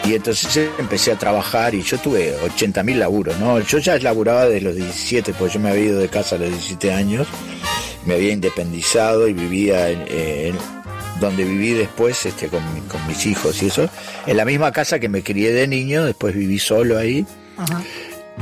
y 0.03 0.14
entonces 0.14 0.69
empecé 0.77 1.14
a 1.14 1.15
trabajar 1.18 1.73
y 1.73 1.82
yo 1.82 1.98
tuve 1.98 2.36
80 2.44 2.84
mil 2.84 2.99
laburos, 2.99 3.40
¿no? 3.40 3.60
Yo 3.61 3.80
ya 3.80 3.98
laburaba 3.98 4.45
desde 4.45 4.61
los 4.61 4.76
17, 4.76 5.34
porque 5.34 5.56
yo 5.56 5.60
me 5.60 5.69
había 5.72 5.86
ido 5.86 5.99
de 5.99 6.07
casa 6.07 6.36
a 6.36 6.38
los 6.38 6.49
17 6.49 6.94
años, 6.94 7.26
me 8.06 8.14
había 8.14 8.34
independizado 8.34 9.27
y 9.27 9.34
vivía 9.34 9.90
en, 9.90 10.06
en- 10.07 10.74
donde 11.19 11.43
viví 11.45 11.71
después 11.71 12.25
este, 12.25 12.47
con, 12.47 12.61
mi- 12.73 12.81
con 12.81 13.05
mis 13.07 13.25
hijos 13.25 13.61
y 13.63 13.67
eso, 13.67 13.89
en 14.25 14.37
la 14.37 14.45
misma 14.45 14.71
casa 14.71 14.99
que 14.99 15.09
me 15.09 15.23
crié 15.23 15.51
de 15.53 15.67
niño, 15.67 16.03
después 16.05 16.35
viví 16.35 16.59
solo 16.59 16.97
ahí. 16.97 17.25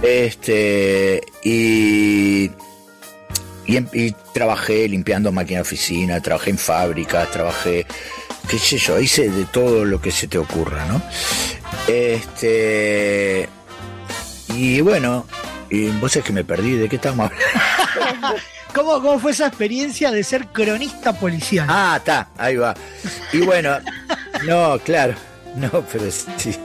Este, 0.01 1.21
y, 1.43 2.45
y, 3.65 3.77
em- 3.77 3.87
y 3.93 4.11
trabajé 4.33 4.87
limpiando 4.89 5.31
máquina 5.31 5.57
de 5.59 5.61
oficina, 5.61 6.19
trabajé 6.21 6.49
en 6.49 6.57
fábricas, 6.57 7.29
trabajé, 7.31 7.85
qué 8.47 8.57
sé 8.57 8.77
yo, 8.77 8.99
hice 8.99 9.29
de 9.29 9.45
todo 9.45 9.85
lo 9.85 10.01
que 10.01 10.11
se 10.11 10.27
te 10.27 10.37
ocurra, 10.37 10.85
¿no? 10.87 11.01
Este, 11.87 13.47
y 14.49 14.81
bueno, 14.81 15.25
y 15.69 15.87
vos 15.89 16.15
es 16.15 16.23
que 16.23 16.33
me 16.33 16.43
perdí, 16.43 16.71
¿de 16.73 16.89
qué 16.89 16.95
estamos 16.97 17.29
hablando? 17.31 18.41
¿Cómo, 18.73 18.93
¿Cómo 19.01 19.19
fue 19.19 19.31
esa 19.31 19.47
experiencia 19.47 20.11
de 20.11 20.23
ser 20.23 20.47
cronista 20.47 21.13
policial? 21.13 21.67
Ah, 21.69 21.95
está, 21.97 22.29
ahí 22.37 22.55
va. 22.55 22.73
Y 23.31 23.39
bueno, 23.39 23.77
no, 24.45 24.79
claro, 24.79 25.13
no, 25.55 25.69
pero 25.91 26.05
sí. 26.11 26.55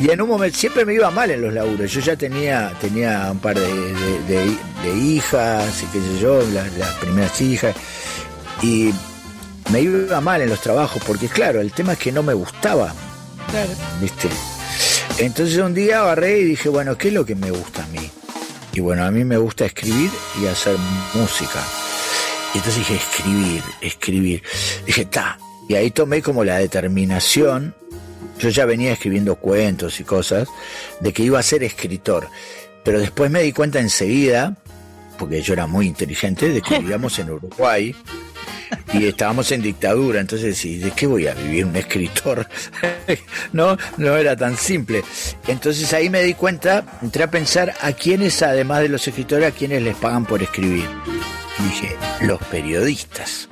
Y 0.00 0.10
en 0.10 0.22
un 0.22 0.28
momento 0.28 0.56
siempre 0.56 0.84
me 0.84 0.94
iba 0.94 1.10
mal 1.10 1.30
en 1.30 1.42
los 1.42 1.52
laburos. 1.52 1.90
Yo 1.92 2.00
ya 2.00 2.16
tenía, 2.16 2.72
tenía 2.80 3.28
un 3.30 3.38
par 3.40 3.58
de, 3.58 3.66
de- 3.66 4.20
de- 4.26 4.56
de 4.84 4.96
hijas 4.96 5.82
y 5.82 5.86
qué 5.86 5.98
sé 6.00 6.20
yo, 6.20 6.40
las, 6.52 6.72
las 6.78 6.90
primeras 6.94 7.40
hijas. 7.40 7.74
Y 8.62 8.92
me 9.70 9.80
iba 9.82 10.20
mal 10.20 10.40
en 10.40 10.48
los 10.50 10.60
trabajos 10.60 11.02
porque, 11.06 11.28
claro, 11.28 11.60
el 11.60 11.72
tema 11.72 11.92
es 11.94 11.98
que 11.98 12.12
no 12.12 12.22
me 12.22 12.32
gustaba, 12.34 12.94
Claro. 13.50 13.70
¿viste? 14.00 14.28
Entonces 15.18 15.58
un 15.58 15.74
día 15.74 16.00
agarré 16.02 16.38
y 16.38 16.44
dije, 16.44 16.68
bueno, 16.68 16.96
¿qué 16.96 17.08
es 17.08 17.14
lo 17.14 17.26
que 17.26 17.34
me 17.34 17.50
gusta 17.50 17.82
a 17.82 17.86
mí? 17.88 18.10
Y 18.72 18.80
bueno, 18.80 19.04
a 19.04 19.10
mí 19.10 19.24
me 19.24 19.36
gusta 19.36 19.66
escribir 19.66 20.10
y 20.40 20.46
hacer 20.46 20.76
música. 21.14 21.62
Y 22.54 22.58
entonces 22.58 22.78
dije, 22.78 22.96
escribir, 22.96 23.62
escribir. 23.80 24.42
Dije, 24.86 25.04
ta. 25.04 25.38
Y 25.68 25.74
ahí 25.74 25.90
tomé 25.90 26.22
como 26.22 26.44
la 26.44 26.58
determinación, 26.58 27.74
yo 28.38 28.48
ya 28.48 28.64
venía 28.64 28.92
escribiendo 28.92 29.36
cuentos 29.36 30.00
y 30.00 30.04
cosas, 30.04 30.48
de 31.00 31.12
que 31.12 31.22
iba 31.22 31.38
a 31.38 31.42
ser 31.42 31.62
escritor. 31.62 32.28
Pero 32.84 32.98
después 32.98 33.30
me 33.30 33.42
di 33.42 33.52
cuenta 33.52 33.78
enseguida, 33.78 34.56
porque 35.18 35.42
yo 35.42 35.52
era 35.52 35.66
muy 35.66 35.86
inteligente, 35.86 36.48
de 36.48 36.60
que 36.60 36.78
vivíamos 36.80 37.18
en 37.18 37.30
Uruguay 37.30 37.94
y 38.92 39.06
estábamos 39.06 39.50
en 39.52 39.62
dictadura. 39.62 40.20
Entonces, 40.20 40.64
¿y 40.64 40.78
¿de 40.78 40.90
qué 40.92 41.06
voy 41.06 41.26
a 41.26 41.34
vivir 41.34 41.64
un 41.64 41.76
escritor? 41.76 42.46
no, 43.52 43.76
no 43.96 44.16
era 44.16 44.36
tan 44.36 44.56
simple. 44.56 45.02
Entonces 45.46 45.92
ahí 45.92 46.10
me 46.10 46.22
di 46.22 46.34
cuenta, 46.34 46.84
entré 47.02 47.24
a 47.24 47.30
pensar 47.30 47.74
a 47.80 47.92
quiénes, 47.92 48.42
además 48.42 48.80
de 48.80 48.88
los 48.88 49.06
escritores, 49.06 49.48
a 49.48 49.56
quiénes 49.56 49.82
les 49.82 49.96
pagan 49.96 50.26
por 50.26 50.42
escribir. 50.42 50.88
Y 51.58 51.62
dije, 51.64 51.96
los 52.22 52.38
periodistas. 52.44 53.48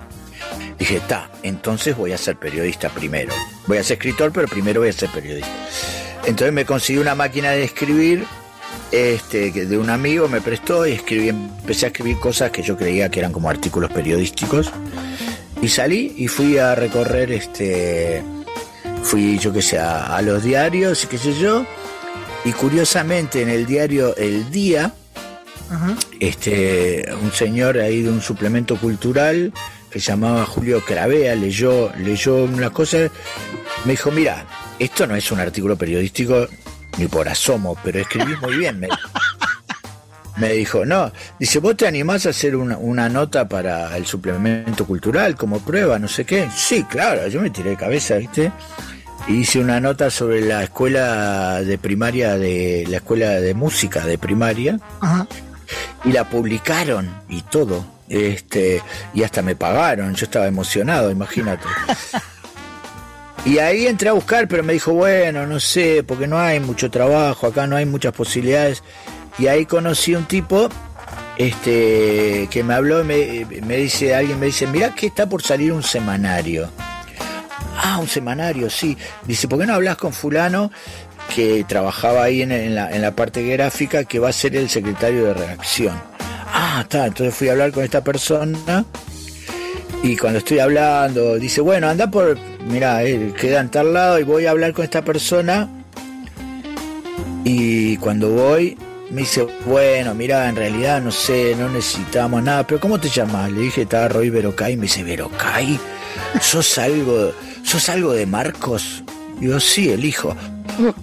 Dije, 0.78 0.96
está, 0.96 1.30
entonces 1.42 1.96
voy 1.96 2.12
a 2.12 2.18
ser 2.18 2.36
periodista 2.36 2.88
primero. 2.88 3.32
Voy 3.66 3.78
a 3.78 3.82
ser 3.82 3.96
escritor, 3.98 4.32
pero 4.32 4.46
primero 4.46 4.80
voy 4.80 4.90
a 4.90 4.92
ser 4.92 5.10
periodista. 5.10 5.50
Entonces 6.24 6.52
me 6.52 6.64
conseguí 6.64 6.98
una 6.98 7.14
máquina 7.14 7.50
de 7.50 7.64
escribir, 7.64 8.24
este, 8.90 9.50
de 9.50 9.78
un 9.78 9.90
amigo 9.90 10.28
me 10.28 10.40
prestó 10.40 10.86
y 10.86 10.92
escribí, 10.92 11.28
empecé 11.28 11.86
a 11.86 11.88
escribir 11.88 12.18
cosas 12.18 12.50
que 12.50 12.62
yo 12.62 12.76
creía 12.76 13.10
que 13.10 13.20
eran 13.20 13.32
como 13.32 13.50
artículos 13.50 13.90
periodísticos. 13.90 14.70
Y 15.60 15.68
salí 15.68 16.14
y 16.16 16.28
fui 16.28 16.58
a 16.58 16.74
recorrer, 16.74 17.32
este, 17.32 18.22
fui 19.02 19.38
yo 19.38 19.52
que 19.52 19.62
sé, 19.62 19.78
a, 19.78 20.16
a 20.16 20.22
los 20.22 20.42
diarios 20.42 21.04
y 21.04 21.06
qué 21.06 21.18
sé 21.18 21.34
yo. 21.34 21.66
Y 22.44 22.52
curiosamente 22.52 23.42
en 23.42 23.48
el 23.48 23.66
diario 23.66 24.16
El 24.16 24.50
Día, 24.50 24.94
este, 26.20 27.04
un 27.22 27.32
señor 27.32 27.78
ahí 27.78 28.02
de 28.02 28.10
un 28.10 28.22
suplemento 28.22 28.76
cultural 28.76 29.52
que 29.90 30.00
se 30.00 30.12
llamaba 30.12 30.46
Julio 30.46 30.84
Cravea, 30.84 31.34
leyó, 31.34 31.92
leyó 31.98 32.44
unas 32.44 32.70
cosas, 32.70 33.10
me 33.84 33.92
dijo, 33.92 34.10
mira, 34.10 34.46
esto 34.78 35.06
no 35.06 35.16
es 35.16 35.30
un 35.32 35.40
artículo 35.40 35.76
periodístico 35.76 36.46
ni 36.96 37.06
por 37.06 37.28
asomo, 37.28 37.76
pero 37.84 38.00
escribís 38.00 38.40
muy 38.40 38.56
bien. 38.56 38.80
Me, 38.80 38.88
me 40.36 40.52
dijo, 40.52 40.84
no, 40.84 41.12
dice, 41.38 41.58
¿vos 41.58 41.76
te 41.76 41.86
animás 41.86 42.26
a 42.26 42.30
hacer 42.30 42.56
una, 42.56 42.76
una 42.78 43.08
nota 43.08 43.48
para 43.48 43.96
el 43.96 44.06
suplemento 44.06 44.86
cultural 44.86 45.36
como 45.36 45.60
prueba, 45.60 45.98
no 45.98 46.08
sé 46.08 46.24
qué? 46.24 46.48
Sí, 46.54 46.84
claro, 46.84 47.26
yo 47.28 47.40
me 47.40 47.50
tiré 47.50 47.70
de 47.70 47.76
cabeza, 47.76 48.16
¿viste? 48.16 48.52
Hice 49.26 49.58
una 49.60 49.78
nota 49.80 50.10
sobre 50.10 50.40
la 50.40 50.62
escuela 50.62 51.60
de 51.62 51.76
primaria, 51.76 52.38
de 52.38 52.86
la 52.88 52.98
escuela 52.98 53.32
de 53.32 53.52
música 53.52 54.06
de 54.06 54.16
primaria, 54.16 54.80
Ajá. 55.00 55.26
y 56.04 56.12
la 56.12 56.24
publicaron 56.28 57.10
y 57.28 57.42
todo. 57.42 57.84
Este, 58.08 58.82
y 59.12 59.22
hasta 59.24 59.42
me 59.42 59.54
pagaron, 59.54 60.14
yo 60.14 60.24
estaba 60.24 60.46
emocionado, 60.46 61.10
imagínate. 61.10 61.66
Y 63.44 63.58
ahí 63.58 63.86
entré 63.86 64.08
a 64.08 64.12
buscar, 64.12 64.48
pero 64.48 64.62
me 64.62 64.72
dijo, 64.72 64.92
bueno, 64.92 65.46
no 65.46 65.60
sé, 65.60 66.02
porque 66.02 66.26
no 66.26 66.38
hay 66.38 66.60
mucho 66.60 66.90
trabajo, 66.90 67.46
acá 67.46 67.66
no 67.66 67.76
hay 67.76 67.86
muchas 67.86 68.12
posibilidades. 68.12 68.82
Y 69.38 69.46
ahí 69.46 69.64
conocí 69.64 70.14
un 70.14 70.24
tipo 70.26 70.68
este, 71.38 72.48
que 72.50 72.64
me 72.64 72.74
habló 72.74 73.04
me, 73.04 73.46
me 73.64 73.76
dice, 73.76 74.14
alguien 74.14 74.40
me 74.40 74.46
dice, 74.46 74.66
mirá 74.66 74.94
que 74.94 75.06
está 75.06 75.28
por 75.28 75.42
salir 75.42 75.72
un 75.72 75.82
semanario. 75.82 76.68
Ah, 77.76 77.98
un 77.98 78.08
semanario, 78.08 78.68
sí. 78.68 78.98
Dice, 79.24 79.46
¿por 79.46 79.60
qué 79.60 79.66
no 79.66 79.74
hablas 79.74 79.96
con 79.96 80.12
fulano 80.12 80.70
que 81.34 81.64
trabajaba 81.68 82.24
ahí 82.24 82.42
en, 82.42 82.50
en 82.50 82.74
la, 82.74 82.90
en 82.90 83.02
la 83.02 83.12
parte 83.12 83.42
gráfica 83.42 84.04
que 84.04 84.18
va 84.18 84.30
a 84.30 84.32
ser 84.32 84.56
el 84.56 84.68
secretario 84.68 85.26
de 85.26 85.34
redacción? 85.34 85.94
Ah, 86.52 86.80
está. 86.82 87.06
Entonces 87.06 87.34
fui 87.34 87.48
a 87.48 87.52
hablar 87.52 87.70
con 87.70 87.84
esta 87.84 88.02
persona 88.02 88.84
y 90.02 90.16
cuando 90.16 90.38
estoy 90.38 90.58
hablando, 90.58 91.36
dice, 91.36 91.60
bueno, 91.60 91.88
anda 91.88 92.10
por, 92.10 92.36
mira, 92.68 93.02
eh, 93.04 93.32
queda 93.38 93.60
en 93.60 93.70
tal 93.70 93.92
lado 93.92 94.18
y 94.18 94.24
voy 94.24 94.46
a 94.46 94.50
hablar 94.50 94.72
con 94.72 94.84
esta 94.84 95.02
persona. 95.02 95.68
Y 97.44 97.96
cuando 97.98 98.30
voy, 98.30 98.76
me 99.10 99.22
dice, 99.22 99.46
bueno, 99.64 100.14
mira, 100.14 100.48
en 100.48 100.56
realidad 100.56 101.00
no 101.00 101.10
sé, 101.10 101.54
no 101.58 101.68
necesitamos 101.68 102.42
nada, 102.42 102.66
pero 102.66 102.80
¿cómo 102.80 103.00
te 103.00 103.08
llamas? 103.08 103.50
Le 103.50 103.60
dije, 103.62 103.82
estaba 103.82 104.08
Roy 104.08 104.30
Verocay, 104.30 104.76
me 104.76 104.82
dice, 104.82 105.02
Verocay, 105.02 105.78
¿sos 106.40 106.76
algo, 106.78 107.32
sos 107.62 107.88
algo 107.88 108.12
de 108.12 108.26
Marcos? 108.26 109.02
Digo, 109.40 109.58
sí, 109.60 109.88
el 109.90 110.04
hijo. 110.04 110.36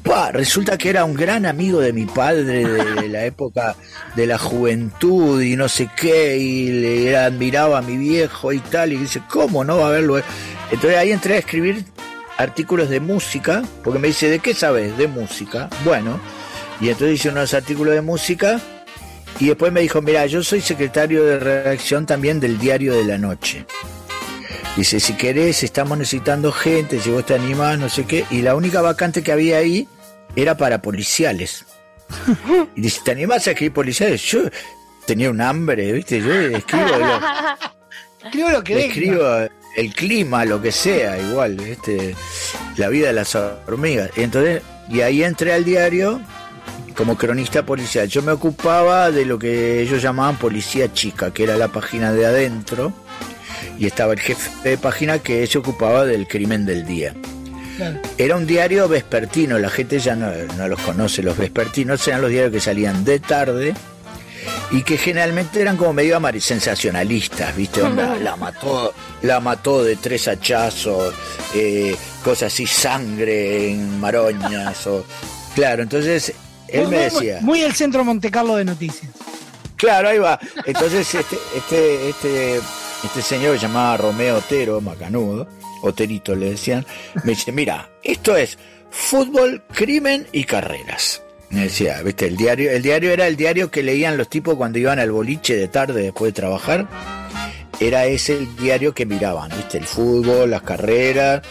Pa, 0.04 0.32
resulta 0.32 0.78
que 0.78 0.90
era 0.90 1.04
un 1.04 1.16
gran 1.16 1.46
amigo 1.46 1.82
de 1.82 1.92
mi 1.92 2.06
padre 2.06 2.64
de 2.66 3.10
la 3.10 3.26
época 3.26 3.76
de 4.16 4.26
la 4.26 4.38
juventud 4.38 5.42
y 5.42 5.56
no 5.56 5.68
sé 5.68 5.90
qué, 5.98 6.38
y 6.38 6.72
le 6.72 7.18
admiraba 7.18 7.80
a 7.80 7.82
mi 7.82 7.98
viejo 7.98 8.54
y 8.54 8.60
tal, 8.60 8.94
y 8.94 8.98
dice, 8.98 9.22
¿cómo 9.30 9.66
no 9.66 9.78
va 9.80 9.88
a 9.88 9.92
verlo? 9.92 10.18
Entonces 10.72 10.98
ahí 10.98 11.12
entré 11.12 11.36
a 11.36 11.40
escribir 11.40 11.86
artículos 12.38 12.90
de 12.90 13.00
música, 13.00 13.64
porque 13.84 14.00
me 14.00 14.08
dice, 14.10 14.30
¿de 14.30 14.40
qué 14.40 14.54
sabes? 14.54 14.98
De 14.98 15.08
música. 15.08 15.70
Bueno, 15.84 16.20
y 16.82 16.90
entonces 16.90 17.20
hice 17.20 17.30
unos 17.30 17.54
artículos 17.54 17.94
de 17.94 18.02
música, 18.02 18.60
y 19.40 19.48
después 19.48 19.72
me 19.72 19.82
dijo, 19.82 20.02
mira, 20.02 20.26
yo 20.26 20.44
soy 20.44 20.62
secretario 20.62 21.24
de 21.24 21.40
redacción 21.40 22.06
también 22.06 22.40
del 22.40 22.58
Diario 22.58 22.94
de 22.94 23.04
la 23.04 23.18
Noche. 23.18 23.66
Dice, 24.78 25.00
si 25.00 25.14
querés, 25.14 25.64
estamos 25.64 25.98
necesitando 25.98 26.52
gente, 26.52 27.00
si 27.00 27.10
vos 27.10 27.26
te 27.26 27.36
animás, 27.36 27.80
no 27.80 27.90
sé 27.90 28.06
qué. 28.06 28.26
Y 28.30 28.42
la 28.42 28.56
única 28.56 28.82
vacante 28.82 29.24
que 29.24 29.32
había 29.32 29.58
ahí 29.58 29.88
era 30.36 30.58
para 30.58 30.82
policiales. 30.82 31.66
Y 32.76 32.82
dice, 32.82 33.02
¿te 33.04 33.12
animás 33.12 33.48
a 33.48 33.52
escribir 33.52 33.74
policiales? 33.74 34.22
Yo 34.24 34.42
tenía 35.06 35.30
un 35.30 35.42
hambre, 35.42 35.92
¿viste? 35.92 36.22
Yo 36.22 36.32
escribo, 36.32 36.86
lo, 36.88 37.20
Escribo 38.26 38.50
lo 38.50 38.64
que 38.64 38.86
escribo 38.86 39.24
el 39.76 39.94
clima, 39.94 40.46
lo 40.46 40.62
que 40.62 40.72
sea, 40.72 41.20
igual, 41.20 41.56
¿viste? 41.56 42.16
La 42.78 42.90
vida 42.90 43.08
de 43.08 43.14
las 43.14 43.36
hormigas. 43.36 44.12
Y 44.16 44.22
entonces, 44.22 44.62
y 44.90 45.02
ahí 45.02 45.24
entré 45.24 45.54
al 45.54 45.66
diario 45.66 46.22
como 46.96 47.18
cronista 47.18 47.66
policial. 47.66 48.08
Yo 48.08 48.22
me 48.22 48.32
ocupaba 48.32 49.12
de 49.12 49.26
lo 49.26 49.38
que 49.38 49.82
ellos 49.82 50.02
llamaban 50.02 50.38
policía 50.38 50.92
chica, 50.94 51.32
que 51.32 51.44
era 51.44 51.58
la 51.58 51.68
página 51.68 52.14
de 52.14 52.26
adentro 52.26 52.94
y 53.78 53.86
estaba 53.86 54.14
el 54.14 54.20
jefe 54.20 54.70
de 54.70 54.78
página 54.78 55.20
que 55.20 55.46
se 55.48 55.58
ocupaba 55.58 56.06
del 56.06 56.28
crimen 56.28 56.66
del 56.66 56.86
día. 56.86 57.14
Era 58.18 58.38
un 58.38 58.48
diario 58.48 58.88
vespertino, 58.88 59.60
la 59.60 59.70
gente 59.70 60.00
ya 60.00 60.16
no, 60.16 60.32
no 60.58 60.68
los 60.70 60.80
conoce, 60.80 61.22
los 61.22 61.38
vespertinos 61.38 62.08
eran 62.08 62.22
los 62.22 62.30
diarios 62.30 62.54
que 62.54 62.62
salían 62.62 63.04
de 63.04 63.20
tarde 63.20 63.74
y 64.72 64.84
que 64.84 64.98
generalmente 64.98 65.62
eran 65.62 65.78
como 65.78 65.94
medio 65.94 66.16
sensacionalistas, 66.40 67.56
¿viste? 67.56 67.82
Onda, 67.82 68.16
la 68.16 68.36
mató, 68.36 68.94
la 69.22 69.40
mató 69.40 69.84
de 69.84 69.96
tres 69.96 70.28
hachazos, 70.28 71.14
eh, 71.54 71.96
cosas 72.24 72.52
así, 72.54 72.66
sangre 72.66 73.70
en 73.72 74.00
maroñas, 74.00 74.86
o... 74.88 75.06
Claro, 75.54 75.84
entonces 75.84 76.34
él 76.68 76.82
Muy- 76.88 76.92
me 76.92 76.96
muy- 76.98 77.04
decía... 77.06 77.40
Muy 77.42 77.62
el 77.62 77.74
centro 77.74 78.04
Monte 78.04 78.32
Carlo 78.32 78.56
de 78.56 78.66
noticias. 78.66 79.12
Claro, 79.78 80.10
ahí 80.10 80.18
va. 80.18 80.40
Entonces, 80.66 81.14
este, 81.14 81.38
este, 81.56 82.10
este, 82.10 82.60
este 83.04 83.22
señor 83.22 83.58
llamaba 83.60 83.98
Romeo 83.98 84.38
Otero, 84.38 84.82
macanudo, 84.82 85.48
Oterito 85.84 86.34
le 86.36 86.52
decían, 86.52 86.86
me 87.24 87.34
dice, 87.34 87.52
mira, 87.52 87.90
esto 88.02 88.36
es 88.36 88.58
fútbol, 88.90 89.64
crimen 89.74 90.28
y 90.32 90.46
carreras. 90.46 91.22
Decía, 91.50 92.02
viste, 92.02 92.28
el 92.28 92.36
diario, 92.38 92.72
el 92.72 92.82
diario 92.82 93.12
era 93.12 93.28
el 93.28 93.36
diario 93.38 93.72
que 93.72 93.84
leían 93.84 94.18
los 94.18 94.30
tipos 94.30 94.56
cuando 94.56 94.78
iban 94.80 95.00
al 95.00 95.12
boliche 95.12 95.56
de 95.56 95.68
tarde 95.68 96.02
después 96.04 96.34
de 96.34 96.42
trabajar. 96.42 96.88
Era 97.80 98.06
ese 98.06 98.38
el 98.38 98.56
diario 98.58 98.94
que 98.94 99.06
miraban, 99.06 99.50
viste, 99.56 99.78
el 99.78 99.86
fútbol, 99.86 100.50
las 100.52 100.62
carreras, 100.64 101.42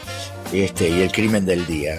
este, 0.53 0.89
y 0.89 1.01
el 1.03 1.13
crimen 1.13 1.45
del 1.47 1.67
día. 1.67 1.97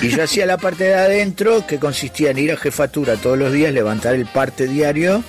Y 0.00 0.08
yo 0.10 0.22
hacía 0.24 0.46
la 0.46 0.58
parte 0.58 0.84
de 0.84 0.94
adentro, 0.94 1.66
que 1.66 1.78
consistía 1.78 2.30
en 2.30 2.38
ir 2.38 2.52
a 2.52 2.56
jefatura 2.56 3.16
todos 3.16 3.38
los 3.38 3.52
días, 3.52 3.72
levantar 3.72 4.14
el 4.14 4.26
parte 4.26 4.66
diario, 4.68 5.22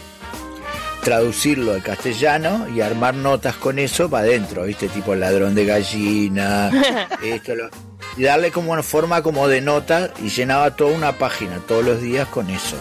traducirlo 1.04 1.74
al 1.74 1.84
castellano 1.84 2.68
y 2.74 2.82
armar 2.82 3.14
notas 3.16 3.56
con 3.56 3.78
eso 3.80 4.10
para 4.10 4.26
adentro, 4.26 4.64
¿viste? 4.64 4.88
Tipo 4.90 5.16
ladrón 5.16 5.54
de 5.56 5.66
gallina, 5.66 6.72
esto, 7.24 7.56
lo- 7.56 7.70
y 8.18 8.24
darle 8.24 8.52
como 8.52 8.72
una 8.72 8.84
forma 8.84 9.22
como 9.22 9.48
de 9.48 9.62
nota 9.62 10.12
y 10.22 10.30
llenaba 10.30 10.76
toda 10.76 10.96
una 10.96 11.14
página 11.14 11.60
todos 11.68 11.84
los 11.84 12.02
días 12.02 12.28
con 12.28 12.50
eso. 12.50 12.78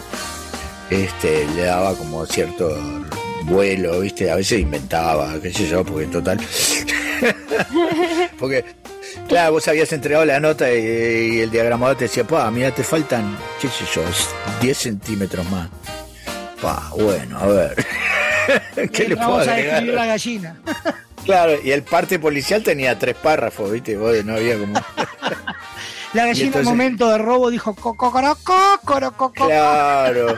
Este, 0.90 1.46
le 1.54 1.62
daba 1.64 1.94
como 1.94 2.26
cierto 2.26 2.76
vuelo, 3.44 4.00
¿viste? 4.00 4.30
A 4.30 4.36
veces 4.36 4.60
inventaba, 4.60 5.40
qué 5.40 5.52
sé 5.52 5.68
yo, 5.68 5.84
porque 5.84 6.04
en 6.04 6.10
total. 6.10 6.40
porque 8.38 8.64
Claro, 9.28 9.52
vos 9.52 9.68
habías 9.68 9.92
entregado 9.92 10.24
la 10.24 10.40
nota 10.40 10.72
y, 10.72 11.36
y 11.36 11.40
el 11.40 11.50
diagramador 11.50 11.96
te 11.96 12.04
decía, 12.04 12.24
pa, 12.24 12.50
mira, 12.50 12.70
te 12.70 12.82
faltan, 12.82 13.36
qué 13.60 13.68
sé 13.68 13.84
yo, 13.94 14.02
10 14.60 14.76
centímetros 14.76 15.48
más. 15.50 15.68
Pa, 16.60 16.90
bueno, 16.96 17.38
a 17.38 17.46
ver. 17.46 17.86
¿Qué 18.92 19.08
le 19.08 19.16
puedo 19.16 19.38
agregar? 19.38 19.82
la 19.84 20.06
gallina. 20.06 20.56
Claro, 21.24 21.52
y 21.62 21.70
el 21.70 21.84
parte 21.84 22.18
policial 22.18 22.64
tenía 22.64 22.98
tres 22.98 23.14
párrafos, 23.14 23.70
¿viste? 23.70 23.96
Vos 23.96 24.12
no 24.24 24.34
había 24.34 24.58
como... 24.58 24.74
La 26.14 26.26
gallina 26.26 26.40
en 26.40 26.46
entonces- 26.48 26.68
momento 26.68 27.08
de 27.10 27.18
robo 27.18 27.48
dijo 27.48 27.74
cocoroco, 27.74 28.54
cocoroco. 28.84 29.32
Claro. 29.32 30.36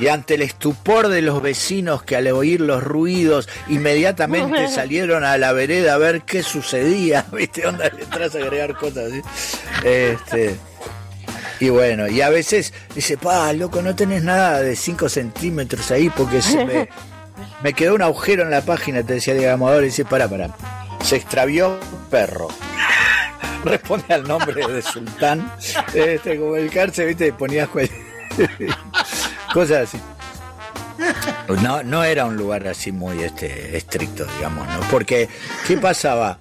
Y 0.00 0.08
ante 0.08 0.34
el 0.34 0.42
estupor 0.42 1.08
de 1.08 1.22
los 1.22 1.42
vecinos 1.42 2.02
que 2.02 2.16
al 2.16 2.26
oír 2.28 2.60
los 2.60 2.82
ruidos 2.82 3.48
inmediatamente 3.68 4.68
salieron 4.68 5.22
a 5.22 5.36
la 5.38 5.52
vereda 5.52 5.94
a 5.94 5.98
ver 5.98 6.22
qué 6.22 6.42
sucedía, 6.42 7.26
¿viste? 7.32 7.66
Onda, 7.66 7.88
le 7.90 8.02
entras 8.02 8.34
a 8.34 8.38
agregar 8.38 8.74
cosas 8.74 9.12
así. 9.12 9.22
Este. 9.84 10.56
Y 11.60 11.68
bueno, 11.68 12.08
y 12.08 12.20
a 12.20 12.28
veces 12.28 12.72
dice, 12.94 13.16
pa, 13.16 13.52
loco, 13.52 13.82
no 13.82 13.94
tenés 13.94 14.22
nada 14.24 14.60
de 14.60 14.74
5 14.74 15.08
centímetros 15.08 15.90
ahí 15.90 16.10
porque 16.10 16.42
se 16.42 16.64
me, 16.64 16.88
me 17.62 17.72
quedó 17.72 17.94
un 17.94 18.02
agujero 18.02 18.42
en 18.42 18.50
la 18.50 18.62
página, 18.62 19.02
te 19.02 19.14
decía 19.14 19.32
el 19.32 19.40
diagramador, 19.40 19.82
y 19.82 19.86
dice, 19.86 20.04
para, 20.04 20.28
para, 20.28 20.50
se 21.02 21.16
extravió 21.16 21.78
perro. 22.10 22.48
Responde 23.64 24.14
al 24.14 24.24
nombre 24.24 24.66
de 24.66 24.82
Sultán, 24.82 25.52
este, 25.94 26.38
como 26.38 26.56
el 26.56 26.70
cárcel, 26.70 27.08
viste, 27.08 27.32
ponías 27.32 27.68
cosas 29.52 29.88
así. 29.88 30.00
No, 31.62 31.82
no 31.82 32.04
era 32.04 32.24
un 32.24 32.36
lugar 32.36 32.66
así 32.66 32.90
muy 32.90 33.22
este, 33.22 33.76
estricto, 33.76 34.26
digamos, 34.36 34.66
¿no? 34.66 34.80
Porque, 34.90 35.28
¿qué 35.66 35.76
pasaba? 35.76 36.38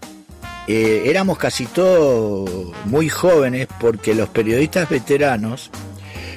Eh, 0.68 1.04
éramos 1.06 1.38
casi 1.38 1.68
todos 1.68 2.74
muy 2.86 3.08
jóvenes 3.08 3.68
porque 3.80 4.16
los 4.16 4.30
periodistas 4.30 4.90
veteranos, 4.90 5.70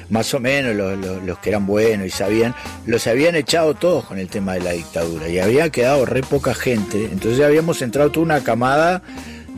más 0.09 0.33
o 0.33 0.39
menos 0.39 0.75
los, 0.75 0.97
los- 0.97 1.23
los 1.23 1.39
que 1.39 1.49
eran 1.49 1.65
buenos 1.65 2.07
y 2.07 2.09
sabían, 2.09 2.55
los 2.85 3.05
habían 3.07 3.35
echado 3.35 3.73
todos 3.73 4.05
con 4.05 4.17
el 4.19 4.27
tema 4.27 4.53
de 4.53 4.61
la 4.61 4.71
dictadura 4.71 5.27
y 5.29 5.39
había 5.39 5.69
quedado 5.69 6.05
re 6.05 6.21
poca 6.21 6.53
gente. 6.53 7.05
Entonces 7.11 7.43
habíamos 7.45 7.81
entrado 7.81 8.11
toda 8.11 8.25
una 8.25 8.43
camada 8.43 9.01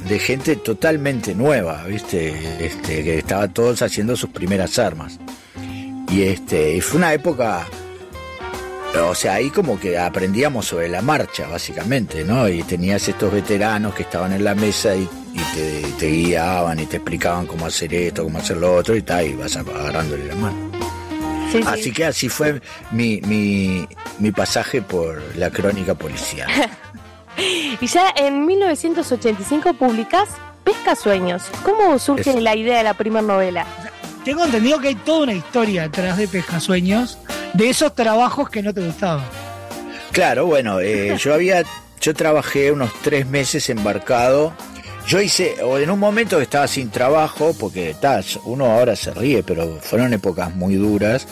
de 0.09 0.17
gente 0.19 0.55
totalmente 0.55 1.35
nueva, 1.35 1.83
¿viste? 1.85 2.33
Este, 2.65 3.03
que 3.03 3.19
estaba 3.19 3.47
todos 3.47 3.81
haciendo 3.81 4.15
sus 4.15 4.29
primeras 4.31 4.79
armas. 4.79 5.19
Y 6.09 6.23
este, 6.23 6.81
fue 6.81 6.97
una 6.97 7.13
época 7.13 7.65
o 9.09 9.15
sea, 9.15 9.35
ahí 9.35 9.49
como 9.49 9.79
que 9.79 9.97
aprendíamos 9.97 10.65
sobre 10.65 10.89
la 10.89 11.01
marcha, 11.01 11.47
básicamente, 11.47 12.25
¿no? 12.25 12.49
Y 12.49 12.61
tenías 12.63 13.07
estos 13.07 13.31
veteranos 13.31 13.95
que 13.95 14.03
estaban 14.03 14.33
en 14.33 14.43
la 14.43 14.53
mesa 14.53 14.93
y, 14.95 15.07
y 15.33 15.39
te, 15.55 15.81
te 15.99 16.07
guiaban 16.07 16.79
y 16.79 16.85
te 16.85 16.97
explicaban 16.97 17.45
cómo 17.45 17.65
hacer 17.65 17.93
esto, 17.93 18.23
cómo 18.23 18.39
hacer 18.39 18.57
lo 18.57 18.75
otro 18.75 18.95
y 18.95 19.01
tal, 19.01 19.25
y 19.25 19.33
vas 19.33 19.55
agarrándole 19.55 20.25
la 20.27 20.35
mano. 20.35 20.57
Sí, 21.51 21.61
sí. 21.61 21.63
Así 21.67 21.91
que 21.91 22.05
así 22.05 22.29
fue 22.29 22.61
mi, 22.91 23.19
mi, 23.21 23.87
mi 24.19 24.31
pasaje 24.31 24.81
por 24.81 25.21
la 25.35 25.49
crónica 25.49 25.95
policial. 25.95 26.49
Y 27.79 27.87
ya 27.87 28.13
en 28.17 28.45
1985 28.45 29.73
publicás 29.73 30.29
Pesca 30.63 30.95
Sueños. 30.95 31.43
¿Cómo 31.63 31.97
surge 31.97 32.39
la 32.39 32.55
idea 32.55 32.77
de 32.77 32.83
la 32.83 32.93
primera 32.93 33.25
novela? 33.25 33.65
Tengo 34.23 34.45
entendido 34.45 34.79
que 34.79 34.89
hay 34.89 34.95
toda 34.95 35.23
una 35.23 35.33
historia 35.33 35.83
detrás 35.83 36.17
de 36.17 36.27
Pescasueños, 36.27 37.17
de 37.53 37.69
esos 37.69 37.95
trabajos 37.95 38.49
que 38.49 38.61
no 38.61 38.73
te 38.73 38.85
gustaban. 38.85 39.25
Claro, 40.11 40.45
bueno, 40.45 40.79
eh, 40.79 41.17
yo 41.17 41.33
había, 41.33 41.63
yo 41.99 42.13
trabajé 42.13 42.71
unos 42.71 42.91
tres 43.01 43.25
meses 43.25 43.69
embarcado. 43.69 44.53
Yo 45.07 45.19
hice, 45.19 45.55
o 45.63 45.77
en 45.77 45.89
un 45.89 45.99
momento 45.99 46.37
que 46.37 46.43
estaba 46.43 46.67
sin 46.67 46.89
trabajo, 46.89 47.53
porque 47.59 47.95
ta, 47.99 48.21
uno 48.45 48.65
ahora 48.65 48.95
se 48.95 49.13
ríe, 49.13 49.43
pero 49.43 49.79
fueron 49.81 50.13
épocas 50.13 50.53
muy 50.55 50.75
duras. 50.75 51.27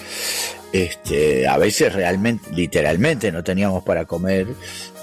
Este, 0.74 1.48
a 1.48 1.58
veces 1.58 1.94
realmente, 1.94 2.52
literalmente, 2.54 3.32
no 3.32 3.44
teníamos 3.44 3.84
para 3.84 4.06
comer. 4.06 4.48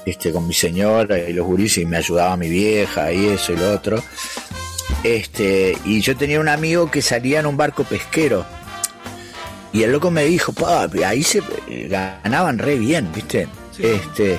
Este, 0.04 0.30
con 0.30 0.46
mi 0.46 0.54
señora 0.54 1.18
y 1.18 1.32
los 1.32 1.44
gurises, 1.44 1.78
y 1.78 1.86
me 1.86 1.96
ayudaba 1.96 2.36
mi 2.36 2.48
vieja 2.48 3.12
y 3.12 3.26
eso 3.26 3.52
y 3.52 3.56
lo 3.56 3.72
otro. 3.72 4.00
Este, 5.02 5.76
y 5.84 6.00
yo 6.00 6.16
tenía 6.16 6.38
un 6.38 6.48
amigo 6.48 6.90
que 6.90 7.02
salía 7.02 7.40
en 7.40 7.46
un 7.46 7.56
barco 7.56 7.82
pesquero. 7.82 8.46
Y 9.72 9.82
el 9.82 9.92
loco 9.92 10.10
me 10.10 10.24
dijo, 10.24 10.54
ahí 11.04 11.22
se 11.22 11.42
eh, 11.68 11.88
ganaban 11.88 12.58
re 12.58 12.76
bien, 12.76 13.10
¿viste? 13.12 13.48
Este, 13.78 14.38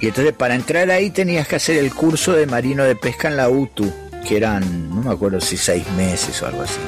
y 0.00 0.08
entonces 0.08 0.32
para 0.34 0.54
entrar 0.54 0.90
ahí 0.90 1.10
tenías 1.10 1.48
que 1.48 1.56
hacer 1.56 1.78
el 1.78 1.94
curso 1.94 2.32
de 2.32 2.46
marino 2.46 2.84
de 2.84 2.96
pesca 2.96 3.28
en 3.28 3.36
la 3.36 3.48
UTU, 3.48 3.92
que 4.26 4.36
eran, 4.36 4.90
no 4.90 5.02
me 5.02 5.10
acuerdo 5.12 5.40
si 5.40 5.56
seis 5.56 5.88
meses 5.92 6.40
o 6.42 6.46
algo 6.46 6.62
así. 6.62 6.80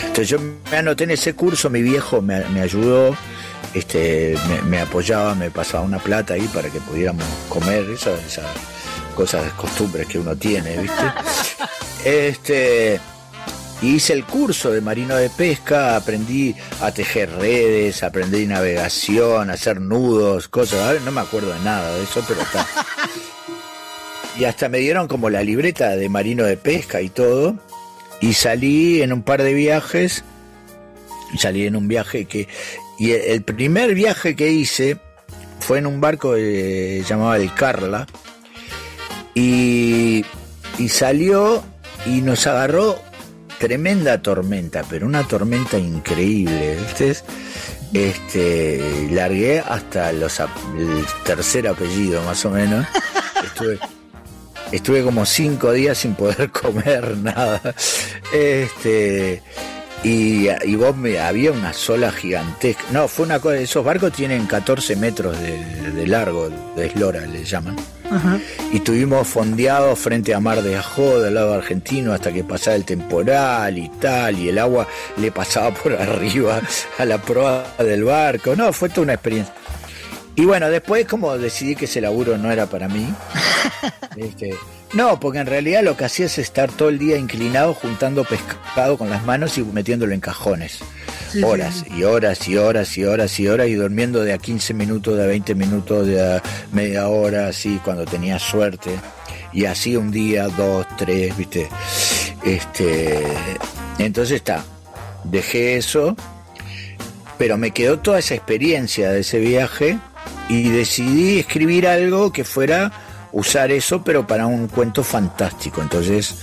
Entonces 0.00 0.28
yo 0.28 0.38
me 0.70 0.76
anoté 0.76 1.04
en 1.04 1.12
ese 1.12 1.34
curso, 1.34 1.70
mi 1.70 1.82
viejo 1.82 2.22
me, 2.22 2.44
me 2.48 2.60
ayudó, 2.60 3.16
este, 3.74 4.36
me, 4.48 4.62
me 4.62 4.80
apoyaba, 4.80 5.34
me 5.34 5.50
pasaba 5.50 5.84
una 5.84 5.98
plata 5.98 6.34
ahí 6.34 6.48
para 6.52 6.70
que 6.70 6.80
pudiéramos 6.80 7.24
comer, 7.48 7.84
esas, 7.90 8.24
esas 8.24 8.46
cosas, 9.14 9.52
costumbres 9.54 10.06
que 10.06 10.18
uno 10.18 10.36
tiene, 10.36 10.76
¿viste? 10.76 11.02
Este, 12.04 13.00
y 13.82 13.96
hice 13.96 14.12
el 14.14 14.24
curso 14.24 14.70
de 14.72 14.80
marino 14.80 15.16
de 15.16 15.28
pesca, 15.30 15.96
aprendí 15.96 16.54
a 16.80 16.92
tejer 16.92 17.30
redes, 17.32 18.02
aprendí 18.02 18.46
navegación, 18.46 19.50
a 19.50 19.54
hacer 19.54 19.80
nudos, 19.80 20.48
cosas, 20.48 20.80
Ahora 20.80 21.00
no 21.04 21.10
me 21.12 21.20
acuerdo 21.20 21.52
de 21.52 21.60
nada 21.60 21.94
de 21.96 22.02
eso, 22.04 22.24
pero 22.26 22.40
está. 22.42 22.66
Y 24.38 24.44
hasta 24.44 24.68
me 24.68 24.78
dieron 24.80 25.08
como 25.08 25.30
la 25.30 25.42
libreta 25.42 25.96
de 25.96 26.10
marino 26.10 26.44
de 26.44 26.58
pesca 26.58 27.00
y 27.00 27.08
todo. 27.08 27.56
Y 28.20 28.34
salí 28.34 29.00
en 29.00 29.14
un 29.14 29.22
par 29.22 29.42
de 29.42 29.54
viajes. 29.54 30.24
Salí 31.38 31.66
en 31.66 31.74
un 31.74 31.88
viaje 31.88 32.26
que. 32.26 32.46
Y 32.98 33.12
el- 33.12 33.22
el 33.22 33.42
primer 33.44 33.94
viaje 33.94 34.36
que 34.36 34.50
hice 34.52 34.98
fue 35.60 35.78
en 35.78 35.86
un 35.86 36.02
barco 36.02 36.34
que 36.34 37.02
llamaba 37.08 37.38
el 37.38 37.54
Carla. 37.54 38.06
Y, 39.34 40.22
y 40.78 40.88
salió 40.90 41.64
y 42.04 42.20
nos 42.20 42.46
agarró 42.46 43.00
tremenda 43.58 44.20
tormenta, 44.20 44.84
pero 44.88 45.06
una 45.06 45.26
tormenta 45.26 45.78
increíble. 45.78 46.76
¿viste? 46.76 47.16
Este, 47.92 49.08
largué 49.10 49.60
hasta 49.60 50.12
los, 50.12 50.40
el 50.40 51.04
tercer 51.24 51.68
apellido 51.68 52.22
más 52.22 52.44
o 52.44 52.50
menos. 52.50 52.86
Estuve, 53.44 53.78
estuve 54.72 55.02
como 55.02 55.24
cinco 55.24 55.72
días 55.72 55.98
sin 55.98 56.14
poder 56.14 56.50
comer 56.62 57.16
nada. 57.16 57.60
Este, 58.32 59.42
y, 60.02 60.48
y 60.64 60.76
vos 60.76 60.96
me, 60.96 61.18
había 61.18 61.52
una 61.52 61.72
sola 61.72 62.12
gigantesca. 62.12 62.84
No, 62.92 63.08
fue 63.08 63.26
una 63.26 63.40
cosa. 63.40 63.56
Esos 63.56 63.84
barcos 63.84 64.12
tienen 64.12 64.46
14 64.46 64.96
metros 64.96 65.38
de, 65.40 65.92
de 65.92 66.06
largo, 66.06 66.48
de 66.76 66.86
eslora 66.86 67.26
le 67.26 67.44
llaman. 67.44 67.76
Y 68.72 68.76
estuvimos 68.76 69.26
fondeados 69.26 69.98
frente 69.98 70.34
a 70.34 70.40
Mar 70.40 70.62
de 70.62 70.76
Ajó, 70.76 71.20
del 71.20 71.34
lado 71.34 71.54
argentino, 71.54 72.12
hasta 72.12 72.32
que 72.32 72.44
pasaba 72.44 72.76
el 72.76 72.84
temporal 72.84 73.78
y 73.78 73.88
tal, 73.88 74.38
y 74.38 74.48
el 74.48 74.58
agua 74.58 74.86
le 75.16 75.30
pasaba 75.32 75.72
por 75.72 75.92
arriba 76.00 76.60
a 76.98 77.04
la 77.04 77.20
proa 77.20 77.64
del 77.78 78.04
barco. 78.04 78.54
No, 78.56 78.72
fue 78.72 78.88
toda 78.88 79.02
una 79.02 79.14
experiencia. 79.14 79.54
Y 80.34 80.44
bueno, 80.44 80.68
después 80.68 81.06
como 81.06 81.36
decidí 81.38 81.74
que 81.74 81.86
ese 81.86 82.00
laburo 82.00 82.36
no 82.36 82.52
era 82.52 82.66
para 82.66 82.88
mí. 82.88 83.08
Este, 84.16 84.54
no, 84.92 85.20
porque 85.20 85.40
en 85.40 85.46
realidad 85.46 85.82
lo 85.82 85.96
que 85.96 86.04
hacía 86.04 86.26
es 86.26 86.38
estar 86.38 86.70
todo 86.70 86.88
el 86.88 86.98
día 86.98 87.18
inclinado 87.18 87.74
juntando 87.74 88.24
pescado 88.24 88.96
con 88.96 89.10
las 89.10 89.24
manos 89.24 89.58
y 89.58 89.62
metiéndolo 89.62 90.14
en 90.14 90.20
cajones. 90.20 90.78
Sí, 91.30 91.42
horas 91.42 91.84
y 91.90 92.04
horas 92.04 92.48
y 92.48 92.56
horas 92.56 92.96
y 92.96 93.04
horas 93.04 93.40
y 93.40 93.48
horas 93.48 93.68
y 93.68 93.74
durmiendo 93.74 94.22
de 94.22 94.32
a 94.32 94.38
15 94.38 94.74
minutos, 94.74 95.16
de 95.16 95.24
a 95.24 95.26
20 95.26 95.54
minutos, 95.54 96.06
de 96.06 96.36
a 96.36 96.42
media 96.72 97.08
hora, 97.08 97.48
así 97.48 97.80
cuando 97.84 98.04
tenía 98.04 98.38
suerte. 98.38 98.90
Y 99.52 99.64
así 99.64 99.96
un 99.96 100.10
día, 100.10 100.48
dos, 100.48 100.86
tres, 100.96 101.36
viste. 101.36 101.68
Este, 102.44 103.22
entonces 103.98 104.36
está, 104.36 104.64
dejé 105.24 105.76
eso, 105.76 106.16
pero 107.38 107.58
me 107.58 107.72
quedó 107.72 107.98
toda 107.98 108.18
esa 108.18 108.34
experiencia 108.34 109.10
de 109.10 109.20
ese 109.20 109.40
viaje 109.40 109.98
y 110.48 110.68
decidí 110.68 111.38
escribir 111.38 111.88
algo 111.88 112.32
que 112.32 112.44
fuera 112.44 112.92
usar 113.36 113.70
eso, 113.70 114.02
pero 114.02 114.26
para 114.26 114.46
un 114.46 114.66
cuento 114.66 115.04
fantástico. 115.04 115.82
Entonces, 115.82 116.36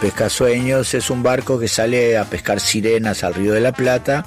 Pescasueños 0.00 0.92
es 0.94 1.10
un 1.10 1.22
barco 1.22 1.60
que 1.60 1.68
sale 1.68 2.18
a 2.18 2.24
pescar 2.24 2.58
sirenas 2.58 3.22
al 3.22 3.34
Río 3.34 3.52
de 3.52 3.60
la 3.60 3.70
Plata 3.70 4.26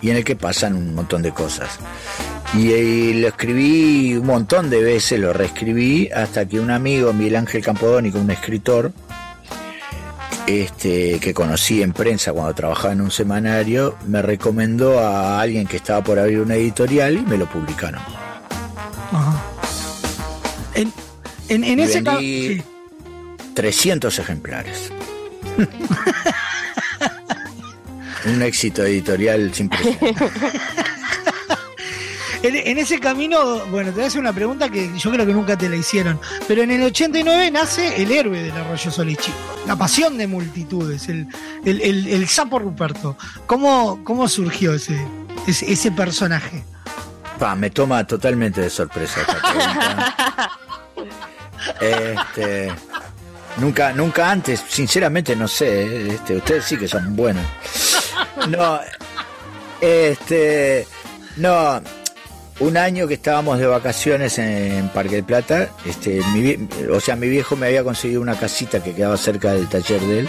y 0.00 0.10
en 0.10 0.16
el 0.16 0.24
que 0.24 0.34
pasan 0.34 0.74
un 0.74 0.94
montón 0.94 1.20
de 1.20 1.32
cosas. 1.32 1.78
Y, 2.54 3.12
lo 3.14 3.28
escribí 3.28 4.16
un 4.16 4.26
montón 4.26 4.70
de 4.70 4.82
veces, 4.82 5.20
lo 5.20 5.34
reescribí, 5.34 6.08
hasta 6.10 6.46
que 6.46 6.58
un 6.58 6.70
amigo, 6.70 7.12
Miguel 7.12 7.36
Ángel 7.36 7.62
Campodónico, 7.62 8.18
un 8.18 8.30
escritor, 8.30 8.92
este, 10.46 11.18
que 11.20 11.34
conocí 11.34 11.82
en 11.82 11.92
prensa 11.92 12.32
cuando 12.32 12.54
trabajaba 12.54 12.94
en 12.94 13.02
un 13.02 13.10
semanario, 13.10 13.96
me 14.06 14.22
recomendó 14.22 14.98
a 15.00 15.40
alguien 15.40 15.66
que 15.66 15.76
estaba 15.76 16.02
por 16.02 16.18
abrir 16.18 16.40
una 16.40 16.54
editorial 16.54 17.18
y 17.18 17.20
me 17.20 17.36
lo 17.36 17.46
publicaron. 17.46 18.00
En, 21.54 21.64
en 21.64 21.80
ese 21.80 22.02
caso. 22.02 22.16
vendí 22.18 22.62
300 23.54 24.18
ejemplares. 24.18 24.90
Un 28.24 28.42
éxito 28.42 28.84
editorial 28.84 29.52
sin 29.54 29.68
precedentes. 29.68 30.30
En, 32.44 32.56
en 32.56 32.76
ese 32.78 32.98
camino, 32.98 33.64
bueno, 33.66 33.90
te 33.90 33.94
voy 33.94 34.02
a 34.02 34.06
hacer 34.08 34.20
una 34.20 34.32
pregunta 34.32 34.68
que 34.68 34.90
yo 34.98 35.12
creo 35.12 35.24
que 35.24 35.32
nunca 35.32 35.56
te 35.56 35.68
la 35.68 35.76
hicieron. 35.76 36.18
Pero 36.48 36.62
en 36.64 36.72
el 36.72 36.82
89 36.82 37.52
nace 37.52 38.02
el 38.02 38.10
héroe 38.10 38.42
del 38.42 38.50
Arroyo 38.50 38.90
Solichi. 38.90 39.32
La 39.64 39.76
pasión 39.76 40.18
de 40.18 40.26
multitudes, 40.26 41.08
el, 41.08 41.28
el, 41.64 41.80
el- 41.80 42.08
el 42.08 42.26
sapo 42.26 42.58
Ruperto. 42.58 43.16
¿Cómo, 43.46 44.02
cómo 44.02 44.26
surgió 44.26 44.74
ese, 44.74 45.06
ese, 45.46 45.70
ese 45.72 45.92
personaje? 45.92 46.64
Pa, 47.38 47.54
me 47.54 47.70
toma 47.70 48.04
totalmente 48.04 48.60
de 48.60 48.70
sorpresa 48.70 49.20
esta 49.20 49.40
pregunta. 49.40 50.50
Este, 51.80 52.72
nunca, 53.58 53.92
nunca 53.92 54.30
antes, 54.30 54.62
sinceramente 54.68 55.34
no 55.36 55.46
sé, 55.48 56.14
este, 56.14 56.36
ustedes 56.36 56.64
sí 56.64 56.76
que 56.76 56.88
son 56.88 57.14
buenos. 57.16 57.44
No, 58.48 58.80
este, 59.80 60.86
no, 61.36 61.82
un 62.60 62.76
año 62.76 63.08
que 63.08 63.14
estábamos 63.14 63.58
de 63.58 63.66
vacaciones 63.66 64.38
en 64.38 64.88
Parque 64.90 65.16
del 65.16 65.24
Plata, 65.24 65.70
este, 65.84 66.20
mi, 66.32 66.68
o 66.90 67.00
sea, 67.00 67.16
mi 67.16 67.28
viejo 67.28 67.56
me 67.56 67.66
había 67.66 67.82
conseguido 67.84 68.20
una 68.20 68.38
casita 68.38 68.82
que 68.82 68.94
quedaba 68.94 69.16
cerca 69.16 69.52
del 69.52 69.68
taller 69.68 70.00
de 70.00 70.18
él. 70.20 70.28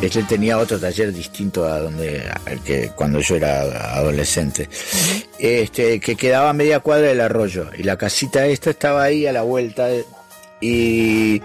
Este, 0.00 0.20
Él 0.20 0.26
tenía 0.28 0.58
otro 0.58 0.78
taller 0.78 1.12
distinto 1.12 1.64
a 1.66 1.80
donde 1.80 2.22
al 2.46 2.60
que 2.62 2.90
cuando 2.94 3.18
yo 3.18 3.34
era 3.34 3.62
adolescente. 3.96 4.68
Este, 5.40 5.98
que 5.98 6.14
quedaba 6.14 6.50
a 6.50 6.52
media 6.52 6.78
cuadra 6.78 7.08
del 7.08 7.20
arroyo. 7.20 7.68
Y 7.76 7.82
la 7.82 7.96
casita 7.98 8.46
esta 8.46 8.70
estaba 8.70 9.02
ahí 9.02 9.26
a 9.26 9.32
la 9.32 9.42
vuelta. 9.42 9.86
de- 9.86 10.04
y 10.60 11.40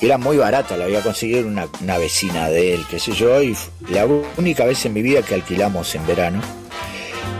era 0.00 0.18
muy 0.18 0.36
barata, 0.36 0.76
la 0.76 0.84
había 0.84 1.02
conseguido 1.02 1.46
una, 1.46 1.98
vecina 1.98 2.48
de 2.48 2.74
él, 2.74 2.84
qué 2.88 3.00
sé 3.00 3.12
yo, 3.12 3.42
y 3.42 3.56
la 3.90 4.06
única 4.36 4.64
vez 4.64 4.84
en 4.86 4.92
mi 4.92 5.02
vida 5.02 5.22
que 5.22 5.34
alquilamos 5.34 5.94
en 5.94 6.06
verano. 6.06 6.40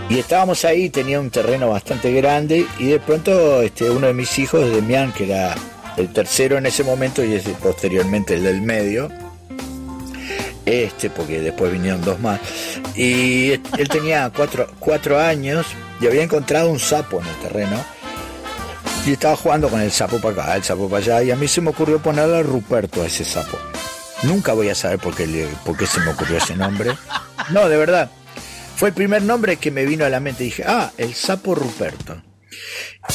Y 0.08 0.18
estábamos 0.18 0.64
ahí, 0.64 0.88
tenía 0.88 1.20
un 1.20 1.30
terreno 1.30 1.68
bastante 1.68 2.12
grande, 2.12 2.66
y 2.78 2.86
de 2.86 2.98
pronto 2.98 3.62
este, 3.62 3.90
uno 3.90 4.06
de 4.06 4.14
mis 4.14 4.38
hijos, 4.38 4.70
Demián, 4.70 5.12
que 5.12 5.24
era 5.24 5.54
el 5.96 6.12
tercero 6.12 6.58
en 6.58 6.66
ese 6.66 6.84
momento 6.84 7.24
y 7.24 7.34
ese 7.34 7.50
posteriormente 7.50 8.34
el 8.34 8.44
del 8.44 8.62
medio, 8.62 9.10
este, 10.64 11.10
porque 11.10 11.40
después 11.40 11.72
vinieron 11.72 12.02
dos 12.02 12.18
más. 12.20 12.40
Y 12.94 13.52
él 13.52 13.88
tenía 13.90 14.30
cuatro, 14.34 14.66
cuatro 14.78 15.18
años 15.18 15.66
y 16.00 16.06
había 16.06 16.22
encontrado 16.22 16.70
un 16.70 16.78
sapo 16.78 17.20
en 17.20 17.26
el 17.26 17.36
terreno. 17.36 17.97
Y 19.08 19.12
estaba 19.12 19.36
jugando 19.36 19.70
con 19.70 19.80
el 19.80 19.90
sapo 19.90 20.20
para 20.20 20.42
acá, 20.42 20.56
el 20.56 20.62
sapo 20.64 20.86
para 20.86 21.02
allá. 21.02 21.22
Y 21.22 21.30
a 21.30 21.36
mí 21.36 21.48
se 21.48 21.62
me 21.62 21.70
ocurrió 21.70 21.98
ponerle 21.98 22.42
Ruperto 22.42 23.00
a 23.02 23.06
ese 23.06 23.24
sapo. 23.24 23.58
Nunca 24.24 24.52
voy 24.52 24.68
a 24.68 24.74
saber 24.74 24.98
por 24.98 25.14
qué, 25.16 25.26
le- 25.26 25.46
por 25.64 25.78
qué 25.78 25.86
se 25.86 25.98
me 26.00 26.10
ocurrió 26.10 26.36
ese 26.36 26.54
nombre. 26.54 26.92
No, 27.50 27.70
de 27.70 27.78
verdad. 27.78 28.10
Fue 28.76 28.90
el 28.90 28.94
primer 28.94 29.22
nombre 29.22 29.56
que 29.56 29.70
me 29.70 29.86
vino 29.86 30.04
a 30.04 30.10
la 30.10 30.20
mente. 30.20 30.44
Dije, 30.44 30.64
ah, 30.66 30.92
el 30.98 31.14
sapo 31.14 31.54
Ruperto. 31.54 32.20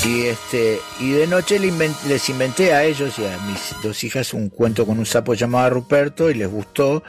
Y 0.04 0.24
este 0.24 0.80
y 1.00 1.12
de 1.12 1.28
noche 1.28 1.60
les 1.60 2.30
inventé 2.30 2.74
a 2.74 2.84
ellos 2.86 3.20
y 3.20 3.26
a 3.26 3.38
mis 3.48 3.76
dos 3.84 4.04
hijas 4.04 4.34
un 4.34 4.50
cuento 4.50 4.88
con 4.88 4.98
un 4.98 5.06
sapo 5.06 5.36
llamado 5.36 5.70
Ruperto 5.70 6.32
y 6.32 6.34
les 6.34 6.50
gustó 6.50 7.04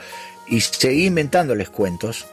y 0.46 0.60
seguí 0.60 1.06
inventándoles 1.06 1.70
cuentos. 1.70 2.26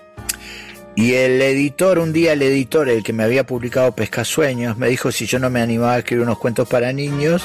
Y 0.96 1.14
el 1.14 1.42
editor, 1.42 2.00
un 2.00 2.12
día 2.14 2.34
el 2.34 2.42
editor, 2.42 2.90
el 2.90 3.02
que 3.04 3.14
me 3.14 3.24
había 3.24 3.46
publicado 3.46 3.94
Pescasueños, 3.94 4.78
me 4.78 4.88
dijo 4.90 5.12
si 5.12 5.26
yo 5.26 5.40
no 5.40 5.50
me 5.50 5.62
animaba 5.62 5.94
a 5.94 6.00
escribir 6.00 6.24
unos 6.26 6.38
cuentos 6.38 6.68
para 6.68 6.92
niños. 6.94 7.42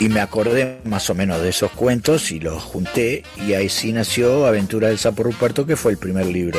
Y 0.00 0.08
me 0.08 0.20
acordé 0.20 0.80
más 0.84 1.08
o 1.10 1.14
menos 1.14 1.40
de 1.40 1.50
esos 1.50 1.70
cuentos 1.70 2.32
y 2.32 2.40
los 2.40 2.60
junté. 2.62 3.22
Y 3.46 3.52
ahí 3.54 3.68
sí 3.68 3.92
nació 3.92 4.46
Aventura 4.46 4.88
del 4.88 4.98
Sapo 4.98 5.22
Ruperto, 5.22 5.64
que 5.66 5.76
fue 5.76 5.92
el 5.92 5.98
primer 5.98 6.26
libro 6.26 6.58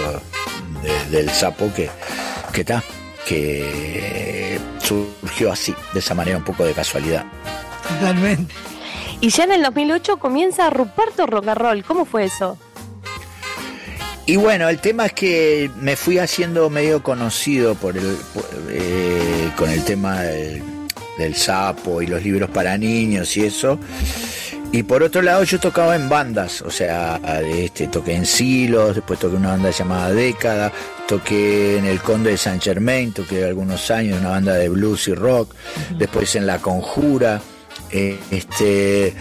de- 0.82 1.18
del 1.18 1.30
sapo 1.30 1.70
que, 1.76 1.90
que, 2.54 2.64
ta, 2.64 2.82
que 3.26 4.58
surgió 4.82 5.52
así, 5.52 5.76
de 5.94 6.00
esa 6.00 6.14
manera, 6.16 6.38
un 6.38 6.46
poco 6.46 6.64
de 6.64 6.72
casualidad. 6.74 7.26
Totalmente. 7.90 8.54
Y 9.20 9.30
ya 9.30 9.44
en 9.44 9.52
el 9.52 9.64
2008 9.64 10.18
comienza 10.18 10.70
Ruperto 10.70 11.26
Rock 11.26 11.48
and 11.50 11.58
Roll. 11.58 11.84
¿Cómo 11.84 12.06
fue 12.06 12.24
eso? 12.26 12.58
Y 14.28 14.38
bueno, 14.38 14.70
el 14.70 14.80
tema 14.80 15.06
es 15.06 15.14
que 15.14 15.70
me 15.80 15.96
fui 15.96 16.18
haciendo 16.18 16.70
medio 16.70 17.04
conocido 17.04 17.76
por 17.76 17.96
el, 17.96 18.18
por- 18.34 18.50
eh, 18.70 19.52
con 19.56 19.70
el 19.70 19.84
tema 19.84 20.22
del, 20.24 20.64
del 21.20 21.36
sapo 21.36 22.02
y 22.02 22.08
los 22.08 22.24
libros 22.24 22.50
para 22.50 22.76
niños 22.78 23.38
y 23.38 23.46
eso. 23.46 23.78
Y 24.72 24.82
por 24.84 25.04
otro 25.04 25.22
lado 25.22 25.44
yo 25.44 25.60
tocaba 25.60 25.96
en 25.96 26.10
bandas, 26.10 26.62
o 26.64 26.72
sea, 26.72 27.22
este, 27.48 27.88
toqué 27.88 28.14
en 28.16 28.26
Silos, 28.26 28.96
después 28.96 29.20
toqué 29.20 29.36
una 29.36 29.50
banda 29.52 29.70
llamada 29.70 30.12
Década, 30.12 30.72
toqué 31.08 31.78
en 31.78 31.86
el 31.86 32.02
Conde 32.02 32.32
de 32.32 32.38
San 32.38 32.60
Germain, 32.60 33.14
toqué 33.14 33.46
algunos 33.46 33.90
años 33.92 34.20
una 34.20 34.32
banda 34.32 34.56
de 34.56 34.68
blues 34.68 35.08
y 35.08 35.14
rock, 35.14 35.54
después 35.98 36.36
en 36.36 36.48
La 36.48 36.58
Conjura, 36.60 37.42
eh, 37.92 38.18
este, 38.32 39.14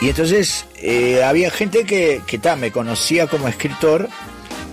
y 0.00 0.08
entonces 0.08 0.64
eh, 0.80 1.22
había 1.22 1.50
gente 1.52 1.84
que, 1.84 2.22
que 2.26 2.38
ta, 2.38 2.56
me 2.56 2.72
conocía 2.72 3.28
como 3.28 3.46
escritor, 3.46 4.08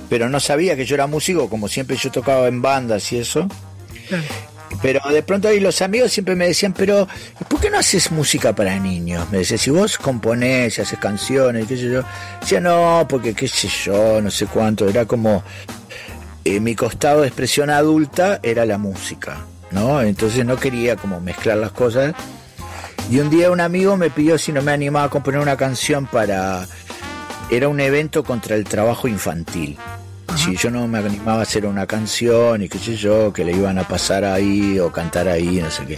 pero 0.09 0.29
no 0.29 0.39
sabía 0.39 0.75
que 0.75 0.85
yo 0.85 0.95
era 0.95 1.07
músico, 1.07 1.49
como 1.49 1.67
siempre 1.67 1.97
yo 1.97 2.11
tocaba 2.11 2.47
en 2.47 2.61
bandas 2.61 3.11
y 3.11 3.19
eso. 3.19 3.47
Pero 4.81 4.99
de 5.09 5.23
pronto 5.23 5.47
ahí 5.47 5.59
los 5.59 5.81
amigos 5.81 6.11
siempre 6.11 6.35
me 6.35 6.47
decían, 6.47 6.73
pero 6.73 7.07
¿por 7.47 7.59
qué 7.59 7.69
no 7.69 7.79
haces 7.79 8.11
música 8.11 8.53
para 8.53 8.77
niños? 8.79 9.27
Me 9.31 9.39
decía, 9.39 9.57
si 9.57 9.69
vos 9.69 9.97
componés 9.97 10.77
y 10.77 10.81
haces 10.81 10.99
canciones, 10.99 11.67
qué 11.67 11.77
sé 11.77 11.89
yo. 11.89 12.03
Decía, 12.41 12.59
no, 12.59 13.05
porque 13.07 13.33
qué 13.33 13.47
sé 13.47 13.67
yo, 13.67 14.21
no 14.21 14.29
sé 14.29 14.47
cuánto. 14.47 14.87
Era 14.87 15.05
como 15.05 15.43
eh, 16.43 16.59
mi 16.59 16.75
costado 16.75 17.21
de 17.21 17.27
expresión 17.27 17.69
adulta 17.69 18.39
era 18.43 18.65
la 18.65 18.77
música, 18.77 19.45
¿no? 19.71 20.01
Entonces 20.01 20.45
no 20.45 20.57
quería 20.57 20.95
como 20.95 21.19
mezclar 21.21 21.57
las 21.57 21.71
cosas. 21.71 22.13
Y 23.09 23.19
un 23.19 23.29
día 23.29 23.51
un 23.51 23.61
amigo 23.61 23.97
me 23.97 24.09
pidió 24.09 24.37
si 24.37 24.51
no 24.51 24.61
me 24.61 24.71
animaba 24.71 25.05
a 25.05 25.09
componer 25.09 25.39
una 25.39 25.57
canción 25.57 26.07
para... 26.07 26.67
Era 27.49 27.67
un 27.67 27.79
evento 27.79 28.23
contra 28.23 28.55
el 28.55 28.63
trabajo 28.63 29.07
infantil. 29.07 29.77
Si 30.35 30.55
yo 30.57 30.71
no 30.71 30.87
me 30.87 30.97
animaba 30.99 31.39
a 31.39 31.43
hacer 31.43 31.65
una 31.65 31.85
canción 31.85 32.61
y 32.63 32.69
qué 32.69 32.77
sé 32.79 32.95
yo, 32.95 33.31
que 33.31 33.45
le 33.45 33.53
iban 33.53 33.77
a 33.77 33.87
pasar 33.87 34.25
ahí 34.25 34.79
o 34.79 34.91
cantar 34.91 35.27
ahí, 35.27 35.61
no 35.61 35.71
sé 35.71 35.85
qué. 35.85 35.97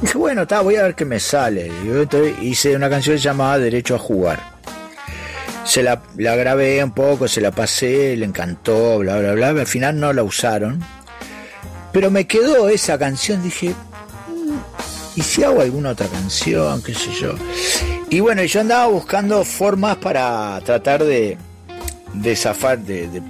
Dije, 0.00 0.18
bueno, 0.18 0.42
está, 0.42 0.60
voy 0.60 0.76
a 0.76 0.84
ver 0.84 0.94
qué 0.94 1.04
me 1.04 1.20
sale. 1.20 1.66
Entonces 1.66 2.34
hice 2.40 2.76
una 2.76 2.88
canción 2.88 3.16
llamada 3.16 3.58
Derecho 3.58 3.96
a 3.96 3.98
Jugar. 3.98 4.56
Se 5.64 5.82
la, 5.82 6.02
la 6.16 6.36
grabé 6.36 6.82
un 6.82 6.92
poco, 6.92 7.26
se 7.26 7.40
la 7.40 7.50
pasé, 7.50 8.16
le 8.16 8.24
encantó, 8.24 8.98
bla, 8.98 9.18
bla, 9.18 9.32
bla. 9.32 9.48
Al 9.48 9.66
final 9.66 9.98
no 9.98 10.12
la 10.12 10.22
usaron. 10.22 10.82
Pero 11.92 12.10
me 12.10 12.26
quedó 12.26 12.68
esa 12.68 12.98
canción, 12.98 13.42
dije, 13.42 13.74
¿y 15.16 15.22
si 15.22 15.42
hago 15.42 15.60
alguna 15.60 15.90
otra 15.90 16.06
canción? 16.06 16.82
¿Qué 16.82 16.94
sé 16.94 17.10
yo? 17.12 17.34
Y 18.10 18.20
bueno, 18.20 18.42
yo 18.44 18.60
andaba 18.60 18.86
buscando 18.86 19.44
formas 19.44 19.96
para 19.96 20.60
tratar 20.64 21.02
de, 21.04 21.36
de 22.14 22.36
zafar, 22.36 22.78
de, 22.78 23.08
de- 23.08 23.22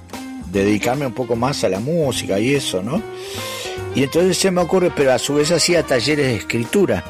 de 0.51 0.65
dedicarme 0.65 1.07
un 1.07 1.13
poco 1.13 1.35
más 1.35 1.65
a 1.65 1.69
la 1.69 1.81
música 1.81 2.39
y 2.39 2.55
eso, 2.55 2.83
¿no? 2.83 3.03
Y 3.95 4.05
entonces 4.05 4.39
se 4.39 4.51
me 4.51 4.61
ocurre, 4.61 4.93
pero 4.95 5.13
a 5.13 5.19
su 5.19 5.35
vez 5.35 5.51
hacía 5.51 5.83
talleres 5.83 6.27
de 6.27 6.37
escritura. 6.37 7.03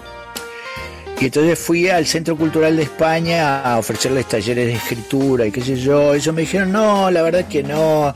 Y 1.20 1.26
entonces 1.26 1.58
fui 1.58 1.88
al 1.88 2.06
Centro 2.06 2.36
Cultural 2.36 2.76
de 2.76 2.84
España 2.84 3.60
a 3.62 3.78
ofrecerles 3.78 4.26
talleres 4.26 4.66
de 4.66 4.74
escritura 4.74 5.46
y 5.46 5.50
qué 5.52 5.60
sé 5.60 5.76
yo. 5.76 6.14
Ellos 6.14 6.34
me 6.34 6.42
dijeron, 6.42 6.72
no, 6.72 7.10
la 7.10 7.22
verdad 7.22 7.46
que 7.46 7.62
no, 7.62 8.14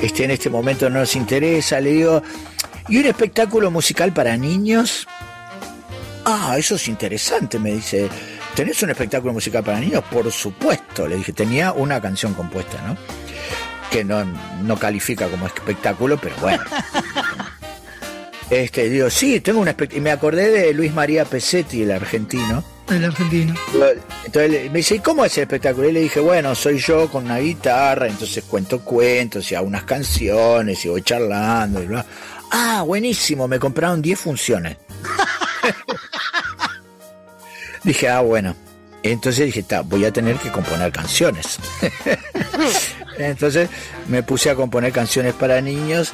este, 0.00 0.24
en 0.24 0.30
este 0.32 0.48
momento 0.50 0.88
no 0.88 1.00
nos 1.00 1.16
interesa. 1.16 1.80
Le 1.80 1.90
digo, 1.90 2.22
¿y 2.88 2.98
un 2.98 3.06
espectáculo 3.06 3.70
musical 3.70 4.12
para 4.12 4.36
niños? 4.36 5.06
Ah, 6.24 6.54
eso 6.58 6.76
es 6.76 6.88
interesante, 6.88 7.58
me 7.58 7.72
dice. 7.72 8.08
¿Tenés 8.54 8.82
un 8.82 8.90
espectáculo 8.90 9.32
musical 9.32 9.64
para 9.64 9.80
niños? 9.80 10.04
Por 10.10 10.30
supuesto, 10.30 11.08
le 11.08 11.16
dije, 11.16 11.32
tenía 11.32 11.72
una 11.72 12.00
canción 12.00 12.34
compuesta, 12.34 12.82
¿no? 12.86 12.96
Que 13.90 14.04
no, 14.04 14.24
no 14.62 14.76
califica 14.78 15.26
como 15.28 15.46
espectáculo, 15.46 16.18
pero 16.18 16.36
bueno. 16.40 16.62
Este, 18.50 18.90
digo, 18.90 19.08
sí, 19.08 19.40
tengo 19.40 19.60
un 19.60 19.68
espectáculo. 19.68 19.98
Y 19.98 20.02
me 20.02 20.10
acordé 20.10 20.50
de 20.50 20.74
Luis 20.74 20.92
María 20.92 21.24
Pesetti, 21.24 21.84
el 21.84 21.90
argentino. 21.90 22.62
El 22.90 23.02
argentino. 23.06 23.54
Entonces 24.26 24.70
me 24.70 24.76
dice, 24.76 24.96
¿y 24.96 24.98
cómo 24.98 25.24
es 25.24 25.34
el 25.38 25.44
espectáculo? 25.44 25.88
Y 25.88 25.92
le 25.92 26.00
dije, 26.00 26.20
bueno, 26.20 26.54
soy 26.54 26.76
yo 26.76 27.10
con 27.10 27.24
una 27.24 27.38
guitarra, 27.38 28.08
entonces 28.08 28.44
cuento 28.44 28.82
cuentos 28.82 29.50
y 29.50 29.54
hago 29.54 29.66
unas 29.66 29.84
canciones 29.84 30.84
y 30.84 30.88
voy 30.90 31.00
charlando 31.00 31.82
y 31.82 31.86
bla. 31.86 32.04
Ah, 32.50 32.82
buenísimo, 32.86 33.48
me 33.48 33.58
compraron 33.58 34.02
10 34.02 34.20
funciones. 34.20 34.76
dije, 37.84 38.08
ah, 38.08 38.20
bueno. 38.20 38.54
Entonces 39.02 39.46
dije, 39.46 39.64
"Ta, 39.64 39.80
voy 39.80 40.04
a 40.04 40.12
tener 40.12 40.36
que 40.36 40.50
componer 40.50 40.92
canciones. 40.92 41.58
entonces 43.18 43.68
me 44.06 44.22
puse 44.22 44.50
a 44.50 44.54
componer 44.54 44.92
canciones 44.92 45.34
para 45.34 45.60
niños. 45.60 46.12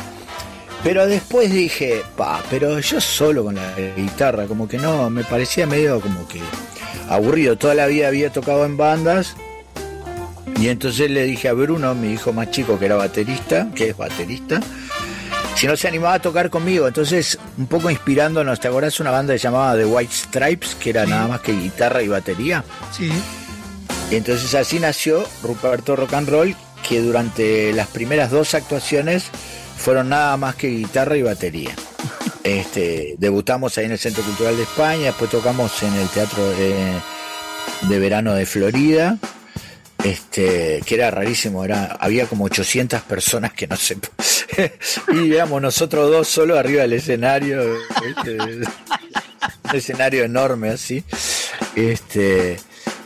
Pero 0.85 1.07
después 1.07 1.53
dije, 1.53 2.03
pa, 2.17 2.43
pero 2.51 2.79
yo 2.79 3.01
solo 3.01 3.45
con 3.45 3.57
la 3.57 3.75
guitarra, 3.97 4.47
como 4.47 4.69
que 4.69 4.79
no, 4.79 5.11
me 5.11 5.25
parecía 5.25 5.67
medio 5.67 6.01
como 6.01 6.27
que 6.29 6.41
aburrido. 7.09 7.59
Toda 7.59 7.75
la 7.75 7.87
vida 7.87 8.09
había 8.09 8.31
tocado 8.31 8.65
en 8.65 8.77
bandas. 8.77 9.35
Y 10.61 10.69
entonces 10.69 11.11
le 11.11 11.25
dije 11.25 11.49
a 11.49 11.53
Bruno, 11.53 11.95
mi 11.95 12.13
hijo 12.13 12.33
más 12.33 12.51
chico 12.51 12.79
que 12.79 12.87
era 12.87 12.97
baterista, 12.97 13.69
que 13.75 13.91
es 13.91 13.97
baterista, 13.97 14.61
si 15.59 15.67
no 15.67 15.77
se 15.77 15.89
animaba 15.89 16.15
a 16.15 16.23
tocar 16.23 16.51
conmigo. 16.51 16.87
Entonces, 16.87 17.37
un 17.57 17.67
poco 17.67 17.91
inspirándonos, 17.91 18.61
¿te 18.61 18.69
acordás 18.69 19.01
una 19.01 19.11
banda 19.11 19.35
llamada 19.35 19.77
The 19.77 19.87
White 19.87 20.15
Stripes, 20.15 20.77
que 20.77 20.91
era 20.91 21.05
nada 21.05 21.27
más 21.27 21.41
que 21.41 21.53
guitarra 21.53 22.01
y 22.01 22.07
batería? 22.07 22.63
Sí. 22.97 23.11
Y 24.09 24.15
entonces 24.15 24.55
así 24.55 24.79
nació 24.79 25.25
Ruperto 25.43 25.97
Rock 25.97 26.15
and 26.15 26.29
Roll, 26.29 26.57
que 26.89 27.01
durante 27.01 27.73
las 27.73 27.89
primeras 27.89 28.31
dos 28.31 28.55
actuaciones 28.55 29.25
fueron 29.77 30.11
nada 30.11 30.37
más 30.37 30.55
que 30.55 30.69
guitarra 30.69 31.17
y 31.17 31.23
batería. 31.23 31.75
Este, 32.45 33.17
debutamos 33.19 33.77
ahí 33.77 33.85
en 33.85 33.93
el 33.93 33.99
Centro 33.99 34.23
Cultural 34.23 34.57
de 34.57 34.63
España, 34.63 35.07
después 35.07 35.29
tocamos 35.29 35.83
en 35.83 35.93
el 35.93 36.09
Teatro 36.09 36.41
eh, 36.57 36.99
de 37.83 37.99
Verano 37.99 38.33
de 38.33 38.47
Florida, 38.47 39.19
este, 40.05 40.81
que 40.87 40.95
era 40.95 41.11
rarísimo, 41.11 41.65
era, 41.65 41.97
había 42.01 42.27
como 42.27 42.45
800 42.45 43.03
personas 43.03 43.53
que 43.53 43.67
no 43.67 43.77
se... 43.77 43.97
y 45.13 45.33
éramos 45.35 45.61
nosotros 45.63 46.11
dos 46.11 46.29
solo 46.29 46.59
arriba 46.59 46.83
del 46.83 46.95
escenario, 46.95 47.63
este, 48.07 48.39
un 48.41 48.65
escenario 49.73 50.25
enorme 50.25 50.71
así. 50.71 51.05
Este, 51.75 52.59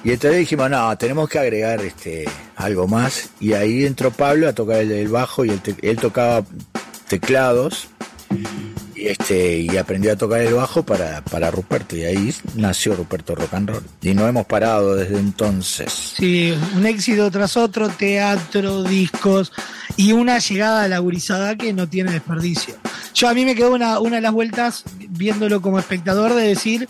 y 0.05 0.13
entonces 0.13 0.39
dijimos, 0.41 0.71
no, 0.71 0.97
tenemos 0.97 1.29
que 1.29 1.39
agregar 1.39 1.81
este 1.83 2.25
algo 2.57 2.87
más. 2.87 3.31
Y 3.41 3.53
ahí 3.55 3.85
entró 3.85 4.11
Pablo 4.11 4.49
a 4.49 4.53
tocar 4.53 4.79
el, 4.79 4.93
el 4.93 5.09
bajo 5.09 5.45
y 5.45 5.51
él, 5.51 5.61
te- 5.61 5.77
él 5.83 5.97
tocaba 5.97 6.45
teclados. 7.09 7.89
Y 9.03 9.09
este, 9.09 9.59
y 9.59 9.77
aprendió 9.79 10.13
a 10.13 10.17
tocar 10.17 10.43
el 10.43 10.55
bajo 10.55 10.85
para, 10.85 11.23
para 11.23 11.51
Ruperto. 11.51 11.97
Y 11.97 12.05
ahí 12.05 12.33
nació 12.55 12.95
Ruperto 12.95 13.35
Rock 13.35 13.55
and 13.55 13.71
Roll. 13.71 13.83
Y 14.01 14.15
no 14.15 14.29
hemos 14.29 14.47
parado 14.47 14.95
desde 14.95 15.19
entonces. 15.19 16.15
Sí, 16.17 16.55
un 16.77 16.87
éxito 16.87 17.29
tras 17.33 17.57
otro, 17.57 17.89
teatro, 17.89 18.85
discos 18.85 19.51
y 19.97 20.13
una 20.13 20.39
llegada 20.39 20.85
a 20.85 20.89
la 20.89 21.01
gurizada 21.01 21.57
que 21.57 21.73
no 21.73 21.89
tiene 21.89 22.13
desperdicio. 22.13 22.77
Yo 23.13 23.29
a 23.29 23.35
mí 23.35 23.45
me 23.45 23.57
quedó 23.57 23.75
una, 23.75 23.99
una 23.99 24.17
de 24.17 24.23
las 24.23 24.33
vueltas 24.33 24.85
viéndolo 25.09 25.61
como 25.61 25.81
espectador 25.81 26.35
de 26.35 26.47
decir, 26.47 26.89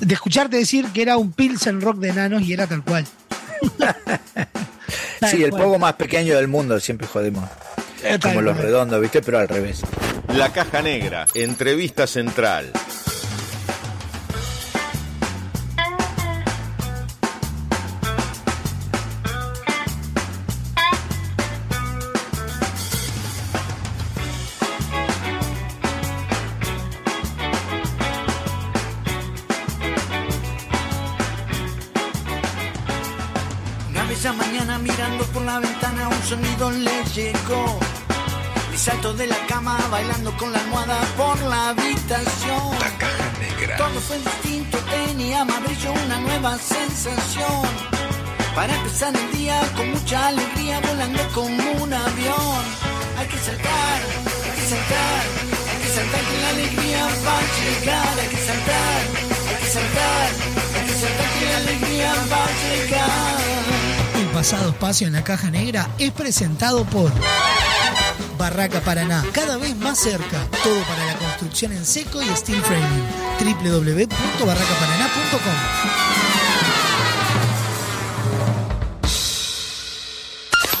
de 0.00 0.14
escucharte 0.14 0.56
decir 0.56 0.86
que 0.86 1.02
era 1.02 1.16
un 1.16 1.30
Pilsen 1.30 1.80
rock 1.80 1.98
de 1.98 2.08
enanos 2.08 2.42
y 2.42 2.54
era 2.54 2.66
tal 2.66 2.82
cual. 2.82 3.06
Sí, 5.30 5.44
el 5.44 5.50
cual. 5.50 5.62
poco 5.62 5.78
más 5.78 5.94
pequeño 5.94 6.36
del 6.36 6.48
mundo, 6.48 6.78
siempre 6.80 7.06
jodemos. 7.06 7.48
Como 8.22 8.40
los 8.42 8.56
redondos, 8.56 9.00
¿viste? 9.00 9.22
Pero 9.22 9.38
al 9.38 9.48
revés. 9.48 9.82
La 10.34 10.52
Caja 10.52 10.82
Negra, 10.82 11.26
entrevista 11.34 12.06
central. 12.06 12.72
Salto 39.02 39.14
de 39.14 39.26
la 39.26 39.46
cama 39.46 39.78
bailando 39.90 40.36
con 40.36 40.52
la 40.52 40.58
almohada 40.60 41.00
por 41.16 41.40
la 41.42 41.70
habitación. 41.70 42.78
La 42.78 42.98
caja 42.98 43.32
negra. 43.40 43.76
Todo 43.76 44.00
fue 44.00 44.18
distinto, 44.18 44.78
tenía 44.78 45.44
más 45.44 45.62
brillo, 45.64 45.92
una 46.04 46.20
nueva 46.20 46.56
sensación. 46.58 47.62
Para 48.54 48.74
empezar 48.74 49.12
el 49.16 49.38
día 49.38 49.60
con 49.76 49.90
mucha 49.90 50.28
alegría, 50.28 50.80
volando 50.80 51.22
como 51.34 51.72
un 51.82 51.92
avión. 51.92 52.62
Hay 53.18 53.26
que 53.26 53.38
saltar, 53.38 53.98
hay 54.44 54.60
que 54.60 54.66
saltar, 54.72 55.22
hay 55.70 55.78
que 55.82 55.88
saltar 55.96 56.20
que 56.28 56.38
la 56.42 56.48
alegría 56.50 57.02
va 57.26 57.38
a 57.38 57.46
llegar. 57.58 58.18
Hay 58.20 58.28
que 58.28 58.40
saltar, 58.48 59.00
hay 59.48 59.56
que 59.62 59.70
saltar, 59.78 60.28
hay 60.76 60.86
que 60.86 60.94
saltar 61.02 61.28
que 61.38 61.44
la 61.52 61.56
alegría 61.56 62.14
va 62.30 62.44
a 62.44 62.52
llegar. 62.62 63.52
El 64.20 64.28
pasado 64.28 64.70
espacio 64.70 65.06
en 65.06 65.14
la 65.14 65.24
caja 65.24 65.50
negra 65.50 65.88
es 65.98 66.12
presentado 66.12 66.84
por 66.84 67.10
Barraca 68.42 68.80
Paraná, 68.80 69.24
cada 69.30 69.56
vez 69.56 69.76
más 69.76 70.00
cerca. 70.00 70.48
Todo 70.64 70.82
para 70.88 71.06
la 71.06 71.16
construcción 71.16 71.70
en 71.70 71.86
seco 71.86 72.20
y 72.20 72.26
steel 72.34 72.60
framing. 72.60 73.06
www.barracaparaná.com 73.38 75.54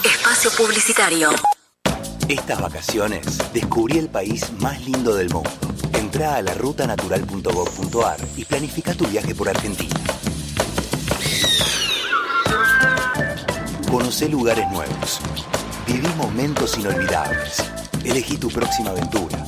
Espacio 0.04 0.50
publicitario. 0.58 1.30
Estas 2.26 2.60
vacaciones 2.60 3.38
descubrí 3.52 3.98
el 3.98 4.08
país 4.08 4.50
más 4.58 4.84
lindo 4.84 5.14
del 5.14 5.30
mundo. 5.30 5.52
Entra 5.92 6.34
a 6.34 6.42
la 6.42 6.54
rutanatural.gov.ar 6.54 8.18
y 8.36 8.44
planifica 8.44 8.92
tu 8.94 9.06
viaje 9.06 9.36
por 9.36 9.48
Argentina. 9.48 10.00
Conoce 13.88 14.28
lugares 14.28 14.68
nuevos. 14.68 15.20
Viví 15.92 16.08
momentos 16.16 16.78
inolvidables. 16.78 17.62
Elegí 18.02 18.38
tu 18.38 18.48
próxima 18.48 18.90
aventura. 18.90 19.44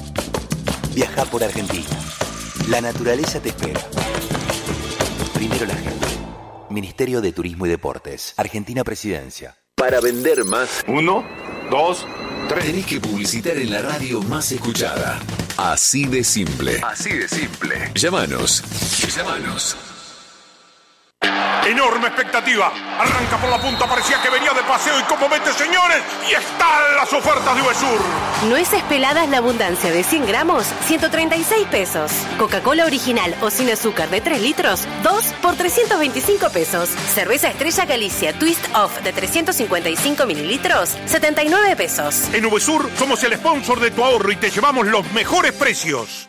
Viaja 0.94 1.24
por 1.24 1.42
Argentina. 1.42 1.88
La 2.68 2.82
naturaleza 2.82 3.40
te 3.40 3.48
espera. 3.48 3.80
Primero 5.32 5.64
la 5.64 5.74
gente. 5.74 6.06
Ministerio 6.68 7.22
de 7.22 7.32
Turismo 7.32 7.64
y 7.64 7.70
Deportes. 7.70 8.34
Argentina 8.36 8.84
Presidencia. 8.84 9.56
Para 9.74 10.00
vender 10.00 10.44
más. 10.44 10.84
Uno, 10.86 11.24
dos, 11.70 12.06
tres. 12.48 12.66
Tenés 12.66 12.86
que 12.86 13.00
publicitar 13.00 13.56
en 13.56 13.70
la 13.70 13.80
radio 13.80 14.20
más 14.22 14.52
escuchada. 14.52 15.20
Así 15.56 16.04
de 16.04 16.22
simple. 16.24 16.78
Así 16.82 17.10
de 17.10 17.26
simple. 17.26 17.90
Llámanos. 17.94 18.62
Llámanos. 19.16 19.76
Enorme 21.66 22.08
expectativa. 22.08 22.70
Arranca 22.98 23.38
por 23.38 23.48
la 23.48 23.58
punta, 23.58 23.86
parecía 23.86 24.20
que 24.20 24.28
venía 24.28 24.52
de 24.52 24.62
paseo 24.64 25.00
y 25.00 25.02
como 25.04 25.30
mete, 25.30 25.50
señores, 25.54 26.02
y 26.28 26.34
están 26.34 26.94
las 26.94 27.10
ofertas 27.10 27.56
de 27.56 27.62
Uvesur. 27.62 28.00
Nueces 28.50 28.82
peladas 28.82 29.30
La 29.30 29.38
Abundancia 29.38 29.90
de 29.90 30.04
100 30.04 30.26
gramos, 30.26 30.66
136 30.86 31.66
pesos. 31.68 32.12
Coca-Cola 32.38 32.84
original 32.84 33.34
o 33.40 33.48
sin 33.48 33.70
azúcar 33.70 34.10
de 34.10 34.20
3 34.20 34.42
litros, 34.42 34.86
2 35.02 35.24
por 35.40 35.56
325 35.56 36.50
pesos. 36.50 36.90
Cerveza 37.14 37.48
Estrella 37.48 37.86
Galicia 37.86 38.38
Twist 38.38 38.64
Off 38.74 39.00
de 39.00 39.14
355 39.14 40.26
mililitros, 40.26 40.90
79 41.06 41.76
pesos. 41.76 42.28
En 42.34 42.44
Uvesur 42.44 42.90
somos 42.98 43.24
el 43.24 43.34
sponsor 43.38 43.80
de 43.80 43.90
tu 43.90 44.04
ahorro 44.04 44.30
y 44.30 44.36
te 44.36 44.50
llevamos 44.50 44.86
los 44.86 45.10
mejores 45.12 45.52
precios. 45.52 46.28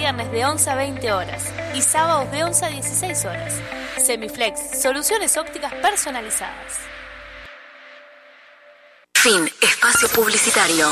de 0.00 0.46
11 0.46 0.70
a 0.70 0.74
20 0.76 1.12
horas 1.12 1.44
y 1.74 1.82
sábados 1.82 2.32
de 2.32 2.42
11 2.42 2.64
a 2.64 2.68
16 2.68 3.24
horas. 3.26 3.60
Semiflex, 3.98 4.80
soluciones 4.80 5.36
ópticas 5.36 5.74
personalizadas. 5.74 6.78
Fin. 9.14 9.46
Espacio 9.60 10.08
publicitario. 10.08 10.88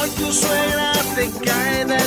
Hoy 0.00 0.10
tu 0.10 0.32
suegra 0.32 0.92
te 1.16 1.28
cae 1.44 1.84
de 1.86 1.98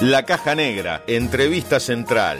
La 0.00 0.24
Caja 0.24 0.54
Negra, 0.54 1.02
entrevista 1.06 1.78
central. 1.78 2.38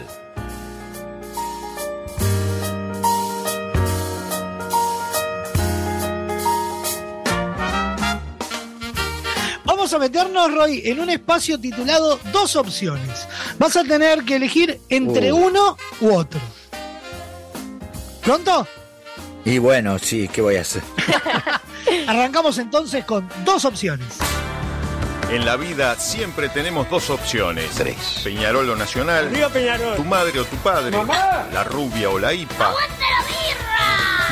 Vamos 9.64 9.92
a 9.92 9.98
meternos, 9.98 10.52
Roy, 10.54 10.82
en 10.84 11.00
un 11.00 11.10
espacio 11.10 11.58
titulado 11.60 12.18
Dos 12.32 12.56
opciones. 12.56 13.26
Vas 13.58 13.76
a 13.76 13.84
tener 13.84 14.24
que 14.24 14.36
elegir 14.36 14.80
entre 14.88 15.32
Uh. 15.32 15.36
uno 15.46 15.76
u 16.00 16.14
otro. 16.14 16.40
¿Pronto? 18.22 18.66
Y 19.44 19.58
bueno, 19.58 19.98
sí, 19.98 20.28
¿qué 20.28 20.42
voy 20.42 20.56
a 20.56 20.60
hacer? 20.62 20.82
Arrancamos 22.06 22.58
entonces 22.58 23.04
con 23.04 23.28
dos 23.44 23.64
opciones. 23.64 24.08
En 25.30 25.46
la 25.46 25.56
vida 25.56 25.94
siempre 25.94 26.48
tenemos 26.48 26.90
dos 26.90 27.08
opciones. 27.08 27.70
Tres. 27.76 28.20
Peñarol 28.24 28.68
o 28.68 28.74
Nacional. 28.74 29.28
Viva 29.28 29.48
Peñarol. 29.48 29.94
Tu 29.94 30.04
madre 30.04 30.40
o 30.40 30.44
tu 30.44 30.56
padre. 30.56 30.96
Mamá. 30.96 31.46
La 31.52 31.62
rubia 31.62 32.10
o 32.10 32.18
la 32.18 32.34
hipa. 32.34 32.74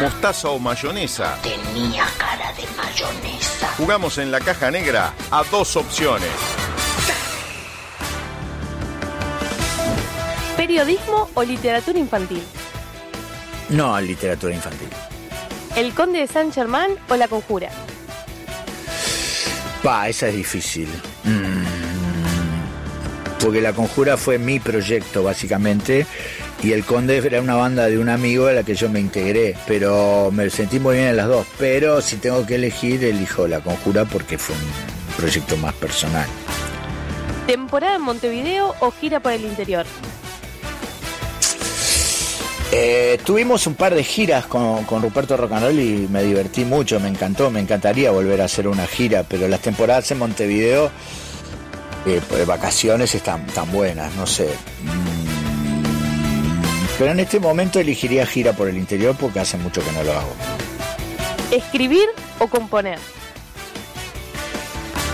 Mostaza 0.00 0.48
o 0.48 0.58
mayonesa. 0.58 1.36
Tenía 1.40 2.04
cara 2.18 2.52
de 2.54 2.64
mayonesa. 2.76 3.68
Jugamos 3.76 4.18
en 4.18 4.32
la 4.32 4.40
caja 4.40 4.72
negra 4.72 5.12
a 5.30 5.44
dos 5.44 5.76
opciones. 5.76 6.30
¿Periodismo 10.56 11.30
o 11.34 11.44
literatura 11.44 11.98
infantil? 12.00 12.42
No, 13.68 14.00
literatura 14.00 14.52
infantil. 14.52 14.88
¿El 15.76 15.94
Conde 15.94 16.18
de 16.18 16.26
Saint 16.26 16.52
Germain 16.52 16.98
o 17.08 17.14
La 17.14 17.28
Conjura? 17.28 17.70
Pa, 19.82 20.08
esa 20.08 20.28
es 20.28 20.34
difícil. 20.36 20.88
Mm, 21.24 21.64
Porque 23.40 23.60
La 23.60 23.72
Conjura 23.72 24.16
fue 24.16 24.38
mi 24.38 24.58
proyecto, 24.58 25.22
básicamente. 25.22 26.06
y 26.62 26.72
El 26.72 26.84
Conde 26.84 27.18
era 27.18 27.40
una 27.40 27.54
banda 27.54 27.86
de 27.86 27.98
un 27.98 28.08
amigo 28.08 28.48
a 28.48 28.52
la 28.52 28.64
que 28.64 28.74
yo 28.74 28.88
me 28.88 28.98
integré, 28.98 29.56
pero 29.68 30.30
me 30.32 30.50
sentí 30.50 30.80
muy 30.80 30.96
bien 30.96 31.08
en 31.08 31.16
las 31.16 31.28
dos. 31.28 31.46
Pero 31.58 32.00
si 32.00 32.16
tengo 32.16 32.44
que 32.44 32.56
elegir, 32.56 33.04
elijo 33.04 33.46
La 33.46 33.60
Conjura 33.60 34.04
porque 34.04 34.38
fue 34.38 34.56
un 34.56 35.16
proyecto 35.16 35.56
más 35.56 35.72
personal. 35.74 36.26
¿Temporada 37.46 37.94
en 37.94 38.02
Montevideo 38.02 38.74
o 38.80 38.90
gira 38.90 39.20
por 39.20 39.32
el 39.32 39.44
interior? 39.44 39.86
Eh, 42.70 43.18
tuvimos 43.24 43.66
un 43.66 43.74
par 43.74 43.94
de 43.94 44.04
giras 44.04 44.44
con, 44.46 44.84
con 44.84 45.00
Ruperto 45.00 45.38
Roll 45.38 45.80
y 45.80 46.06
me 46.10 46.22
divertí 46.22 46.66
mucho, 46.66 47.00
me 47.00 47.08
encantó, 47.08 47.50
me 47.50 47.60
encantaría 47.60 48.10
volver 48.10 48.42
a 48.42 48.44
hacer 48.44 48.68
una 48.68 48.86
gira, 48.86 49.24
pero 49.26 49.48
las 49.48 49.60
temporadas 49.60 50.10
en 50.10 50.18
Montevideo, 50.18 50.90
eh, 52.04 52.20
pues, 52.28 52.46
vacaciones 52.46 53.14
están 53.14 53.46
tan 53.46 53.72
buenas, 53.72 54.14
no 54.16 54.26
sé. 54.26 54.50
Mm, 54.82 54.98
Pero 56.98 57.12
en 57.12 57.20
este 57.20 57.40
momento 57.40 57.80
elegiría 57.80 58.26
gira 58.26 58.52
por 58.52 58.68
el 58.68 58.76
interior 58.76 59.16
porque 59.18 59.40
hace 59.40 59.56
mucho 59.56 59.82
que 59.82 59.92
no 59.92 60.02
lo 60.02 60.12
hago. 60.12 60.34
¿Escribir 61.50 62.06
o 62.38 62.48
componer? 62.48 62.98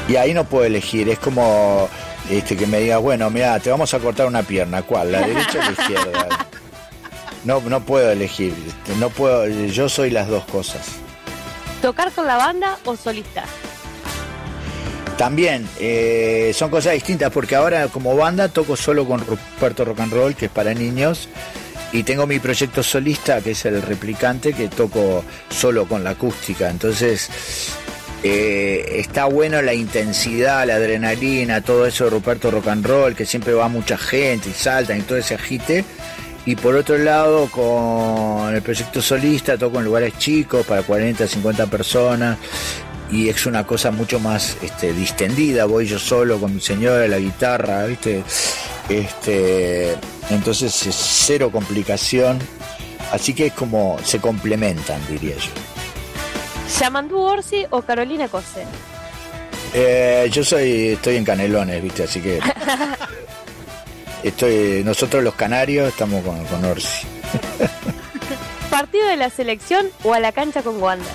Y 0.08 0.16
ahí 0.16 0.34
no 0.34 0.44
puedo 0.44 0.64
elegir, 0.64 1.08
es 1.08 1.20
como 1.20 1.88
este 2.28 2.56
que 2.56 2.66
me 2.66 2.80
digas, 2.80 3.00
bueno, 3.00 3.30
mira, 3.30 3.60
te 3.60 3.70
vamos 3.70 3.94
a 3.94 4.00
cortar 4.00 4.26
una 4.26 4.42
pierna, 4.42 4.82
¿cuál? 4.82 5.12
¿La 5.12 5.20
derecha 5.20 5.60
o 5.60 5.62
la 5.62 5.70
izquierda? 5.70 6.28
No, 7.44 7.60
no 7.60 7.84
puedo 7.84 8.10
elegir, 8.10 8.54
no 8.98 9.10
puedo, 9.10 9.46
yo 9.46 9.88
soy 9.88 10.10
las 10.10 10.28
dos 10.28 10.44
cosas. 10.44 10.86
¿Tocar 11.82 12.10
con 12.12 12.26
la 12.26 12.36
banda 12.36 12.78
o 12.84 12.96
solista? 12.96 13.44
También 15.18 15.68
eh, 15.78 16.52
son 16.54 16.70
cosas 16.70 16.94
distintas 16.94 17.30
porque 17.30 17.54
ahora 17.54 17.88
como 17.88 18.16
banda 18.16 18.48
toco 18.48 18.76
solo 18.76 19.06
con 19.06 19.24
Ruperto 19.24 19.84
Rock 19.84 20.00
and 20.00 20.12
Roll, 20.12 20.34
que 20.34 20.46
es 20.46 20.50
para 20.50 20.74
niños, 20.74 21.28
y 21.92 22.02
tengo 22.02 22.26
mi 22.26 22.40
proyecto 22.40 22.82
solista, 22.82 23.40
que 23.40 23.52
es 23.52 23.64
el 23.66 23.80
replicante, 23.82 24.52
que 24.54 24.68
toco 24.68 25.24
solo 25.50 25.86
con 25.86 26.02
la 26.02 26.10
acústica. 26.10 26.68
Entonces 26.68 27.30
eh, 28.24 28.96
está 28.96 29.26
bueno 29.26 29.62
la 29.62 29.74
intensidad, 29.74 30.66
la 30.66 30.76
adrenalina, 30.76 31.60
todo 31.60 31.86
eso 31.86 32.04
de 32.04 32.10
Ruperto 32.10 32.50
Rock 32.50 32.68
and 32.68 32.86
Roll, 32.86 33.14
que 33.14 33.26
siempre 33.26 33.52
va 33.52 33.68
mucha 33.68 33.96
gente 33.96 34.48
y 34.48 34.52
saltan 34.52 34.98
y 34.98 35.02
todo 35.02 35.18
ese 35.18 35.34
agite. 35.34 35.84
Y 36.46 36.56
por 36.56 36.76
otro 36.76 36.98
lado, 36.98 37.48
con 37.50 38.54
el 38.54 38.60
proyecto 38.60 39.00
solista, 39.00 39.56
toco 39.56 39.78
en 39.78 39.86
lugares 39.86 40.18
chicos 40.18 40.66
para 40.66 40.82
40, 40.82 41.26
50 41.26 41.66
personas. 41.66 42.38
Y 43.10 43.28
es 43.28 43.46
una 43.46 43.66
cosa 43.66 43.90
mucho 43.90 44.18
más 44.20 44.56
este, 44.62 44.92
distendida. 44.92 45.64
Voy 45.64 45.86
yo 45.86 45.98
solo 45.98 46.38
con 46.38 46.54
mi 46.54 46.60
señora, 46.60 47.06
la 47.08 47.18
guitarra, 47.18 47.86
¿viste? 47.86 48.22
Este, 48.88 49.96
entonces 50.30 50.86
es 50.86 50.94
cero 50.94 51.50
complicación. 51.50 52.38
Así 53.12 53.32
que 53.32 53.46
es 53.46 53.52
como 53.52 53.98
se 54.02 54.18
complementan, 54.20 55.00
diría 55.08 55.36
yo. 55.36 55.50
¿Yamandú 56.80 57.18
Orsi 57.20 57.64
o 57.70 57.82
Carolina 57.82 58.28
Cose? 58.28 58.64
Eh, 59.72 60.28
yo 60.30 60.44
soy, 60.44 60.88
estoy 60.88 61.16
en 61.16 61.24
Canelones, 61.24 61.82
¿viste? 61.82 62.04
Así 62.04 62.20
que 62.20 62.40
estoy, 64.24 64.82
nosotros 64.84 65.22
los 65.22 65.34
canarios 65.34 65.88
estamos 65.88 66.24
con, 66.24 66.44
con 66.46 66.64
Orsi. 66.64 67.06
¿Partido 68.70 69.06
de 69.06 69.16
la 69.16 69.30
selección 69.30 69.86
o 70.02 70.14
a 70.14 70.20
la 70.20 70.32
cancha 70.32 70.62
con 70.62 70.82
Wanda? 70.82 71.10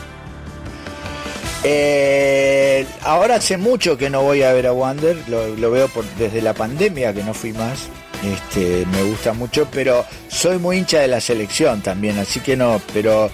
Eh, 1.63 2.85
ahora 3.03 3.35
hace 3.35 3.57
mucho 3.57 3.97
que 3.97 4.09
no 4.09 4.21
voy 4.21 4.43
a 4.43 4.53
ver 4.53 4.67
a 4.67 4.73
Wander, 4.73 5.17
lo, 5.27 5.55
lo 5.55 5.71
veo 5.71 5.89
por, 5.89 6.05
desde 6.17 6.41
la 6.41 6.53
pandemia 6.53 7.13
que 7.13 7.23
no 7.23 7.33
fui 7.33 7.51
más. 7.51 7.89
Este, 8.23 8.85
me 8.91 9.03
gusta 9.03 9.31
mucho, 9.31 9.67
pero 9.71 10.05
soy 10.27 10.57
muy 10.57 10.77
hincha 10.77 10.99
de 10.99 11.07
la 11.07 11.21
selección 11.21 11.81
también, 11.81 12.17
así 12.17 12.41
que 12.41 12.57
no, 12.57 12.81
pero 12.93 13.31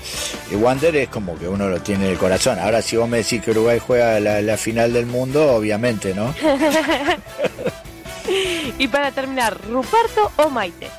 eh, 0.51 0.55
Wander 0.55 0.95
es 0.95 1.09
como 1.09 1.37
que 1.37 1.47
uno 1.47 1.67
lo 1.69 1.81
tiene 1.81 2.05
en 2.05 2.11
el 2.11 2.17
corazón. 2.17 2.59
Ahora 2.59 2.81
si 2.81 2.95
vos 2.95 3.09
me 3.09 3.17
decís 3.17 3.41
que 3.41 3.51
Uruguay 3.51 3.79
juega 3.79 4.19
la, 4.19 4.41
la 4.41 4.57
final 4.57 4.93
del 4.93 5.07
mundo, 5.07 5.53
obviamente, 5.53 6.13
¿no? 6.13 6.33
y 8.77 8.87
para 8.87 9.11
terminar, 9.11 9.57
¿Ruperto 9.69 10.31
o 10.37 10.49
Maite? 10.49 10.89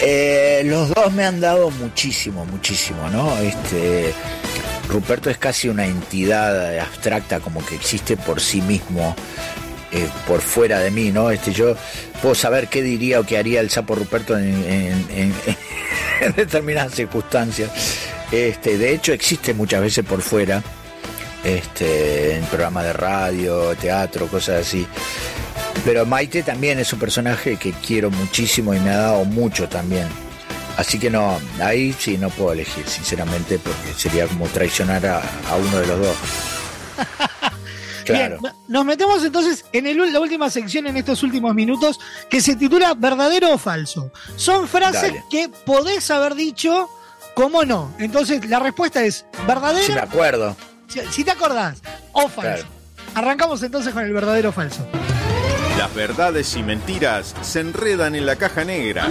Eh, 0.00 0.62
los 0.66 0.88
dos 0.90 1.12
me 1.12 1.24
han 1.24 1.40
dado 1.40 1.70
muchísimo, 1.70 2.44
muchísimo, 2.46 3.08
¿no? 3.10 3.36
Este, 3.38 4.12
Ruperto 4.88 5.30
es 5.30 5.38
casi 5.38 5.68
una 5.68 5.86
entidad 5.86 6.78
abstracta, 6.80 7.40
como 7.40 7.64
que 7.64 7.74
existe 7.74 8.16
por 8.16 8.40
sí 8.40 8.60
mismo, 8.60 9.14
eh, 9.92 10.08
por 10.26 10.40
fuera 10.40 10.80
de 10.80 10.90
mí, 10.90 11.10
¿no? 11.10 11.30
Este, 11.30 11.52
yo 11.52 11.76
puedo 12.20 12.34
saber 12.34 12.68
qué 12.68 12.82
diría 12.82 13.20
o 13.20 13.24
qué 13.24 13.38
haría 13.38 13.60
el 13.60 13.70
sapo 13.70 13.94
Ruperto 13.94 14.36
en, 14.36 14.54
en- 15.10 15.34
determinadas 16.36 16.92
circunstancias. 16.94 17.70
Este, 18.32 18.76
de 18.76 18.92
hecho, 18.94 19.12
existe 19.12 19.54
muchas 19.54 19.80
veces 19.80 20.04
por 20.04 20.20
fuera, 20.20 20.62
este, 21.44 22.36
en 22.36 22.44
programas 22.46 22.84
de 22.84 22.92
radio, 22.92 23.74
teatro, 23.76 24.26
cosas 24.28 24.66
así. 24.66 24.86
Pero 25.84 26.06
Maite 26.06 26.42
también 26.42 26.78
es 26.78 26.92
un 26.92 26.98
personaje 26.98 27.56
que 27.56 27.72
quiero 27.72 28.10
muchísimo 28.10 28.74
y 28.74 28.80
me 28.80 28.90
ha 28.90 28.96
dado 28.98 29.24
mucho 29.24 29.68
también. 29.68 30.06
Así 30.76 30.98
que 30.98 31.08
no, 31.10 31.38
ahí 31.62 31.92
sí 31.96 32.18
no 32.18 32.30
puedo 32.30 32.52
elegir, 32.52 32.86
sinceramente, 32.88 33.58
porque 33.58 33.92
sería 33.96 34.26
como 34.26 34.46
traicionar 34.48 35.04
a, 35.06 35.18
a 35.18 35.56
uno 35.56 35.78
de 35.80 35.86
los 35.86 35.98
dos. 36.00 36.16
Claro. 38.04 38.38
Bien, 38.38 38.52
nos 38.68 38.84
metemos 38.84 39.24
entonces 39.24 39.64
en 39.72 39.86
el- 39.86 40.12
la 40.12 40.20
última 40.20 40.50
sección 40.50 40.86
en 40.86 40.98
estos 40.98 41.22
últimos 41.22 41.54
minutos 41.54 41.98
que 42.28 42.42
se 42.42 42.54
titula 42.54 42.92
¿Verdadero 42.92 43.54
o 43.54 43.56
falso? 43.58 44.10
Son 44.36 44.68
frases 44.68 45.00
Dale. 45.04 45.24
que 45.30 45.48
podés 45.64 46.10
haber 46.10 46.34
dicho, 46.34 46.90
¿cómo 47.32 47.64
no? 47.64 47.94
Entonces 47.98 48.46
la 48.46 48.58
respuesta 48.58 49.02
es 49.02 49.24
¿verdadero? 49.48 49.86
Si 49.86 49.92
me 49.92 50.00
acuerdo. 50.00 50.54
Si, 50.88 51.00
si 51.10 51.24
te 51.24 51.30
acordás, 51.30 51.82
o 52.12 52.28
falso. 52.28 52.40
Claro. 52.40 52.64
Arrancamos 53.14 53.62
entonces 53.62 53.92
con 53.92 54.04
el 54.04 54.12
verdadero 54.12 54.48
o 54.50 54.52
falso. 54.52 54.86
Las 55.78 55.92
verdades 55.94 56.54
y 56.56 56.62
mentiras 56.62 57.34
se 57.42 57.60
enredan 57.60 58.14
en 58.14 58.26
la 58.26 58.36
caja 58.36 58.64
negra. 58.64 59.08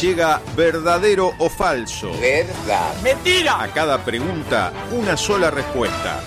Llega 0.00 0.40
verdadero 0.54 1.32
o 1.38 1.48
falso. 1.48 2.10
Verdad. 2.20 2.94
Mentira. 3.02 3.62
A 3.62 3.68
cada 3.68 4.04
pregunta, 4.04 4.72
una 4.92 5.16
sola 5.16 5.50
respuesta. 5.50 6.20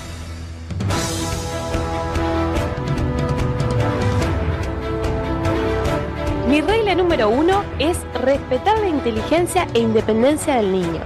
Mi 6.47 6.61
regla 6.61 6.95
número 6.95 7.29
uno 7.29 7.63
es 7.77 7.97
respetar 8.23 8.79
la 8.79 8.87
inteligencia 8.87 9.67
e 9.75 9.79
independencia 9.79 10.55
del 10.55 10.71
niño. 10.71 11.01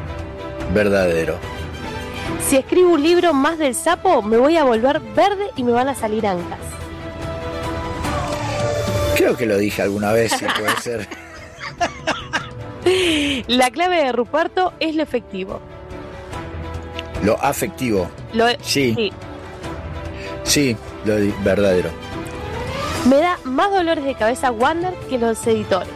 Verdadero. 0.73 1.37
Si 2.47 2.57
escribo 2.57 2.93
un 2.93 3.03
libro 3.03 3.33
más 3.33 3.57
del 3.57 3.73
sapo, 3.73 4.21
me 4.21 4.37
voy 4.37 4.57
a 4.57 4.63
volver 4.63 4.99
verde 4.99 5.49
y 5.55 5.63
me 5.63 5.71
van 5.71 5.87
a 5.89 5.95
salir 5.95 6.27
ancas. 6.27 6.59
Creo 9.15 9.35
que 9.37 9.45
lo 9.45 9.57
dije 9.57 9.81
alguna 9.81 10.11
vez, 10.11 10.31
si 10.33 10.45
puede 10.45 10.77
ser. 10.81 11.07
La 13.47 13.71
clave 13.71 14.03
de 14.03 14.11
Ruperto 14.11 14.73
es 14.79 14.95
lo 14.95 15.03
efectivo. 15.03 15.61
Lo 17.23 17.41
afectivo. 17.41 18.09
Lo 18.33 18.45
Sí. 18.61 19.11
Sí, 20.43 20.75
lo 21.05 21.15
verdadero. 21.43 21.89
Me 23.09 23.17
da 23.17 23.37
más 23.45 23.71
dolores 23.71 24.03
de 24.03 24.15
cabeza 24.15 24.51
Wander 24.51 24.93
que 25.09 25.17
los 25.17 25.45
editores. 25.47 25.89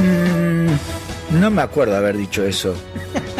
Mm, 0.00 1.40
no 1.40 1.50
me 1.50 1.62
acuerdo 1.62 1.96
haber 1.96 2.16
dicho 2.16 2.44
eso. 2.44 2.74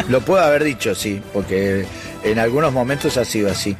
Lo 0.09 0.21
puedo 0.21 0.43
haber 0.43 0.63
dicho, 0.63 0.93
sí, 0.95 1.21
porque 1.33 1.85
en 2.23 2.39
algunos 2.39 2.71
momentos 2.73 3.17
ha 3.17 3.25
sido 3.25 3.49
así. 3.51 3.75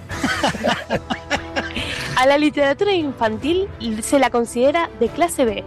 A 2.16 2.26
la 2.26 2.38
literatura 2.38 2.94
infantil 2.94 3.68
se 4.02 4.20
la 4.20 4.30
considera 4.30 4.90
de 5.00 5.10
clase 5.10 5.46
B. 5.46 5.64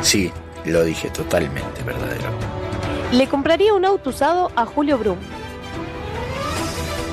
Sí, 0.00 0.32
lo 0.64 0.82
dije 0.84 1.10
totalmente, 1.10 1.82
verdadero. 1.82 2.30
Le 3.12 3.28
compraría 3.28 3.74
un 3.74 3.84
auto 3.84 4.10
usado 4.10 4.50
a 4.56 4.66
Julio 4.66 4.98
Brum. 4.98 5.18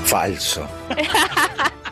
Falso. 0.04 0.66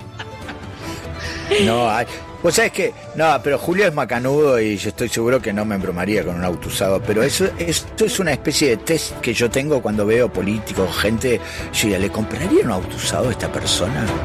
No, 1.65 1.89
hay, 1.89 2.07
vos 2.43 2.55
sabés 2.55 2.73
que, 2.73 2.93
no, 3.15 3.41
pero 3.43 3.59
Julio 3.59 3.87
es 3.87 3.95
macanudo 3.95 4.61
y 4.61 4.77
yo 4.77 4.89
estoy 4.89 5.09
seguro 5.09 5.41
que 5.41 5.53
no 5.53 5.65
me 5.65 5.75
embromaría 5.77 6.25
con 6.25 6.35
un 6.37 6.45
auto 6.45 6.69
usado, 6.69 7.01
pero 7.03 7.23
eso, 7.23 7.47
esto 7.59 8.05
es 8.05 8.19
una 8.19 8.33
especie 8.33 8.71
de 8.71 8.77
test 8.79 9.19
que 9.21 9.33
yo 9.33 9.49
tengo 9.51 9.81
cuando 9.81 10.05
veo 10.07 10.33
políticos, 10.33 10.97
gente, 10.99 11.41
yo 11.73 11.83
diría, 11.83 11.99
¿le 11.99 12.11
compraría 12.11 12.65
un 12.65 12.73
auto 12.73 12.97
usado 12.97 13.29
a 13.29 13.31
esta 13.33 13.51
persona? 13.51 14.05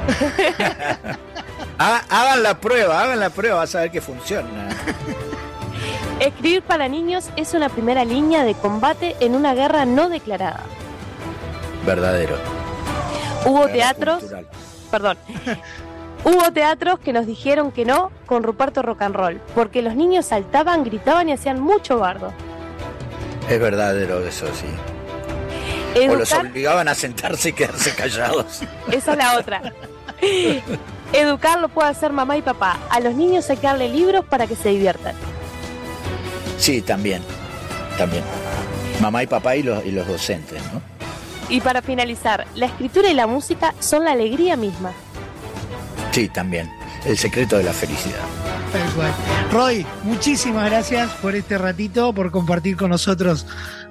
Ha- 1.80 2.02
hagan 2.10 2.42
la 2.42 2.60
prueba, 2.60 3.04
hagan 3.04 3.20
la 3.20 3.30
prueba, 3.30 3.58
vas 3.58 3.76
a 3.76 3.82
ver 3.82 3.92
que 3.92 4.02
funciona. 4.02 4.48
Escribir 6.20 6.64
para 6.64 6.88
niños 6.88 7.30
es 7.36 7.54
una 7.54 7.70
primera 7.70 8.04
línea 8.04 8.44
de 8.44 8.56
combate 8.56 9.16
en 9.20 9.36
una 9.36 9.54
guerra 9.54 9.86
no 9.86 10.10
declarada. 10.10 10.62
Verdadero. 11.86 12.36
Hubo 13.46 13.60
Guerra 13.68 13.74
teatros, 13.74 14.20
cultural. 14.22 14.48
perdón, 14.90 15.18
Hubo 16.28 16.52
teatros 16.52 17.00
que 17.00 17.14
nos 17.14 17.26
dijeron 17.26 17.72
que 17.72 17.86
no 17.86 18.12
con 18.26 18.44
Ruperto 18.44 18.82
Rock 18.82 19.04
and 19.04 19.16
Roll, 19.16 19.40
porque 19.56 19.82
los 19.82 19.96
niños 19.96 20.26
saltaban, 20.26 20.84
gritaban 20.84 21.30
y 21.30 21.32
hacían 21.32 21.62
mucho 21.62 22.00
bardo. 22.00 22.34
Es 23.50 23.58
verdadero 23.58 24.20
eso, 24.28 24.46
sí. 24.48 24.68
O 26.06 26.16
los 26.16 26.34
obligaban 26.34 26.90
a 26.90 26.96
sentarse 26.96 27.50
y 27.50 27.54
quedarse 27.54 27.96
callados. 27.96 28.60
esa 28.92 29.14
es 29.14 29.18
la 29.18 29.40
otra. 29.40 29.74
Educar 31.14 31.62
lo 31.62 31.70
puede 31.70 31.88
hacer 31.88 32.12
mamá 32.12 32.36
y 32.36 32.42
papá. 32.42 32.78
A 32.90 33.00
los 33.00 33.16
niños 33.16 33.50
hay 33.50 33.56
que 33.56 33.68
darle 33.68 33.88
libros 33.88 34.26
para 34.26 34.48
que 34.48 34.58
se 34.58 34.68
diviertan. 34.68 35.16
Sí, 36.58 36.82
también. 36.82 37.22
También. 37.98 38.26
Mamá 39.00 39.24
y 39.24 39.28
papá 39.28 39.56
y 39.56 39.64
los, 39.64 39.86
y 39.86 39.92
los 39.92 40.06
docentes, 40.06 40.62
¿no? 40.74 40.82
Y 41.48 41.62
para 41.62 41.82
finalizar, 41.82 42.46
la 42.56 42.66
escritura 42.66 43.08
y 43.08 43.14
la 43.14 43.28
música 43.28 43.74
son 43.80 44.04
la 44.04 44.12
alegría 44.12 44.58
misma. 44.58 44.92
Sí, 46.18 46.30
también. 46.30 46.68
El 47.06 47.16
secreto 47.16 47.60
de 47.60 47.64
la 47.64 47.74
felicidad. 47.74 48.18
Tal 48.74 48.90
cual. 48.96 49.14
Roy, 49.52 49.86
muchísimas 50.02 50.68
gracias 50.68 51.12
por 51.22 51.36
este 51.36 51.60
ratito, 51.60 52.12
por 52.12 52.32
compartir 52.32 52.76
con 52.76 52.90
nosotros 52.90 53.46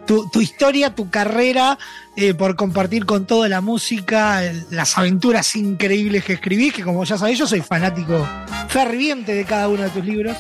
tu, 0.09 0.29
tu 0.31 0.41
historia, 0.41 0.93
tu 0.93 1.09
carrera, 1.09 1.79
eh, 2.17 2.35
por 2.35 2.57
compartir 2.57 3.07
con 3.07 3.27
toda 3.27 3.49
la 3.49 3.61
música, 3.61 4.43
el- 4.45 4.67
las 4.71 4.99
aventuras 4.99 5.55
increíbles 5.55 6.25
que 6.25 6.33
escribís, 6.33 6.73
que 6.75 6.83
como 6.83 7.05
ya 7.05 7.17
sabéis, 7.17 7.39
yo 7.39 7.47
soy 7.47 7.61
fanático 7.61 8.27
ferviente 8.71 9.33
de 9.33 9.45
cada 9.45 9.69
uno 9.69 9.85
de 9.85 9.91
tus 9.91 10.05
libros. 10.05 10.37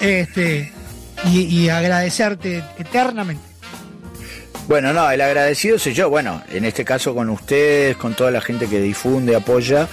Este, 0.00 0.72
y, 1.26 1.42
y 1.42 1.68
agradecerte 1.68 2.64
eternamente. 2.80 3.44
Bueno, 4.66 4.92
no, 4.92 5.08
el 5.08 5.20
agradecido 5.20 5.78
soy 5.78 5.94
yo. 5.94 6.10
Bueno, 6.10 6.42
en 6.50 6.64
este 6.64 6.84
caso 6.84 7.14
con 7.14 7.30
ustedes, 7.30 7.96
con 7.96 8.14
toda 8.14 8.32
la 8.32 8.40
gente 8.40 8.66
que 8.66 8.80
difunde, 8.80 9.36
apoya. 9.36 9.86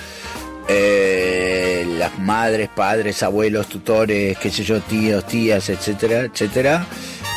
Eh, 0.69 1.85
las 1.97 2.17
madres, 2.19 2.69
padres, 2.73 3.21
abuelos, 3.23 3.67
tutores, 3.67 4.37
qué 4.37 4.49
sé 4.51 4.63
yo, 4.63 4.79
tíos, 4.81 5.25
tías, 5.27 5.67
etcétera, 5.69 6.21
etcétera. 6.21 6.85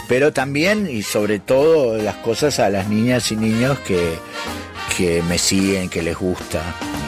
Pero 0.09 0.33
también 0.33 0.89
y 0.91 1.03
sobre 1.03 1.39
todo 1.39 1.97
las 1.97 2.17
cosas 2.17 2.59
a 2.61 2.69
las 2.69 2.89
niñas 2.89 3.33
y 3.33 3.37
niños 3.37 3.79
que, 3.81 4.13
que 4.97 5.23
me 5.23 5.39
siguen, 5.39 5.89
que 5.89 6.03
les 6.03 6.17
gusta 6.17 6.61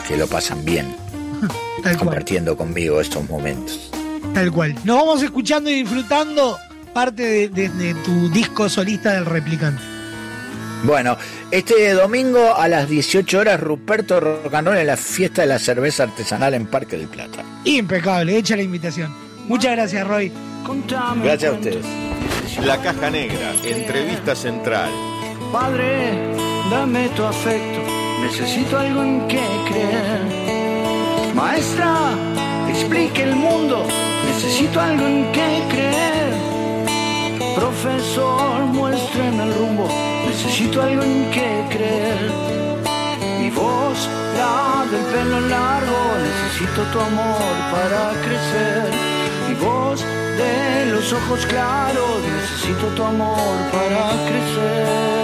y 0.05 0.09
que 0.09 0.17
lo 0.17 0.27
pasan 0.27 0.65
bien 0.65 0.97
Tal 1.83 1.97
cual. 1.97 1.99
compartiendo 1.99 2.57
conmigo 2.57 3.01
estos 3.01 3.29
momentos. 3.29 3.91
Tal 4.33 4.51
cual. 4.51 4.75
Nos 4.85 4.97
vamos 4.97 5.23
escuchando 5.23 5.69
y 5.71 5.83
disfrutando 5.83 6.59
parte 6.95 7.23
de, 7.23 7.49
de- 7.51 7.69
de 7.69 7.95
tu 8.05 8.31
disco 8.31 8.69
solista 8.69 9.13
del 9.13 9.27
replicante. 9.27 9.83
Bueno, 10.85 11.16
este 11.51 11.94
domingo 11.94 12.55
a 12.55 12.69
las 12.69 12.90
18 12.90 13.39
horas 13.39 13.59
Ruperto 13.59 14.20
Rocanrol 14.20 14.77
en 14.77 14.86
la 14.86 14.98
fiesta 14.98 15.40
de 15.40 15.48
la 15.48 15.59
cerveza 15.59 16.02
artesanal 16.02 16.52
en 16.52 16.66
Parque 16.66 16.98
del 16.98 17.09
Plata. 17.09 17.43
Impecable, 17.65 18.36
hecha 18.36 18.55
la 18.55 18.62
invitación. 18.62 19.11
Muchas 19.48 19.73
gracias, 19.73 20.06
Roy. 20.06 20.31
Gracias 21.23 21.52
a 21.52 21.55
ustedes. 21.55 21.86
La 22.62 22.77
Caja 22.82 23.09
Negra, 23.09 23.55
entrevista 23.65 24.35
central. 24.36 24.90
Padre, 25.51 26.12
dame 26.70 27.09
tu 27.16 27.24
afecto, 27.24 27.81
necesito 28.20 28.78
algo 28.78 29.02
en 29.02 29.27
que 29.27 29.40
creer. 29.70 30.20
Maestra, 31.35 32.11
explique 32.69 33.23
el 33.23 33.36
mundo, 33.36 33.86
necesito 34.27 34.81
algo 34.81 35.06
en 35.06 35.32
que 35.32 35.62
creer. 35.70 36.35
Profesor, 37.56 38.61
muéstrame 38.66 39.44
el 39.44 39.55
rumbo, 39.55 39.89
necesito 40.35 40.82
algo 40.82 41.02
en 41.02 41.31
que 41.31 41.65
creer. 41.70 42.19
Mi 43.39 43.51
voz, 43.51 43.98
la 44.36 44.85
del 44.90 45.05
pelo 45.12 45.40
largo, 45.40 45.98
necesito 46.28 46.82
tu 46.93 46.98
amor 47.01 47.55
para 47.70 48.01
crecer. 48.24 48.90
Mi 49.48 49.55
voz 49.55 50.01
de 50.40 50.86
los 50.93 51.12
ojos 51.12 51.47
claros, 51.47 52.16
necesito 52.36 52.86
tu 52.97 53.02
amor 53.05 53.56
para 53.73 54.02
crecer. 54.28 55.24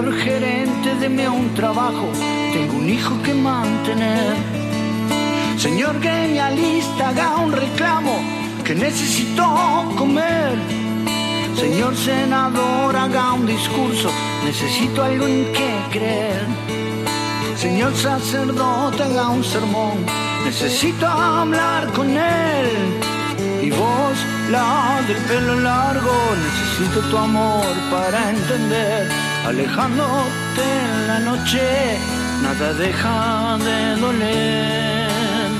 Señor 0.00 0.18
gerente, 0.18 0.94
deme 0.98 1.28
un 1.28 1.52
trabajo, 1.52 2.08
tengo 2.54 2.78
un 2.78 2.88
hijo 2.88 3.22
que 3.22 3.34
mantener. 3.34 4.34
Señor 5.58 6.00
genialista, 6.00 7.10
haga 7.10 7.36
un 7.36 7.52
reclamo, 7.52 8.16
que 8.64 8.74
necesito 8.74 9.44
comer. 9.98 10.54
Señor 11.54 11.94
senador, 11.94 12.96
haga 12.96 13.34
un 13.34 13.44
discurso, 13.44 14.10
necesito 14.42 15.02
algo 15.04 15.26
en 15.26 15.52
que 15.52 15.70
creer. 15.90 16.46
Señor 17.56 17.94
sacerdote, 17.94 19.02
haga 19.02 19.28
un 19.28 19.44
sermón, 19.44 19.98
necesito 20.46 21.06
hablar 21.06 21.92
con 21.92 22.08
él. 22.08 22.68
Y 23.62 23.68
vos, 23.68 24.16
la 24.50 25.02
del 25.06 25.18
pelo 25.24 25.60
largo, 25.60 26.14
necesito 26.46 27.00
tu 27.10 27.18
amor 27.18 27.66
para 27.90 28.30
entender. 28.30 29.29
Alejándote 29.46 30.62
en 30.62 31.06
la 31.08 31.18
noche, 31.20 31.98
nada 32.42 32.72
deja 32.74 33.58
de 33.58 34.00
doler. 34.00 35.50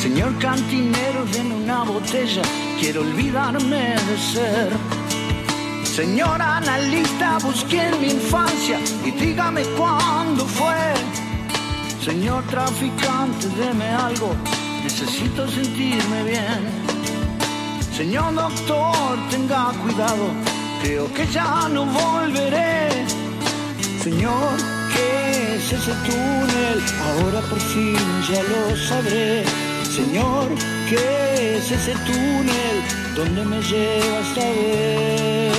Señor 0.00 0.38
cantinero, 0.38 1.24
denme 1.32 1.54
una 1.54 1.82
botella, 1.82 2.42
quiero 2.78 3.02
olvidarme 3.02 3.96
de 4.08 4.18
ser. 4.18 4.95
Señor 5.96 6.42
analista, 6.42 7.38
busqué 7.42 7.90
mi 7.98 8.10
infancia 8.10 8.78
y 9.02 9.10
dígame 9.12 9.62
cuándo 9.78 10.44
fue. 10.44 10.92
Señor 12.04 12.44
traficante, 12.48 13.48
deme 13.58 13.88
algo, 13.88 14.36
necesito 14.84 15.48
sentirme 15.48 16.22
bien. 16.24 16.60
Señor 17.96 18.34
doctor, 18.34 19.16
tenga 19.30 19.72
cuidado, 19.82 20.26
creo 20.82 21.10
que 21.14 21.26
ya 21.28 21.66
no 21.70 21.86
volveré. 21.86 22.90
Señor, 24.04 24.52
¿qué 24.92 25.54
es 25.54 25.72
ese 25.72 25.92
túnel? 26.04 26.78
Ahora 27.08 27.40
por 27.48 27.58
fin 27.58 27.96
ya 28.30 28.42
lo 28.42 28.76
sabré. 28.76 29.44
Señor, 29.82 30.48
¿qué 30.90 31.56
es 31.56 31.70
ese 31.72 31.94
túnel? 32.04 32.76
¿Dónde 33.16 33.44
me 33.46 33.62
lleva 33.62 34.18
esta 34.20 34.44
vez? 34.44 35.55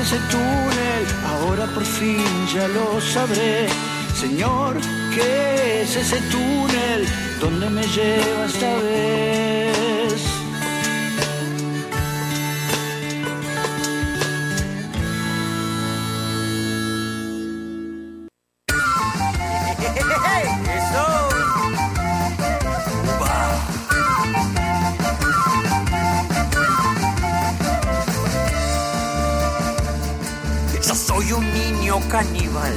Es 0.00 0.12
ese 0.12 0.18
túnel? 0.30 1.04
Ahora 1.26 1.66
por 1.74 1.84
fin 1.84 2.24
ya 2.52 2.68
lo 2.68 3.00
sabré. 3.00 3.68
Señor, 4.14 4.76
¿qué 5.14 5.82
es 5.82 5.96
ese 5.96 6.20
túnel? 6.30 7.06
¿Dónde 7.40 7.68
me 7.70 7.82
lleva 7.82 8.46
esta 8.46 8.74
vez? 8.76 9.87
Soy 31.18 31.32
un 31.32 31.52
niño 31.52 31.98
caníbal 32.08 32.72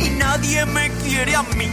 y 0.00 0.10
nadie 0.10 0.64
me 0.66 0.90
quiere 1.04 1.36
a 1.36 1.42
mí. 1.42 1.70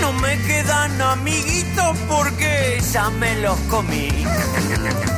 No 0.00 0.12
me 0.14 0.36
quedan 0.38 1.00
amiguitos 1.00 1.96
porque 2.08 2.82
ya 2.92 3.08
me 3.10 3.40
los 3.40 3.56
comí. 3.70 4.08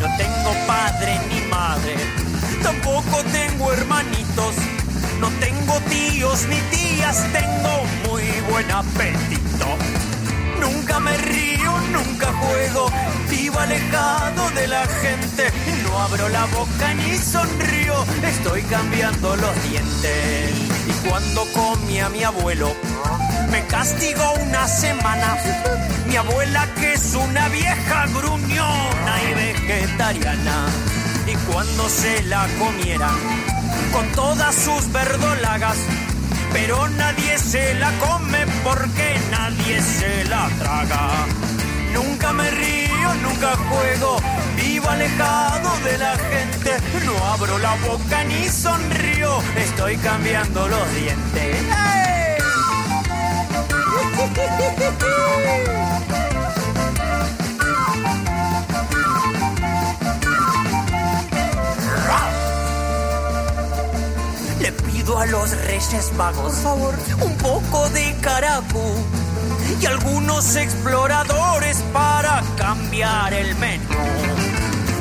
No 0.00 0.08
tengo 0.18 0.66
padre 0.66 1.18
ni 1.30 1.40
madre, 1.48 1.96
tampoco 2.62 3.22
tengo 3.32 3.72
hermanitos. 3.72 4.56
No 5.20 5.30
tengo 5.40 5.80
tío 5.88 6.08
tíos 6.12 6.46
ni 6.48 6.60
tías, 6.76 7.24
tengo 7.32 7.84
muy 8.08 8.24
buen 8.50 8.70
apetito. 8.70 10.07
Nunca 10.60 11.00
me 11.00 11.16
río, 11.16 11.72
nunca 11.92 12.32
juego, 12.32 12.90
vivo 13.28 13.58
alejado 13.58 14.50
de 14.50 14.66
la 14.68 14.86
gente. 14.86 15.50
No 15.82 15.98
abro 15.98 16.28
la 16.28 16.44
boca 16.46 16.94
ni 16.94 17.16
sonrío, 17.16 18.04
estoy 18.22 18.62
cambiando 18.62 19.36
los 19.36 19.62
dientes. 19.68 20.50
Y 20.86 21.08
cuando 21.08 21.44
comí 21.52 22.00
a 22.00 22.08
mi 22.08 22.24
abuelo, 22.24 22.72
me 23.50 23.64
castigó 23.66 24.32
una 24.46 24.66
semana. 24.66 25.36
Mi 26.06 26.16
abuela 26.16 26.66
que 26.78 26.94
es 26.94 27.14
una 27.14 27.48
vieja 27.48 28.06
gruñona 28.06 29.22
y 29.28 29.34
vegetariana. 29.34 30.66
Y 31.26 31.34
cuando 31.50 31.88
se 31.88 32.22
la 32.24 32.46
comieran 32.58 33.18
con 33.92 34.10
todas 34.12 34.54
sus 34.54 34.90
verdolagas, 34.92 35.76
pero 36.52 36.88
nadie 36.88 37.38
se 37.38 37.74
la 37.74 37.90
come 37.98 38.46
porque 38.64 39.16
nadie 39.30 39.80
se 39.80 40.24
la 40.24 40.48
traga. 40.58 41.26
Nunca 41.92 42.32
me 42.32 42.50
río, 42.50 43.14
nunca 43.22 43.56
juego, 43.56 44.20
vivo 44.56 44.88
alejado 44.88 45.70
de 45.84 45.98
la 45.98 46.16
gente. 46.16 46.70
No 47.04 47.16
abro 47.32 47.58
la 47.58 47.74
boca 47.76 48.24
ni 48.24 48.48
sonrío, 48.48 49.38
estoy 49.56 49.96
cambiando 49.98 50.68
los 50.68 50.94
dientes. 50.94 51.56
¡Ey! 51.56 52.38
a 65.16 65.24
los 65.26 65.50
Reyes 65.64 66.12
Magos, 66.18 66.52
por 66.52 66.62
favor, 66.62 66.94
un 67.22 67.34
poco 67.38 67.88
de 67.90 68.14
caracú 68.20 68.92
y 69.80 69.86
algunos 69.86 70.54
exploradores 70.56 71.78
para 71.94 72.42
cambiar 72.56 73.32
el 73.32 73.54
menú. 73.56 73.84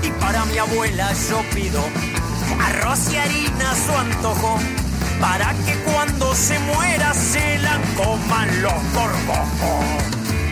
Y 0.03 0.09
para 0.11 0.45
mi 0.45 0.57
abuela 0.59 1.11
yo 1.29 1.41
pido 1.53 1.81
arroz 2.61 3.11
y 3.11 3.17
harina 3.17 3.71
a 3.71 3.75
su 3.75 3.97
antojo 3.97 4.59
para 5.19 5.53
que 5.65 5.73
cuando 5.91 6.33
se 6.33 6.57
muera 6.59 7.13
se 7.13 7.59
la 7.59 7.77
coman 7.97 8.61
los 8.61 8.93
gorgojos. 8.93 9.85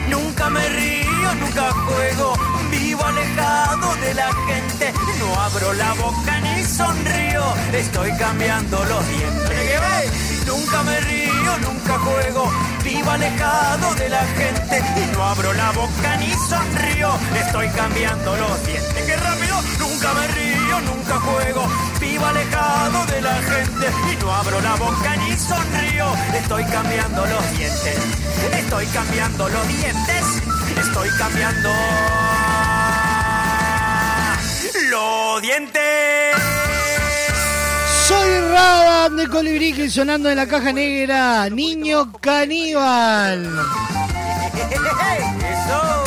Nunca 0.10 0.50
me 0.50 0.68
río, 0.68 1.36
nunca 1.40 1.72
juego, 1.72 2.34
vivo 2.72 3.06
alejado 3.06 3.96
de 3.96 4.14
la 4.16 4.34
gente. 4.48 4.94
No 5.20 5.40
abro 5.40 5.74
la 5.74 5.94
boca 5.94 6.45
sonrío, 6.76 7.44
estoy 7.74 8.12
cambiando 8.18 8.84
los 8.84 9.08
dientes. 9.08 10.46
Nunca 10.46 10.84
me 10.84 11.00
río, 11.00 11.58
nunca 11.62 11.98
juego, 12.00 12.52
vivo 12.84 13.12
alejado 13.12 13.94
de 13.96 14.10
la 14.10 14.24
gente. 14.26 14.84
No 15.14 15.24
abro 15.24 15.54
la 15.54 15.72
boca 15.72 16.18
ni 16.18 16.32
sonrío, 16.34 17.10
estoy 17.46 17.70
cambiando 17.70 18.36
los 18.36 18.66
dientes. 18.66 19.06
¡Qué 19.06 19.16
rápido! 19.16 19.56
Nunca 19.80 20.14
me 20.14 20.28
río, 20.28 20.82
nunca 20.82 21.20
juego, 21.20 21.68
vivo 22.02 22.26
alejado 22.26 23.06
de 23.06 23.22
la 23.22 23.36
gente. 23.36 23.88
Y 24.12 24.16
no 24.22 24.36
abro 24.36 24.60
la 24.60 24.76
boca 24.76 25.16
ni 25.16 25.38
sonrío, 25.38 26.08
estoy 26.34 26.66
cambiando 26.66 27.26
los 27.26 27.52
dientes. 27.58 27.98
Estoy 28.52 28.86
cambiando 28.88 29.48
los 29.50 29.68
dientes, 29.68 30.24
estoy 30.78 31.10
cambiando 31.18 31.70
los 34.90 35.42
dientes. 35.42 36.45
Soy 38.08 38.40
Raban 38.52 39.16
de 39.18 39.28
Colibrique 39.28 39.90
sonando 39.90 40.30
en 40.30 40.36
la 40.36 40.46
caja 40.46 40.72
negra. 40.72 41.50
Niño 41.50 42.12
caníbal. 42.22 43.50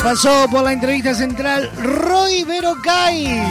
Pasó 0.01 0.47
por 0.49 0.63
la 0.63 0.71
entrevista 0.71 1.13
central 1.13 1.69
Roy 1.77 2.45
Verocay. 2.45 3.43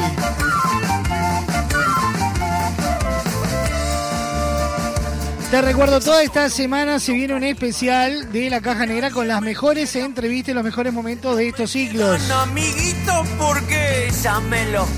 Te 5.51 5.63
recuerdo, 5.63 5.99
toda 6.01 6.23
esta 6.23 6.51
semana 6.51 7.01
se 7.01 7.15
viene 7.15 7.33
un 7.33 7.43
especial 7.43 8.31
de 8.31 8.51
la 8.51 8.61
Caja 8.61 8.85
Negra 8.85 9.11
con 9.11 9.27
las 9.27 9.41
mejores 9.41 9.97
entrevistas 9.97 10.51
y 10.51 10.55
los 10.55 10.63
mejores 10.63 10.93
momentos 10.93 11.39
de 11.39 11.49
estos 11.49 11.71
ciclos. 11.71 12.21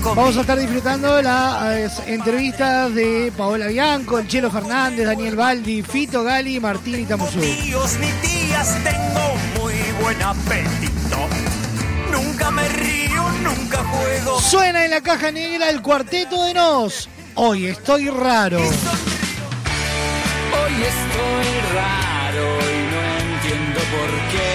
Vamos 0.03 0.35
a 0.35 0.41
estar 0.41 0.59
disfrutando 0.59 1.21
las 1.21 2.05
entrevistas 2.05 2.93
de 2.93 3.31
Paola 3.37 3.67
Bianco, 3.67 4.19
el 4.19 4.27
Chelo 4.27 4.51
Fernández, 4.51 5.05
Daniel 5.05 5.37
Baldi, 5.37 5.83
Fito 5.83 6.21
Gali, 6.21 6.59
Martín 6.59 6.99
y 6.99 7.05
Tamuzú. 7.05 7.39
Tíos 7.39 7.97
ni 8.01 8.11
tías, 8.21 8.77
tengo 8.83 9.61
muy 9.61 9.73
buen 10.01 10.21
apetito. 10.21 11.29
Nunca 12.11 12.51
me 12.51 12.67
río, 12.67 13.23
nunca 13.41 13.77
juego. 13.85 14.41
Suena 14.41 14.83
en 14.83 14.91
la 14.91 14.99
Caja 14.99 15.31
Negra 15.31 15.69
el 15.69 15.81
cuarteto 15.81 16.43
de 16.43 16.53
Nos. 16.53 17.07
Hoy 17.35 17.67
estoy 17.67 18.09
raro. 18.09 18.59
Estoy 20.81 21.49
raro 21.75 22.45
y 22.75 22.79
no 22.91 22.99
entiendo 23.23 23.79
por 23.95 24.11
qué. 24.31 24.53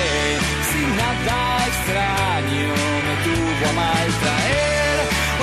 Si 0.71 0.83
nada 1.01 1.67
extraño 1.71 2.75
me 3.07 3.15
tuvo 3.25 3.69
a 3.69 3.73
maltraer. 3.73 4.97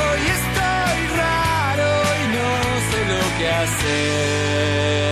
Hoy 0.03 0.21
estoy 0.39 0.99
raro 1.21 1.89
y 2.21 2.25
no 2.37 2.49
sé 2.89 2.99
lo 3.11 3.23
que 3.37 3.49
hacer. 3.49 5.02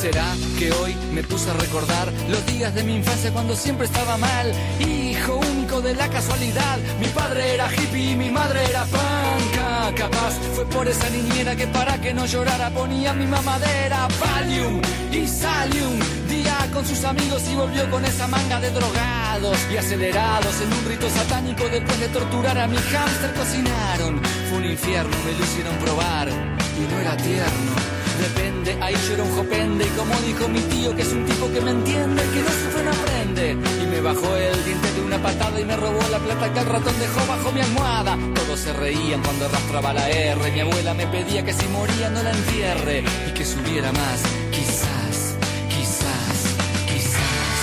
¿Será 0.00 0.34
que 0.58 0.72
hoy 0.72 0.96
me 1.12 1.22
puse 1.22 1.50
a 1.50 1.52
recordar 1.52 2.10
los 2.30 2.46
días 2.46 2.74
de 2.74 2.82
mi 2.84 2.96
infancia 2.96 3.30
cuando 3.34 3.54
siempre 3.54 3.84
estaba 3.84 4.16
mal? 4.16 4.50
Hijo 4.78 5.36
único 5.36 5.82
de 5.82 5.94
la 5.94 6.08
casualidad, 6.08 6.78
mi 6.98 7.06
padre 7.08 7.52
era 7.52 7.70
hippie 7.70 8.12
y 8.12 8.16
mi 8.16 8.30
madre 8.30 8.60
era 8.70 8.86
panca. 8.86 9.94
Capaz 9.94 10.32
fue 10.54 10.64
por 10.70 10.88
esa 10.88 11.06
niñera 11.10 11.54
que 11.54 11.66
para 11.66 12.00
que 12.00 12.14
no 12.14 12.24
llorara 12.24 12.70
ponía 12.70 13.12
mi 13.12 13.26
mamadera 13.26 14.08
Valium 14.18 14.80
y 15.12 15.26
Salium. 15.26 15.98
Día 16.30 16.66
con 16.72 16.86
sus 16.86 17.04
amigos 17.04 17.42
y 17.52 17.54
volvió 17.54 17.90
con 17.90 18.02
esa 18.02 18.26
manga 18.26 18.58
de 18.58 18.70
drogados 18.70 19.58
y 19.70 19.76
acelerados 19.76 20.62
en 20.62 20.72
un 20.72 20.84
rito 20.88 21.10
satánico 21.10 21.64
después 21.68 22.00
de 22.00 22.08
torturar 22.08 22.56
a 22.56 22.66
mi 22.66 22.78
hámster 22.78 23.34
cocinaron. 23.34 24.22
Fue 24.48 24.58
un 24.60 24.64
infierno, 24.64 25.14
me 25.26 25.32
lo 25.38 25.44
hicieron 25.44 25.76
probar 25.76 26.28
y 26.30 26.90
no 26.90 27.00
era 27.00 27.14
tierno. 27.18 27.99
Depende, 28.18 28.76
ahí 28.82 28.94
era 29.12 29.22
un 29.22 29.30
jopende 29.36 29.84
y 29.86 29.88
como 29.90 30.14
dijo 30.20 30.48
mi 30.48 30.60
tío 30.60 30.94
que 30.94 31.02
es 31.02 31.12
un 31.12 31.24
tipo 31.24 31.50
que 31.52 31.60
me 31.60 31.70
entiende, 31.70 32.22
que 32.34 32.40
no 32.42 32.50
sufre 32.50 32.82
no 32.84 32.90
aprende. 32.90 33.56
Y 33.82 33.86
me 33.86 34.00
bajó 34.00 34.36
el 34.36 34.64
diente 34.64 34.92
de 34.92 35.00
una 35.00 35.18
patada 35.22 35.60
y 35.60 35.64
me 35.64 35.76
robó 35.76 36.00
la 36.10 36.18
plata 36.18 36.52
que 36.52 36.60
el 36.60 36.66
ratón 36.66 36.98
dejó 36.98 37.26
bajo 37.26 37.52
mi 37.52 37.60
almohada. 37.60 38.18
Todos 38.34 38.60
se 38.60 38.72
reían 38.72 39.22
cuando 39.22 39.46
arrastraba 39.46 39.92
la 39.92 40.08
R. 40.08 40.52
Mi 40.52 40.60
abuela 40.60 40.94
me 40.94 41.06
pedía 41.06 41.44
que 41.44 41.52
si 41.52 41.66
moría 41.68 42.10
no 42.10 42.22
la 42.22 42.30
entierre 42.30 43.04
y 43.28 43.30
que 43.32 43.44
subiera 43.44 43.92
más. 43.92 44.22
Quizás, 44.50 45.36
quizás, 45.68 46.36
quizás. 46.86 47.58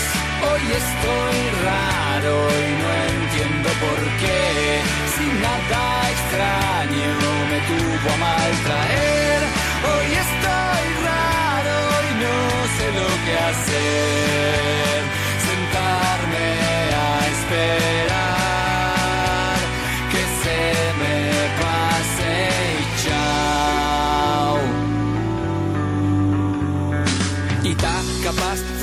Hoy 0.47 0.63
estoy 0.83 1.39
raro 1.65 2.35
y 2.63 2.69
no 2.81 2.89
entiendo 3.13 3.69
por 3.85 3.99
qué. 4.21 4.81
Si 5.15 5.25
nada 5.45 6.11
extraño 6.15 7.27
me 7.49 7.59
tuvo 7.67 8.13
a 8.13 8.17
maltraer. 8.17 9.56
Hoy 9.83 10.07
estoy 10.25 10.85
raro 11.05 11.77
y 12.09 12.13
no 12.23 12.37
sé 12.77 12.85
lo 12.99 13.09
que 13.25 13.33
hacer. 13.49 15.03
Sentarme 15.47 16.47
a 16.93 17.27
esperar 17.27 17.96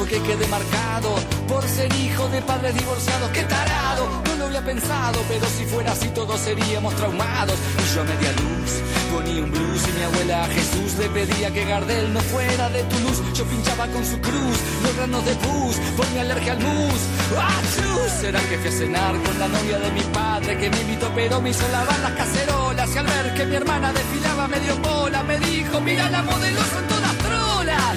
que 0.07 0.21
quedé 0.21 0.47
marcado 0.49 1.15
por 1.49 1.63
ser 1.65 1.93
hijo 1.95 2.29
de 2.29 2.43
padres 2.43 2.75
divorciados. 2.75 3.31
¡Qué 3.31 3.43
tarado! 3.45 4.23
No 4.27 4.37
lo 4.37 4.45
había 4.47 4.65
pensado, 4.65 5.21
pero 5.29 5.47
si 5.47 5.65
fuera 5.65 5.93
así 5.93 6.09
todos 6.09 6.41
seríamos 6.41 6.95
traumados. 6.97 7.57
Y 7.79 7.95
yo 7.95 8.01
a 8.03 8.05
media 8.05 8.33
luz 8.33 8.71
ponía 9.15 9.43
un 9.43 9.51
blues 9.51 9.83
y 9.89 9.93
mi 9.99 10.03
abuela 10.03 10.45
a 10.45 10.47
Jesús 10.49 10.99
le 10.99 11.09
pedía 11.09 11.53
que 11.53 11.65
Gardel 11.65 12.13
no 12.13 12.21
fuera 12.21 12.69
de 12.69 12.83
Toulouse. 12.83 13.23
Yo 13.35 13.45
pinchaba 13.45 13.87
con 13.89 14.05
su 14.05 14.21
cruz 14.21 14.59
los 14.83 14.97
granos 14.97 15.25
de 15.25 15.35
pus 15.37 15.77
por 15.97 16.11
mi 16.11 16.19
alergia 16.19 16.53
al 16.53 16.61
mus. 16.61 17.01
¡Achus! 17.39 18.13
¿Será 18.21 18.41
que 18.41 18.59
fui 18.59 18.69
a 18.69 18.73
cenar 18.73 19.15
con 19.23 19.39
la 19.39 19.49
novia 19.49 19.79
de 19.79 19.91
mi 19.91 20.03
padre 20.03 20.59
que 20.59 20.71
me 20.71 20.81
invitó 20.81 21.11
pero 21.15 21.41
me 21.41 21.51
hizo 21.51 21.67
lavar 21.69 21.99
las 22.01 22.13
cacerolas? 22.13 22.95
Y 22.95 22.99
al 22.99 23.07
ver 23.07 23.35
que 23.35 23.47
mi 23.47 23.57
hermana 23.57 23.93
desfilaba 23.93 24.49
medio 24.49 24.77
bola 24.79 25.23
me 25.23 25.39
dijo, 25.39 25.81
mira 25.81 26.11
la 26.11 26.23
modelo 26.23 26.61
son 26.73 26.87
todas 26.89 27.15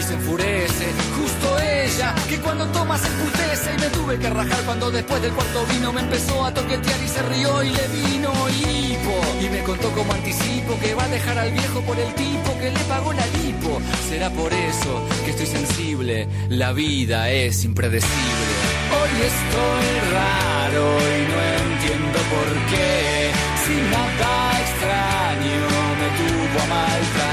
se 0.08 0.14
enfurece, 0.14 0.86
justo 1.18 1.60
ella 1.60 2.16
que 2.30 2.38
cuando 2.38 2.66
tomas 2.68 3.02
emputece. 3.06 3.74
Y 3.76 3.80
me 3.82 3.90
tuve 3.90 4.18
que 4.18 4.30
rajar 4.30 4.62
cuando 4.66 4.90
después 4.90 5.22
del 5.22 5.34
cuarto 5.34 5.66
vino 5.66 5.92
me 5.92 6.02
empezó 6.02 6.46
a 6.46 6.54
toquetear 6.54 7.04
y 7.04 7.08
se 7.08 7.22
rió 7.24 7.64
y 7.64 7.70
le 7.72 7.88
vino 7.90 8.32
hipo. 8.48 9.16
Y 9.42 9.50
me 9.50 9.64
contó 9.64 9.92
como 9.92 10.14
anticipo 10.14 10.80
que 10.80 10.94
va 10.94 11.04
a 11.04 11.08
dejar 11.10 11.38
al 11.38 11.52
viejo 11.52 11.82
por 11.82 12.00
el 12.00 12.14
tipo 12.14 12.58
que 12.60 12.72
le 12.72 12.80
pagó 12.88 13.12
la 13.12 13.26
lipo. 13.44 13.82
Será 14.08 14.30
por 14.30 14.54
eso 14.54 15.06
que 15.26 15.32
estoy 15.32 15.48
sensible, 15.48 16.28
la 16.50 16.72
vida 16.72 17.30
es 17.30 17.66
impredecible. 17.66 18.54
Hoy 18.98 19.14
estoy 19.34 19.90
raro 20.14 20.86
y 21.16 21.22
no 21.32 21.38
entiendo 21.64 22.20
por 22.34 22.48
qué, 22.72 23.32
si 23.66 23.76
nada 23.92 24.62
extraño 24.64 25.60
me 26.00 26.08
tuvo 26.18 26.64
a 26.64 26.68
mal 26.68 27.27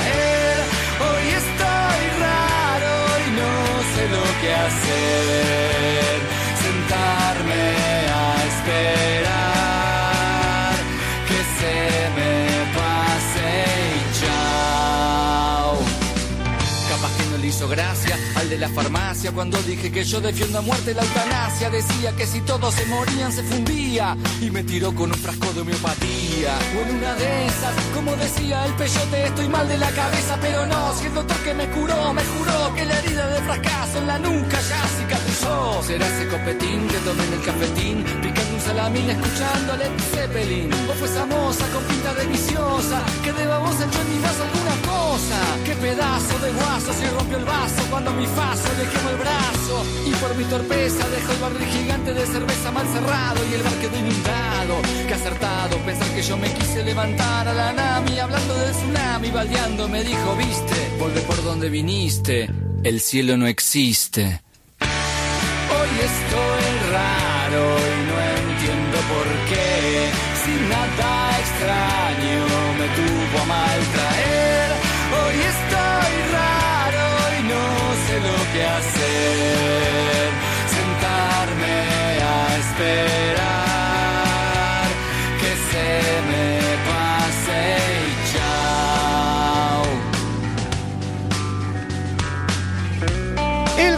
sé 4.70 6.00
lo 6.00 6.03
hizo 17.64 17.68
gracia 17.68 18.18
al 18.36 18.48
de 18.48 18.58
la 18.58 18.68
farmacia 18.68 19.32
cuando 19.32 19.60
dije 19.62 19.90
que 19.90 20.04
yo 20.04 20.20
defiendo 20.20 20.58
a 20.58 20.62
muerte 20.62 20.94
la 20.94 21.02
eutanasia. 21.02 21.70
Decía 21.70 22.12
que 22.16 22.26
si 22.26 22.40
todos 22.40 22.74
se 22.74 22.84
morían 22.86 23.32
se 23.32 23.42
fundía 23.42 24.16
y 24.40 24.50
me 24.50 24.62
tiró 24.64 24.94
con 24.94 25.10
un 25.10 25.18
frasco 25.18 25.52
de 25.52 25.60
homeopatía. 25.60 26.58
En 26.80 26.96
una 26.96 27.14
de 27.14 27.46
esas, 27.46 27.74
como 27.94 28.14
decía 28.16 28.64
el 28.66 28.72
peyote, 28.74 29.26
estoy 29.26 29.48
mal 29.48 29.68
de 29.68 29.78
la 29.78 29.90
cabeza, 29.90 30.38
pero 30.40 30.66
no. 30.66 30.94
Si 30.94 31.06
el 31.06 31.14
doctor 31.14 31.36
que 31.38 31.54
me 31.54 31.66
curó 31.70 32.12
me 32.12 32.24
juró 32.24 32.74
que 32.74 32.84
la 32.84 32.98
herida 32.98 33.28
de 33.28 33.40
fracaso 33.42 33.98
en 33.98 34.06
la 34.06 34.18
nuca 34.18 34.60
ya 34.60 34.82
cicatrizó. 34.98 35.82
Será 35.82 36.06
ese 36.06 36.28
copetín 36.28 36.88
que 36.88 36.98
tomé 36.98 37.24
en 37.24 37.32
el 37.32 37.42
cafetín, 37.42 38.04
picando 38.22 38.53
un 38.64 38.68
salamín 38.68 39.10
escuchando 39.10 39.72
a 39.72 39.76
Led 39.76 39.90
Zeppelin. 40.12 40.72
O 40.88 40.92
fue 40.94 41.08
esa 41.08 41.26
moza 41.26 41.66
con 41.72 41.82
pinta 41.84 42.14
de 42.14 42.26
viciosa 42.26 43.02
que 43.22 43.32
de 43.32 43.46
babosa 43.46 43.84
echó 43.84 44.00
en 44.00 44.14
mi 44.14 44.22
vaso 44.22 44.42
alguna 44.42 44.76
cosa. 44.92 45.38
Qué 45.64 45.74
pedazo 45.74 46.38
de 46.38 46.52
guaso 46.52 46.92
se 46.92 47.10
rompió 47.10 47.38
el 47.38 47.44
vaso 47.44 47.82
cuando 47.90 48.10
mi 48.12 48.26
faso 48.26 48.68
le 48.78 48.84
quemó 48.90 49.10
el 49.10 49.16
brazo. 49.16 49.84
Y 50.06 50.10
por 50.20 50.36
mi 50.36 50.44
torpeza 50.44 51.08
dejó 51.08 51.32
el 51.32 51.40
barril 51.40 51.68
gigante 51.68 52.14
de 52.14 52.26
cerveza 52.26 52.70
mal 52.70 52.86
cerrado 52.88 53.40
y 53.50 53.54
el 53.54 53.62
bar 53.62 53.74
quedó 53.74 53.96
inundado. 53.98 54.74
Qué 55.08 55.14
acertado 55.14 55.76
pensar 55.78 56.08
que 56.08 56.22
yo 56.22 56.36
me 56.36 56.52
quise 56.52 56.84
levantar 56.84 57.48
a 57.48 57.54
la 57.54 57.72
nami 57.72 58.18
hablando 58.18 58.54
del 58.54 58.72
tsunami, 58.72 59.30
baldeando 59.30 59.88
me 59.88 60.02
dijo, 60.04 60.36
viste, 60.36 60.96
volve 60.98 61.20
por 61.22 61.42
donde 61.42 61.68
viniste, 61.68 62.50
el 62.82 63.00
cielo 63.00 63.36
no 63.36 63.46
existe. 63.46 64.42
Hoy 64.80 65.90
estoy 66.00 66.90
raro 66.92 67.93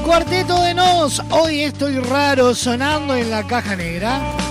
cuarteto 0.07 0.63
de 0.63 0.73
Nos, 0.73 1.21
hoy 1.31 1.63
estoy 1.63 1.99
raro 1.99 2.55
sonando 2.55 3.17
en 3.17 3.29
la 3.29 3.45
caja 3.45 3.75
negra. 3.75 4.46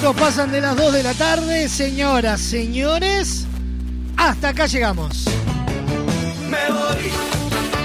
Minutos 0.00 0.20
pasan 0.20 0.50
de 0.50 0.60
las 0.62 0.76
2 0.76 0.92
de 0.94 1.02
la 1.02 1.14
tarde. 1.14 1.68
Señoras, 1.68 2.40
señores, 2.40 3.46
hasta 4.16 4.48
acá 4.48 4.66
llegamos. 4.66 5.26
Me 6.48 6.72
voy, 6.72 7.10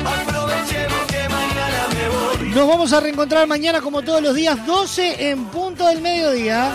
aprovechemos 0.05 1.05
que 1.07 1.29
mañana 1.29 1.87
me 1.93 2.43
voy. 2.43 2.49
Nos 2.55 2.67
vamos 2.67 2.93
a 2.93 2.99
reencontrar 3.01 3.47
mañana 3.47 3.81
como 3.81 4.01
todos 4.01 4.21
los 4.21 4.33
días, 4.33 4.65
12 4.65 5.29
en 5.29 5.45
punto 5.45 5.87
del 5.87 6.01
mediodía. 6.01 6.71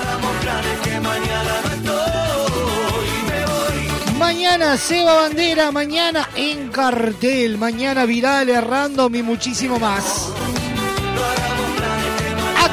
Mañana 4.18 4.76
Seba 4.76 5.14
Bandera, 5.14 5.70
mañana 5.70 6.28
en 6.36 6.68
cartel, 6.68 7.56
mañana 7.56 8.04
viral, 8.04 8.50
errando 8.50 9.08
y 9.12 9.22
muchísimo 9.22 9.78
más. 9.78 10.29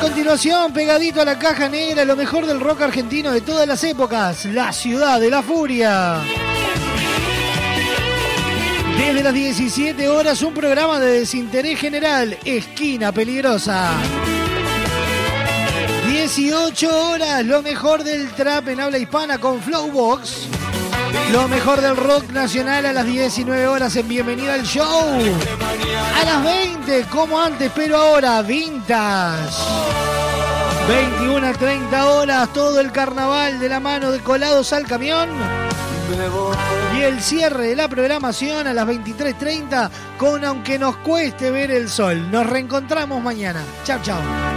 Continuación, 0.08 0.72
pegadito 0.72 1.22
a 1.22 1.26
la 1.26 1.38
caja 1.38 1.68
negra, 1.68 2.06
lo 2.06 2.16
mejor 2.16 2.46
del 2.46 2.62
rock 2.62 2.84
argentino 2.84 3.30
de 3.30 3.42
todas 3.42 3.68
las 3.68 3.84
épocas, 3.84 4.46
la 4.46 4.72
ciudad 4.72 5.20
de 5.20 5.30
la 5.30 5.44
furia. 5.44 6.22
Desde 8.98 9.22
las 9.22 9.34
17 9.34 10.08
horas, 10.08 10.42
un 10.44 10.54
programa 10.54 10.98
de 11.02 11.20
desinterés 11.20 11.78
general, 11.78 12.38
Esquina 12.46 13.12
Peligrosa. 13.12 13.92
18 16.10 17.10
horas, 17.10 17.46
lo 17.46 17.62
mejor 17.62 18.02
del 18.06 18.32
trap 18.32 18.70
en 18.70 18.80
habla 18.80 18.98
hispana 19.00 19.38
con 19.40 19.62
Flowbox. 19.62 20.57
Lo 21.32 21.48
mejor 21.48 21.82
del 21.82 21.96
rock 21.96 22.32
nacional 22.32 22.86
a 22.86 22.94
las 22.94 23.06
19 23.06 23.68
horas 23.68 23.96
en 23.96 24.08
Bienvenida 24.08 24.54
al 24.54 24.64
Show. 24.64 25.20
A 26.16 26.26
las 26.26 26.44
20, 26.44 27.06
como 27.12 27.40
antes, 27.40 27.72
pero 27.76 27.98
ahora, 27.98 28.42
Vintage. 28.42 29.58
21 30.88 31.48
a 31.48 31.54
30 31.54 32.08
horas, 32.12 32.54
todo 32.54 32.80
el 32.80 32.92
carnaval 32.92 33.60
de 33.60 33.68
la 33.68 33.80
mano 33.80 34.12
de 34.12 34.20
colados 34.20 34.72
al 34.72 34.88
camión. 34.88 35.30
Y 36.98 37.02
el 37.02 37.22
cierre 37.22 37.68
de 37.68 37.76
la 37.76 37.90
programación 37.90 38.66
a 38.68 38.74
las 38.74 38.88
23.30 38.88 39.90
con 40.18 40.46
Aunque 40.46 40.80
nos 40.80 40.96
cueste 40.98 41.52
ver 41.52 41.72
el 41.72 41.90
sol. 41.90 42.32
Nos 42.32 42.48
reencontramos 42.48 43.22
mañana. 43.22 43.62
Chao, 43.84 44.00
chao. 44.02 44.57